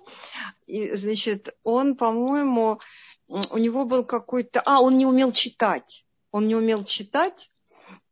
и, 0.67 0.95
значит, 0.95 1.57
он, 1.63 1.97
по-моему, 1.97 2.81
у 3.29 3.59
него 3.59 3.85
был 3.85 4.05
какой-то... 4.05 4.61
А, 4.65 4.81
он 4.81 4.99
не 4.99 5.07
умел 5.07 5.33
читать. 5.33 6.05
Он 6.33 6.47
не 6.47 6.55
умел 6.55 6.85
читать, 6.85 7.51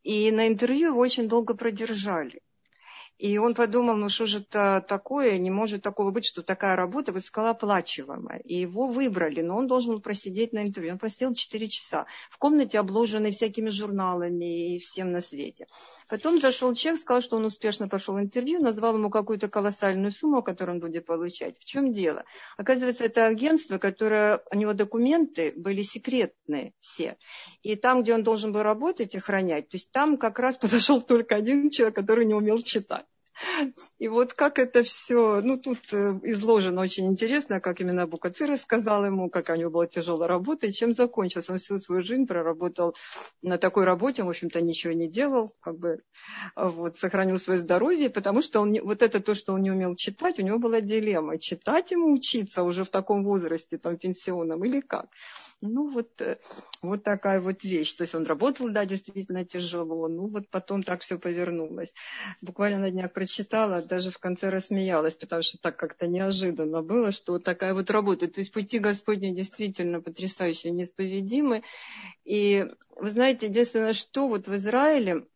и 0.03 0.31
на 0.33 0.49
интервью 0.49 0.89
его 0.89 1.01
очень 1.01 1.29
долго 1.29 1.55
продержали. 1.55 2.41
И 3.19 3.37
он 3.37 3.55
подумал, 3.55 3.97
ну 3.97 4.09
что 4.09 4.27
же 4.27 4.39
это 4.39 4.85
такое, 4.87 5.39
не 5.39 5.51
может 5.51 5.83
такого 5.83 6.13
быть, 6.13 6.25
что 6.25 6.43
такая 6.43 6.77
работа 6.77 7.11
высокооплачиваемая. 7.11 8.39
И 8.45 8.55
его 8.55 8.87
выбрали, 8.87 9.41
но 9.41 9.57
он 9.57 9.67
должен 9.67 9.95
был 9.95 10.01
просидеть 10.01 10.53
на 10.53 10.63
интервью. 10.63 10.93
Он 10.93 10.99
просидел 10.99 11.35
4 11.35 11.69
часа 11.69 12.07
в 12.31 12.39
комнате, 12.39 12.79
обложенной 12.79 13.33
всякими 13.33 13.71
журналами 13.71 14.77
и 14.77 14.79
всем 14.79 15.11
на 15.11 15.21
свете. 15.21 15.67
Потом 16.09 16.39
зашел 16.39 16.73
человек, 16.75 17.01
сказал, 17.01 17.21
что 17.21 17.37
он 17.39 17.45
успешно 17.45 17.89
прошел 17.89 18.21
интервью, 18.21 18.63
назвал 18.63 18.95
ему 18.95 19.11
какую-то 19.11 19.49
колоссальную 19.49 20.13
сумму, 20.13 20.43
которую 20.43 20.77
он 20.77 20.81
будет 20.81 21.05
получать. 21.05 21.59
В 21.59 21.65
чем 21.65 21.93
дело? 21.93 22.25
Оказывается, 22.57 23.05
это 23.05 23.27
агентство, 23.27 23.79
которое, 23.79 24.43
у 24.53 24.57
него 24.57 24.75
документы 24.75 25.53
были 25.57 25.83
секретные 25.83 26.73
все. 26.79 27.17
И 27.63 27.75
там, 27.75 28.03
где 28.03 28.15
он 28.15 28.23
должен 28.23 28.53
был 28.53 28.63
работать, 28.63 29.17
охранять, 29.17 29.69
то 29.71 29.77
есть 29.77 29.91
там 29.91 30.19
как 30.19 30.39
раз 30.39 30.57
подошел 30.59 31.03
только 31.03 31.35
один 31.35 31.69
человек, 31.69 31.97
который 31.97 32.25
не 32.25 32.35
умел 32.35 32.63
читать. 32.63 33.08
И 33.99 34.09
вот 34.09 34.35
как 34.35 34.59
это 34.59 34.83
все, 34.83 35.41
ну 35.41 35.59
тут 35.59 35.79
э, 35.93 36.19
изложено 36.23 36.81
очень 36.81 37.07
интересно, 37.07 37.61
как 37.61 37.81
именно 37.81 38.07
Букацир 38.07 38.51
рассказал 38.51 39.05
ему, 39.05 39.31
как 39.31 39.49
у 39.51 39.55
него 39.55 39.71
была 39.71 39.87
тяжелая 39.87 40.29
работа 40.29 40.67
и 40.67 40.73
чем 40.73 40.93
закончилось. 40.93 41.51
Он 41.51 41.59
всю 41.59 41.79
свою 41.79 42.03
жизнь 42.03 42.27
проработал 42.27 42.95
на 43.43 43.57
такой 43.59 43.85
работе, 43.85 44.23
в 44.23 44.29
общем-то, 44.29 44.61
ничего 44.61 44.93
не 44.93 45.09
делал, 45.09 45.55
как 45.61 45.79
бы 45.79 46.03
вот, 46.57 46.99
сохранил 46.99 47.39
свое 47.39 47.59
здоровье, 47.59 48.11
потому 48.11 48.43
что 48.43 48.61
он, 48.61 48.77
вот 48.83 49.03
это 49.03 49.21
то, 49.21 49.35
что 49.35 49.53
он 49.53 49.63
не 49.63 49.71
умел 49.71 49.95
читать, 49.97 50.39
у 50.39 50.43
него 50.43 50.59
была 50.59 50.81
дилемма, 50.81 51.39
читать 51.39 51.91
ему 51.91 52.13
учиться 52.13 52.63
уже 52.63 52.85
в 52.85 52.91
таком 52.91 53.25
возрасте, 53.25 53.79
там, 53.79 53.97
пенсионном 53.97 54.65
или 54.65 54.81
как. 54.81 55.07
Ну, 55.61 55.89
вот, 55.89 56.21
э, 56.21 56.39
вот 56.83 57.03
такая 57.03 57.41
вот 57.41 57.65
вещь. 57.65 57.93
То 57.95 58.03
есть 58.03 58.15
он 58.15 58.25
работал, 58.25 58.69
да, 58.69 58.85
действительно 58.85 59.45
тяжело. 59.45 60.07
Ну, 60.07 60.29
вот 60.29 60.49
потом 60.51 60.85
так 60.85 61.01
все 61.01 61.19
повернулось. 61.19 61.93
Буквально 62.41 62.79
на 62.79 62.91
днях 62.91 63.13
прочитала, 63.13 63.83
даже 63.83 64.13
в 64.13 64.19
конце 64.19 64.51
рассмеялась, 64.51 65.15
потому 65.15 65.43
что 65.43 65.59
так 65.59 65.77
как-то 65.77 66.07
неожиданно 66.07 66.83
было, 66.83 67.11
что 67.11 67.33
вот 67.33 67.45
такая 67.45 67.75
вот 67.75 67.91
работа. 67.91 68.29
То 68.29 68.41
есть 68.41 68.53
пути 68.53 68.79
Господни 68.79 69.35
действительно 69.35 70.01
потрясающие, 70.01 70.73
неисповедимы. 70.73 71.65
И 72.25 72.67
вы 72.97 73.11
знаете, 73.11 73.47
единственное, 73.47 73.95
что 73.95 74.29
вот 74.29 74.47
в 74.47 74.55
Израиле 74.55 75.27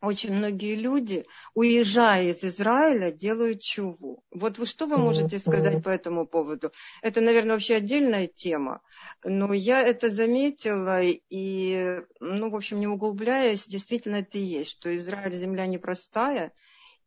очень 0.00 0.32
многие 0.32 0.76
люди, 0.76 1.24
уезжая 1.54 2.28
из 2.28 2.44
Израиля, 2.44 3.10
делают 3.10 3.60
чуву. 3.60 4.22
Вот 4.30 4.58
вы 4.58 4.66
что 4.66 4.86
вы 4.86 4.98
можете 4.98 5.38
сказать 5.38 5.82
по 5.82 5.88
этому 5.88 6.26
поводу? 6.26 6.70
Это, 7.02 7.20
наверное, 7.20 7.52
вообще 7.52 7.76
отдельная 7.76 8.26
тема. 8.26 8.82
Но 9.24 9.52
я 9.52 9.82
это 9.82 10.10
заметила 10.10 11.00
и, 11.02 12.00
ну, 12.20 12.50
в 12.50 12.56
общем, 12.56 12.80
не 12.80 12.86
углубляясь, 12.86 13.66
действительно 13.66 14.16
это 14.16 14.38
и 14.38 14.42
есть, 14.42 14.70
что 14.70 14.94
Израиль 14.94 15.34
земля 15.34 15.66
непростая, 15.66 16.52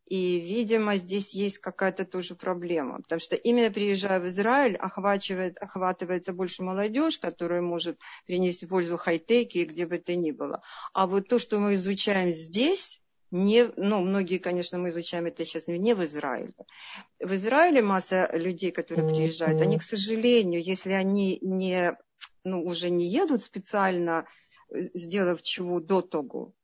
и, 0.06 0.40
видимо, 0.40 0.96
здесь 0.96 1.32
есть 1.34 1.58
какая-то 1.58 2.04
тоже 2.04 2.34
проблема. 2.34 3.00
Потому 3.00 3.20
что 3.20 3.36
именно 3.36 3.70
приезжая 3.70 4.18
в 4.18 4.26
Израиль, 4.26 4.76
охватывает, 4.76 5.56
охватывается 5.58 6.32
больше 6.32 6.64
молодежь, 6.64 7.20
которая 7.20 7.62
может 7.62 8.00
принести 8.26 8.66
пользу 8.66 8.96
хай-теке 8.96 9.62
и 9.62 9.66
где 9.66 9.86
бы 9.86 9.98
то 9.98 10.14
ни 10.16 10.32
было. 10.32 10.62
А 10.92 11.06
вот 11.06 11.28
то, 11.28 11.38
что 11.38 11.60
мы 11.60 11.76
изучаем 11.76 12.32
здесь, 12.32 13.00
не, 13.30 13.70
ну, 13.76 14.00
многие, 14.00 14.38
конечно, 14.38 14.78
мы 14.78 14.88
изучаем 14.88 15.26
это 15.26 15.44
сейчас 15.44 15.66
не 15.68 15.94
в 15.94 16.04
Израиле. 16.04 16.52
В 17.20 17.34
Израиле 17.34 17.80
масса 17.80 18.28
людей, 18.32 18.72
которые 18.72 19.08
приезжают, 19.08 19.60
они, 19.60 19.78
к 19.78 19.82
сожалению, 19.82 20.62
если 20.62 20.92
они 20.92 21.38
не, 21.40 21.96
ну, 22.44 22.64
уже 22.64 22.90
не 22.90 23.06
едут 23.06 23.44
специально, 23.44 24.26
сделав 24.68 25.42
чего 25.42 25.80
до 25.80 26.00
того, 26.00 26.54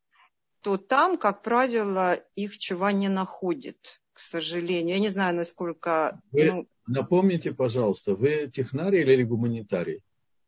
то 0.61 0.77
там, 0.77 1.17
как 1.17 1.41
правило, 1.41 2.15
их 2.35 2.57
чего 2.57 2.89
не 2.89 3.07
находит, 3.07 4.01
к 4.11 4.19
сожалению. 4.19 4.95
Я 4.95 5.01
не 5.01 5.09
знаю, 5.09 5.35
насколько... 5.35 6.19
Вы 6.31 6.51
ну, 6.51 6.67
напомните, 6.87 7.53
пожалуйста, 7.53 8.15
вы 8.15 8.51
технарий 8.53 9.03
или 9.03 9.23
гуманитарий? 9.23 10.03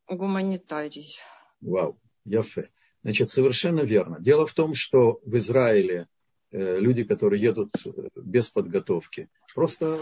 Гуманитарий. 0.09 1.17
Вау, 1.61 1.97
яфе. 2.25 2.69
Значит, 3.03 3.29
совершенно 3.29 3.81
верно. 3.81 4.17
Дело 4.19 4.45
в 4.45 4.53
том, 4.53 4.73
что 4.73 5.19
в 5.23 5.37
Израиле 5.37 6.07
э, 6.51 6.79
люди, 6.79 7.03
которые 7.03 7.41
едут 7.41 7.73
э, 7.85 7.89
без 8.15 8.49
подготовки, 8.49 9.29
просто 9.55 9.97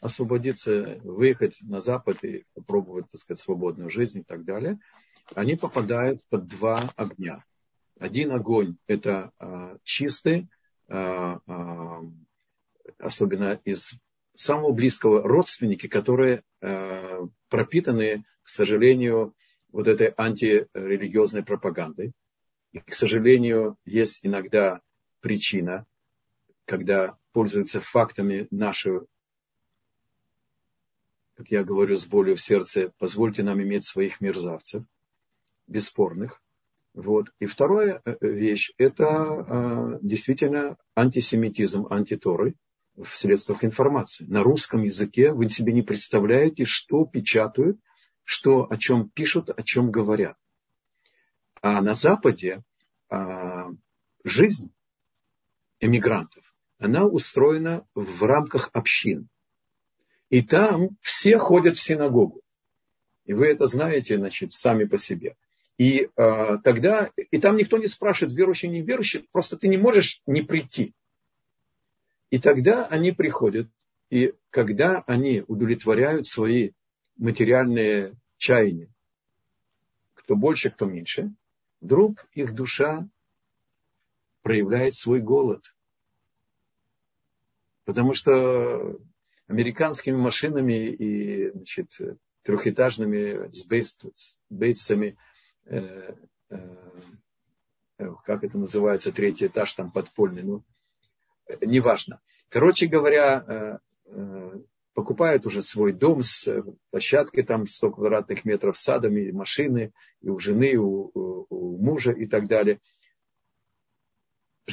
освободиться, 0.00 0.98
выехать 1.02 1.58
на 1.60 1.80
Запад 1.80 2.24
и 2.24 2.44
попробовать, 2.54 3.06
так 3.10 3.20
сказать, 3.20 3.40
свободную 3.40 3.90
жизнь 3.90 4.20
и 4.20 4.24
так 4.24 4.44
далее, 4.44 4.78
они 5.34 5.56
попадают 5.56 6.20
под 6.30 6.48
два 6.48 6.90
огня. 6.96 7.44
Один 7.98 8.32
огонь– 8.32 8.76
это 8.86 9.30
а, 9.38 9.76
чистый, 9.84 10.48
а, 10.88 11.38
а, 11.46 12.00
особенно 12.98 13.60
из 13.64 13.94
самого 14.34 14.72
близкого 14.72 15.22
родственники, 15.22 15.86
которые 15.86 16.42
а, 16.60 17.20
пропитаны, 17.48 18.24
к 18.42 18.48
сожалению, 18.48 19.34
вот 19.70 19.88
этой 19.88 20.12
антирелигиозной 20.16 21.44
пропагандой. 21.44 22.12
И, 22.72 22.80
к 22.80 22.94
сожалению, 22.94 23.76
есть 23.84 24.24
иногда 24.24 24.80
причина, 25.20 25.86
когда 26.64 27.16
пользуются 27.32 27.80
фактами 27.80 28.48
нашего, 28.50 29.06
как 31.36 31.50
я 31.50 31.64
говорю 31.64 31.96
с 31.96 32.06
болью 32.06 32.36
в 32.36 32.40
сердце, 32.40 32.92
позвольте 32.98 33.42
нам 33.42 33.60
иметь 33.62 33.86
своих 33.86 34.20
мерзавцев, 34.20 34.84
бесспорных. 35.66 36.42
Вот. 36.94 37.28
И 37.40 37.46
вторая 37.46 38.02
э, 38.04 38.16
вещь– 38.20 38.72
это 38.78 39.04
э, 39.04 39.98
действительно 40.02 40.76
антисемитизм, 40.94 41.86
антиторы 41.90 42.54
в 42.96 43.16
средствах 43.16 43.64
информации. 43.64 44.26
На 44.26 44.42
русском 44.42 44.82
языке 44.82 45.32
вы 45.32 45.48
себе 45.48 45.72
не 45.72 45.82
представляете, 45.82 46.66
что 46.66 47.06
печатают, 47.06 47.78
что, 48.24 48.70
о 48.70 48.76
чем 48.76 49.08
пишут, 49.08 49.48
о 49.48 49.62
чем 49.62 49.90
говорят. 49.90 50.36
А 51.62 51.80
на 51.80 51.94
Западе 51.94 52.62
э, 53.08 53.16
жизнь 54.24 54.70
эмигрантов, 55.80 56.44
она 56.78 57.06
устроена 57.06 57.86
в 57.94 58.22
рамках 58.24 58.68
общин. 58.74 59.28
И 60.28 60.42
там 60.42 60.90
все 61.00 61.38
ходят 61.38 61.76
в 61.76 61.82
синагогу. 61.82 62.42
И 63.24 63.32
вы 63.32 63.46
это 63.46 63.66
знаете, 63.66 64.18
значит, 64.18 64.52
сами 64.52 64.84
по 64.84 64.98
себе– 64.98 65.36
и 65.78 66.08
э, 66.16 66.58
тогда, 66.62 67.10
и 67.16 67.38
там 67.38 67.56
никто 67.56 67.78
не 67.78 67.86
спрашивает, 67.86 68.36
верующий, 68.36 68.68
не 68.68 68.82
верующий, 68.82 69.26
просто 69.32 69.56
ты 69.56 69.68
не 69.68 69.78
можешь 69.78 70.22
не 70.26 70.42
прийти. 70.42 70.94
И 72.30 72.38
тогда 72.38 72.86
они 72.86 73.12
приходят, 73.12 73.68
и 74.10 74.34
когда 74.50 75.02
они 75.06 75.42
удовлетворяют 75.46 76.26
свои 76.26 76.70
материальные 77.16 78.14
чаяния, 78.36 78.88
кто 80.14 80.36
больше, 80.36 80.70
кто 80.70 80.86
меньше, 80.86 81.32
вдруг 81.82 82.26
их 82.32 82.54
душа 82.54 83.06
проявляет 84.42 84.94
свой 84.94 85.20
голод. 85.20 85.74
Потому 87.84 88.14
что 88.14 88.98
американскими 89.48 90.16
машинами 90.16 90.88
и 90.88 91.50
значит, 91.50 91.90
трехэтажными 92.44 93.50
с, 93.50 94.38
бейсами, 94.48 95.16
э, 95.66 96.14
э, 96.50 98.14
как 98.24 98.44
это 98.44 98.56
называется, 98.56 99.12
третий 99.12 99.46
этаж 99.48 99.72
там 99.74 99.90
подпольный, 99.90 100.42
ну, 100.42 100.64
неважно. 101.60 102.20
Короче 102.48 102.86
говоря, 102.86 103.44
э, 103.46 103.78
э, 104.06 104.60
покупают 104.94 105.46
уже 105.46 105.62
свой 105.62 105.92
дом 105.92 106.22
с 106.22 106.48
площадкой, 106.90 107.42
там 107.42 107.66
100 107.66 107.92
квадратных 107.92 108.44
метров 108.44 108.76
садами, 108.76 109.30
машины, 109.30 109.92
и 110.20 110.28
у 110.28 110.38
жены, 110.38 110.72
и 110.72 110.76
у, 110.76 111.10
у, 111.14 111.46
у 111.48 111.78
мужа 111.78 112.12
и 112.12 112.26
так 112.26 112.46
далее. 112.46 112.80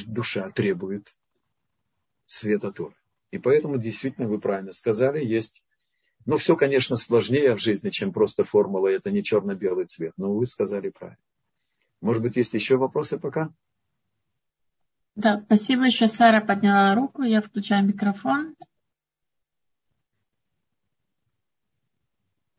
Душа 0.05 0.49
требует 0.51 1.15
света 2.25 2.71
Торы. 2.71 2.95
И 3.31 3.37
поэтому 3.37 3.77
действительно 3.77 4.27
вы 4.27 4.39
правильно 4.39 4.71
сказали, 4.71 5.23
есть 5.23 5.63
но 6.25 6.37
все, 6.37 6.55
конечно, 6.55 6.95
сложнее 6.95 7.55
в 7.55 7.59
жизни, 7.59 7.89
чем 7.89 8.11
просто 8.11 8.43
формула. 8.43 8.87
Это 8.87 9.09
не 9.09 9.23
черно-белый 9.23 9.85
цвет. 9.85 10.13
Но 10.17 10.33
вы 10.33 10.45
сказали 10.45 10.89
правильно. 10.89 11.17
Может 12.01 12.21
быть, 12.21 12.35
есть 12.35 12.53
еще 12.53 12.77
вопросы 12.77 13.17
пока? 13.17 13.49
Да, 15.15 15.39
спасибо. 15.39 15.85
Еще 15.85 16.07
Сара 16.07 16.41
подняла 16.41 16.93
руку. 16.93 17.23
Я 17.23 17.41
включаю 17.41 17.85
микрофон. 17.85 18.55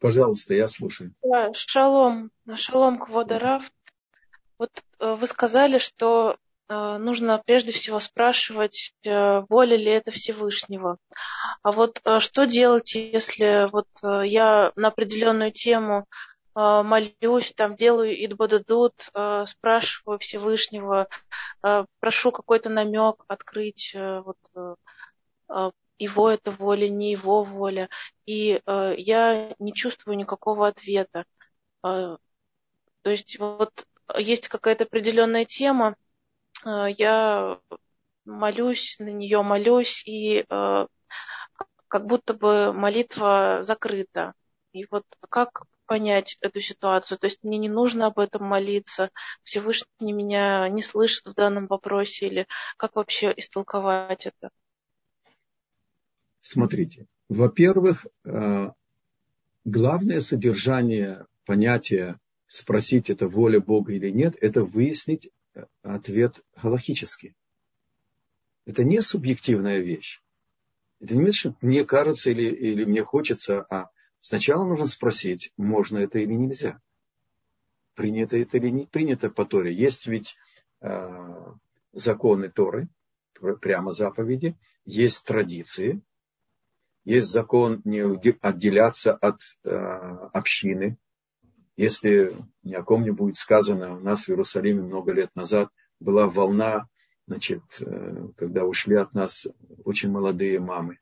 Пожалуйста, 0.00 0.54
я 0.54 0.66
слушаю. 0.66 1.12
Шалом. 1.52 2.30
Шалом, 2.54 2.98
Кводарав. 2.98 3.70
Вот 4.58 4.70
э, 4.98 5.14
вы 5.14 5.26
сказали, 5.26 5.78
что 5.78 6.36
э, 6.68 6.96
нужно 6.98 7.42
прежде 7.44 7.72
всего 7.72 8.00
спрашивать, 8.00 8.94
э, 9.04 9.40
воля 9.48 9.76
ли 9.76 9.90
это 9.90 10.10
Всевышнего. 10.10 10.98
А 11.62 11.72
вот 11.72 12.02
что 12.18 12.44
делать, 12.44 12.94
если 12.94 13.70
вот 13.70 13.88
я 14.02 14.72
на 14.76 14.88
определенную 14.88 15.52
тему 15.52 16.06
молюсь, 16.54 17.52
там 17.54 17.76
делаю 17.76 18.12
идбодадут, 18.24 18.94
спрашиваю 19.46 20.18
Всевышнего, 20.18 21.06
прошу 22.00 22.32
какой-то 22.32 22.68
намек 22.68 23.24
открыть 23.28 23.94
вот, 23.94 24.36
его 26.00 26.30
это 26.30 26.50
воля, 26.50 26.88
не 26.88 27.12
его 27.12 27.44
воля. 27.44 27.88
И 28.26 28.60
э, 28.66 28.94
я 28.98 29.54
не 29.58 29.72
чувствую 29.74 30.16
никакого 30.16 30.68
ответа. 30.68 31.24
Э, 31.84 32.16
то 33.02 33.10
есть 33.10 33.38
вот 33.38 33.86
есть 34.16 34.48
какая-то 34.48 34.84
определенная 34.84 35.44
тема, 35.44 35.96
э, 36.64 36.86
я 36.98 37.60
молюсь 38.24 38.96
на 38.98 39.10
нее, 39.10 39.42
молюсь, 39.42 40.02
и 40.06 40.44
э, 40.48 40.86
как 41.88 42.06
будто 42.06 42.34
бы 42.34 42.72
молитва 42.72 43.58
закрыта. 43.62 44.34
И 44.72 44.86
вот 44.90 45.04
как 45.28 45.64
понять 45.86 46.36
эту 46.40 46.60
ситуацию? 46.60 47.18
То 47.18 47.26
есть 47.26 47.42
мне 47.42 47.58
не 47.58 47.68
нужно 47.68 48.06
об 48.06 48.18
этом 48.20 48.44
молиться, 48.44 49.10
Всевышний 49.42 50.12
меня 50.12 50.68
не 50.68 50.82
слышит 50.82 51.26
в 51.26 51.34
данном 51.34 51.66
вопросе, 51.66 52.28
или 52.28 52.46
как 52.76 52.96
вообще 52.96 53.34
истолковать 53.36 54.26
это? 54.26 54.50
Смотрите, 56.40 57.06
во-первых, 57.28 58.06
э, 58.24 58.70
главное 59.64 60.20
содержание 60.20 61.26
понятия 61.44 62.18
спросить, 62.46 63.10
это 63.10 63.28
воля 63.28 63.60
Бога 63.60 63.92
или 63.92 64.10
нет, 64.10 64.36
это 64.40 64.64
выяснить 64.64 65.30
э, 65.54 65.64
ответ 65.82 66.40
галахический. 66.60 67.34
Это 68.64 68.84
не 68.84 69.00
субъективная 69.00 69.80
вещь. 69.80 70.20
Это 71.00 71.14
не 71.16 71.22
значит, 71.22 71.38
что 71.38 71.56
мне 71.60 71.84
кажется 71.84 72.30
или, 72.30 72.50
или 72.50 72.84
мне 72.84 73.04
хочется, 73.04 73.62
а 73.70 73.90
сначала 74.20 74.64
нужно 74.64 74.86
спросить, 74.86 75.52
можно 75.56 75.98
это 75.98 76.18
или 76.18 76.32
нельзя. 76.32 76.80
Принято 77.94 78.36
это 78.36 78.56
или 78.56 78.68
не 78.70 78.86
принято 78.86 79.30
по 79.30 79.44
Торе. 79.44 79.74
Есть 79.74 80.06
ведь 80.06 80.36
э, 80.80 81.52
законы 81.92 82.48
Торы, 82.50 82.88
прямо 83.60 83.92
заповеди, 83.92 84.56
есть 84.84 85.24
традиции, 85.24 86.02
есть 87.04 87.30
закон 87.30 87.80
не 87.84 88.00
отделяться 88.40 89.14
от 89.14 89.40
э, 89.64 89.70
общины. 90.32 90.98
Если 91.76 92.36
ни 92.62 92.74
о 92.74 92.82
ком 92.82 93.04
не 93.04 93.10
будет 93.10 93.36
сказано, 93.36 93.96
у 93.96 94.00
нас 94.00 94.24
в 94.24 94.28
Иерусалиме 94.28 94.82
много 94.82 95.12
лет 95.12 95.30
назад 95.34 95.70
была 95.98 96.26
волна, 96.26 96.86
значит, 97.26 97.62
э, 97.80 98.28
когда 98.36 98.64
ушли 98.64 98.96
от 98.96 99.14
нас 99.14 99.46
очень 99.84 100.10
молодые 100.10 100.60
мамы, 100.60 100.98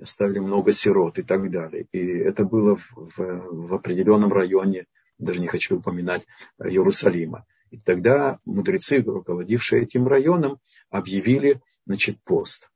оставили 0.00 0.40
много 0.40 0.72
сирот 0.72 1.18
и 1.18 1.22
так 1.22 1.50
далее. 1.50 1.86
И 1.92 1.98
это 1.98 2.44
было 2.44 2.76
в, 2.76 2.82
в, 2.94 3.68
в 3.68 3.74
определенном 3.74 4.32
районе, 4.32 4.86
даже 5.18 5.40
не 5.40 5.46
хочу 5.46 5.78
упоминать, 5.78 6.26
Иерусалима. 6.58 7.46
И 7.70 7.78
тогда 7.78 8.38
мудрецы, 8.44 9.02
руководившие 9.02 9.82
этим 9.82 10.06
районом, 10.06 10.58
объявили 10.90 11.60
значит, 11.86 12.22
пост. 12.24 12.70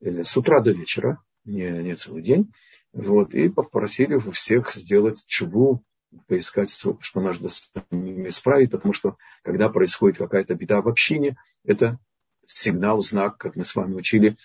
Э, 0.00 0.22
с 0.22 0.36
утра 0.36 0.60
до 0.60 0.70
вечера 0.70 1.18
не, 1.46 1.70
не 1.82 1.94
целый 1.94 2.22
день. 2.22 2.52
Вот, 2.92 3.34
и 3.34 3.48
попросили 3.48 4.14
у 4.14 4.30
всех 4.30 4.72
сделать 4.72 5.24
чубу, 5.26 5.82
поискать, 6.26 6.70
что 6.70 7.20
нужно 7.20 7.48
исправить, 7.48 8.70
потому 8.70 8.92
что 8.92 9.16
когда 9.42 9.68
происходит 9.68 10.18
какая-то 10.18 10.54
беда 10.54 10.80
в 10.80 10.88
общине, 10.88 11.36
это 11.64 11.98
сигнал, 12.46 13.00
знак, 13.00 13.36
как 13.38 13.56
мы 13.56 13.64
с 13.64 13.74
вами 13.74 13.94
учили, 13.94 14.36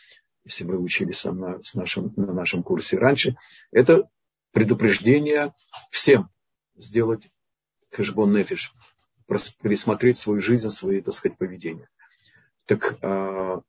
если 0.44 0.64
вы 0.64 0.80
учились 0.80 1.24
на, 1.26 1.62
с 1.62 1.76
нашим, 1.76 2.14
на 2.16 2.34
нашем 2.34 2.64
курсе 2.64 2.98
раньше, 2.98 3.36
это 3.72 4.10
предупреждение 4.52 5.54
всем 5.92 6.30
сделать 6.76 7.30
хэшбон 7.92 8.34
нефиш, 8.34 8.74
пересмотреть 9.62 10.18
свою 10.18 10.42
жизнь, 10.42 10.70
свои, 10.70 11.02
так 11.02 11.14
сказать, 11.14 11.38
поведения. 11.38 11.90
Так 12.66 12.98
а, 13.02 13.62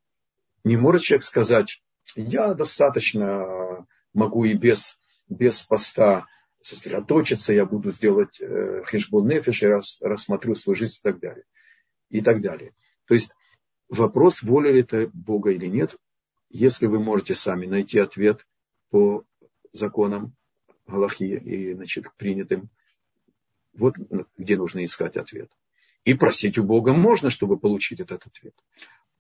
не 0.64 0.76
может 0.76 1.02
человек 1.02 1.24
сказать, 1.24 1.82
я 2.16 2.54
достаточно 2.54 3.86
могу 4.14 4.44
и 4.44 4.54
без, 4.54 4.98
без 5.28 5.62
поста 5.62 6.26
сосредоточиться, 6.60 7.52
я 7.52 7.66
буду 7.66 7.92
сделать 7.92 8.40
э, 8.40 8.84
хешбон 8.86 9.26
нефиш, 9.28 9.62
я 9.62 9.70
рас, 9.70 9.98
рассмотрю 10.00 10.54
свою 10.54 10.76
жизнь 10.76 10.98
и 11.00 11.02
так 11.02 11.18
далее. 11.18 11.44
И 12.08 12.20
так 12.20 12.40
далее. 12.40 12.74
То 13.06 13.14
есть 13.14 13.32
вопрос, 13.88 14.42
воля 14.42 14.70
ли 14.70 14.80
это 14.80 15.10
Бога 15.12 15.50
или 15.50 15.66
нет, 15.66 15.96
если 16.50 16.86
вы 16.86 17.00
можете 17.00 17.34
сами 17.34 17.66
найти 17.66 17.98
ответ 17.98 18.46
по 18.90 19.24
законам 19.72 20.34
Галахи 20.86 21.24
и 21.24 21.74
значит, 21.74 22.06
принятым, 22.16 22.68
вот 23.72 23.94
где 24.36 24.56
нужно 24.56 24.84
искать 24.84 25.16
ответ. 25.16 25.50
И 26.04 26.14
просить 26.14 26.58
у 26.58 26.64
Бога 26.64 26.92
можно, 26.92 27.30
чтобы 27.30 27.58
получить 27.58 28.00
этот 28.00 28.26
ответ. 28.26 28.54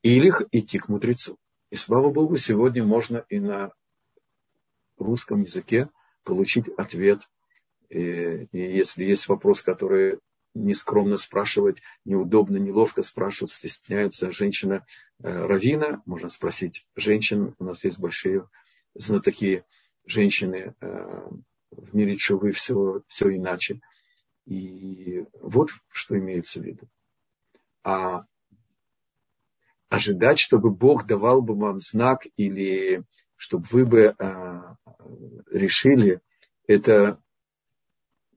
Или 0.02 0.32
идти 0.50 0.78
к 0.78 0.88
мудрецу. 0.88 1.38
И 1.72 1.76
слава 1.76 2.10
Богу, 2.10 2.36
сегодня 2.36 2.84
можно 2.84 3.24
и 3.30 3.40
на 3.40 3.72
русском 4.98 5.40
языке 5.40 5.88
получить 6.22 6.68
ответ. 6.76 7.22
И, 7.88 8.46
и 8.52 8.58
если 8.58 9.04
есть 9.04 9.26
вопрос, 9.26 9.62
который 9.62 10.18
нескромно 10.52 11.16
спрашивать, 11.16 11.78
неудобно, 12.04 12.58
неловко 12.58 13.02
спрашивать, 13.02 13.52
стесняется 13.52 14.32
женщина 14.32 14.84
э, 15.22 15.46
Равина, 15.46 16.02
можно 16.04 16.28
спросить 16.28 16.86
женщин, 16.94 17.54
у 17.58 17.64
нас 17.64 17.84
есть 17.84 17.98
большие 17.98 18.46
знатоки 18.92 19.64
женщины, 20.04 20.74
э, 20.78 21.30
в 21.70 21.94
мире 21.96 22.16
чувы 22.16 22.52
все, 22.52 23.00
все 23.08 23.34
иначе. 23.34 23.80
И 24.44 25.24
вот 25.40 25.70
что 25.88 26.18
имеется 26.18 26.60
в 26.60 26.64
виду. 26.64 26.86
А 27.82 28.26
ожидать, 29.92 30.38
чтобы 30.38 30.70
Бог 30.70 31.06
давал 31.06 31.42
бы 31.42 31.54
вам 31.54 31.78
знак 31.78 32.22
или 32.36 33.04
чтобы 33.36 33.66
вы 33.70 33.84
бы 33.84 34.14
а, 34.18 34.76
решили, 35.50 36.20
это 36.66 37.20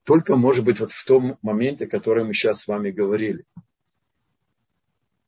только 0.04 0.36
может 0.36 0.66
быть 0.66 0.82
вот 0.82 0.92
в 0.92 1.06
том 1.06 1.38
моменте, 1.42 1.86
о 1.86 1.90
котором 1.90 2.28
мы 2.28 2.34
сейчас 2.34 2.60
с 2.60 2.68
вами 2.68 2.92
говорили. 2.92 3.46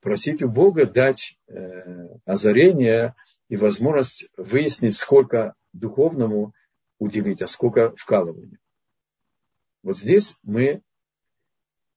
Просить 0.01 0.43
у 0.43 0.49
Бога 0.49 0.85
дать 0.85 1.39
э, 1.47 2.09
озарение 2.25 3.15
и 3.47 3.55
возможность 3.55 4.29
выяснить, 4.35 4.95
сколько 4.95 5.53
духовному 5.71 6.53
уделить, 6.99 7.41
а 7.41 7.47
сколько 7.47 7.95
вкалыванию. 7.95 8.59
Вот 9.81 9.97
здесь 9.97 10.35
мы 10.43 10.81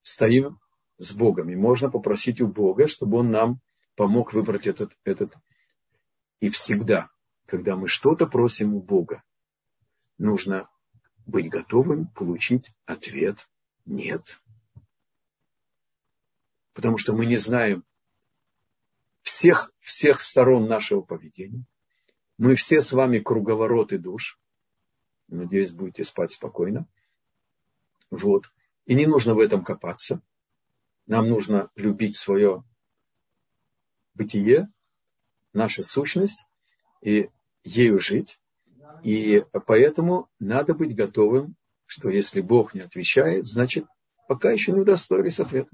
стоим 0.02 0.60
с 0.98 1.12
Богом, 1.14 1.50
и 1.50 1.56
можно 1.56 1.90
попросить 1.90 2.40
у 2.40 2.46
Бога, 2.46 2.86
чтобы 2.86 3.18
Он 3.18 3.32
нам 3.32 3.60
помог 4.00 4.32
выбрать 4.32 4.66
этот, 4.66 4.96
этот. 5.04 5.34
И 6.40 6.48
всегда, 6.48 7.10
когда 7.44 7.76
мы 7.76 7.86
что-то 7.86 8.26
просим 8.26 8.74
у 8.74 8.80
Бога, 8.80 9.22
нужно 10.16 10.70
быть 11.26 11.50
готовым 11.50 12.06
получить 12.06 12.72
ответ 12.86 13.46
«нет». 13.84 14.40
Потому 16.72 16.96
что 16.96 17.12
мы 17.12 17.26
не 17.26 17.36
знаем 17.36 17.84
всех, 19.20 19.70
всех 19.80 20.22
сторон 20.22 20.66
нашего 20.66 21.02
поведения. 21.02 21.66
Мы 22.38 22.54
все 22.54 22.80
с 22.80 22.94
вами 22.94 23.18
круговороты 23.18 23.98
душ. 23.98 24.40
Надеюсь, 25.28 25.72
будете 25.72 26.04
спать 26.04 26.32
спокойно. 26.32 26.86
Вот. 28.10 28.50
И 28.86 28.94
не 28.94 29.04
нужно 29.04 29.34
в 29.34 29.40
этом 29.40 29.62
копаться. 29.62 30.22
Нам 31.04 31.28
нужно 31.28 31.70
любить 31.74 32.16
свое 32.16 32.64
бытие, 34.14 34.68
наша 35.52 35.82
сущность, 35.82 36.44
и 37.02 37.30
ею 37.64 37.98
жить. 37.98 38.38
И 39.02 39.44
поэтому 39.66 40.28
надо 40.38 40.74
быть 40.74 40.94
готовым, 40.94 41.56
что 41.86 42.10
если 42.10 42.40
Бог 42.40 42.74
не 42.74 42.80
отвечает, 42.80 43.46
значит, 43.46 43.86
пока 44.28 44.50
еще 44.52 44.72
не 44.72 44.80
удостоились 44.80 45.40
ответа. 45.40 45.70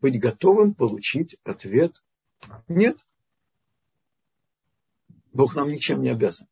Быть 0.00 0.18
готовым 0.18 0.74
получить 0.74 1.36
ответ 1.44 2.02
«нет». 2.68 2.98
Бог 5.32 5.54
нам 5.54 5.68
ничем 5.68 6.02
не 6.02 6.10
обязан. 6.10 6.46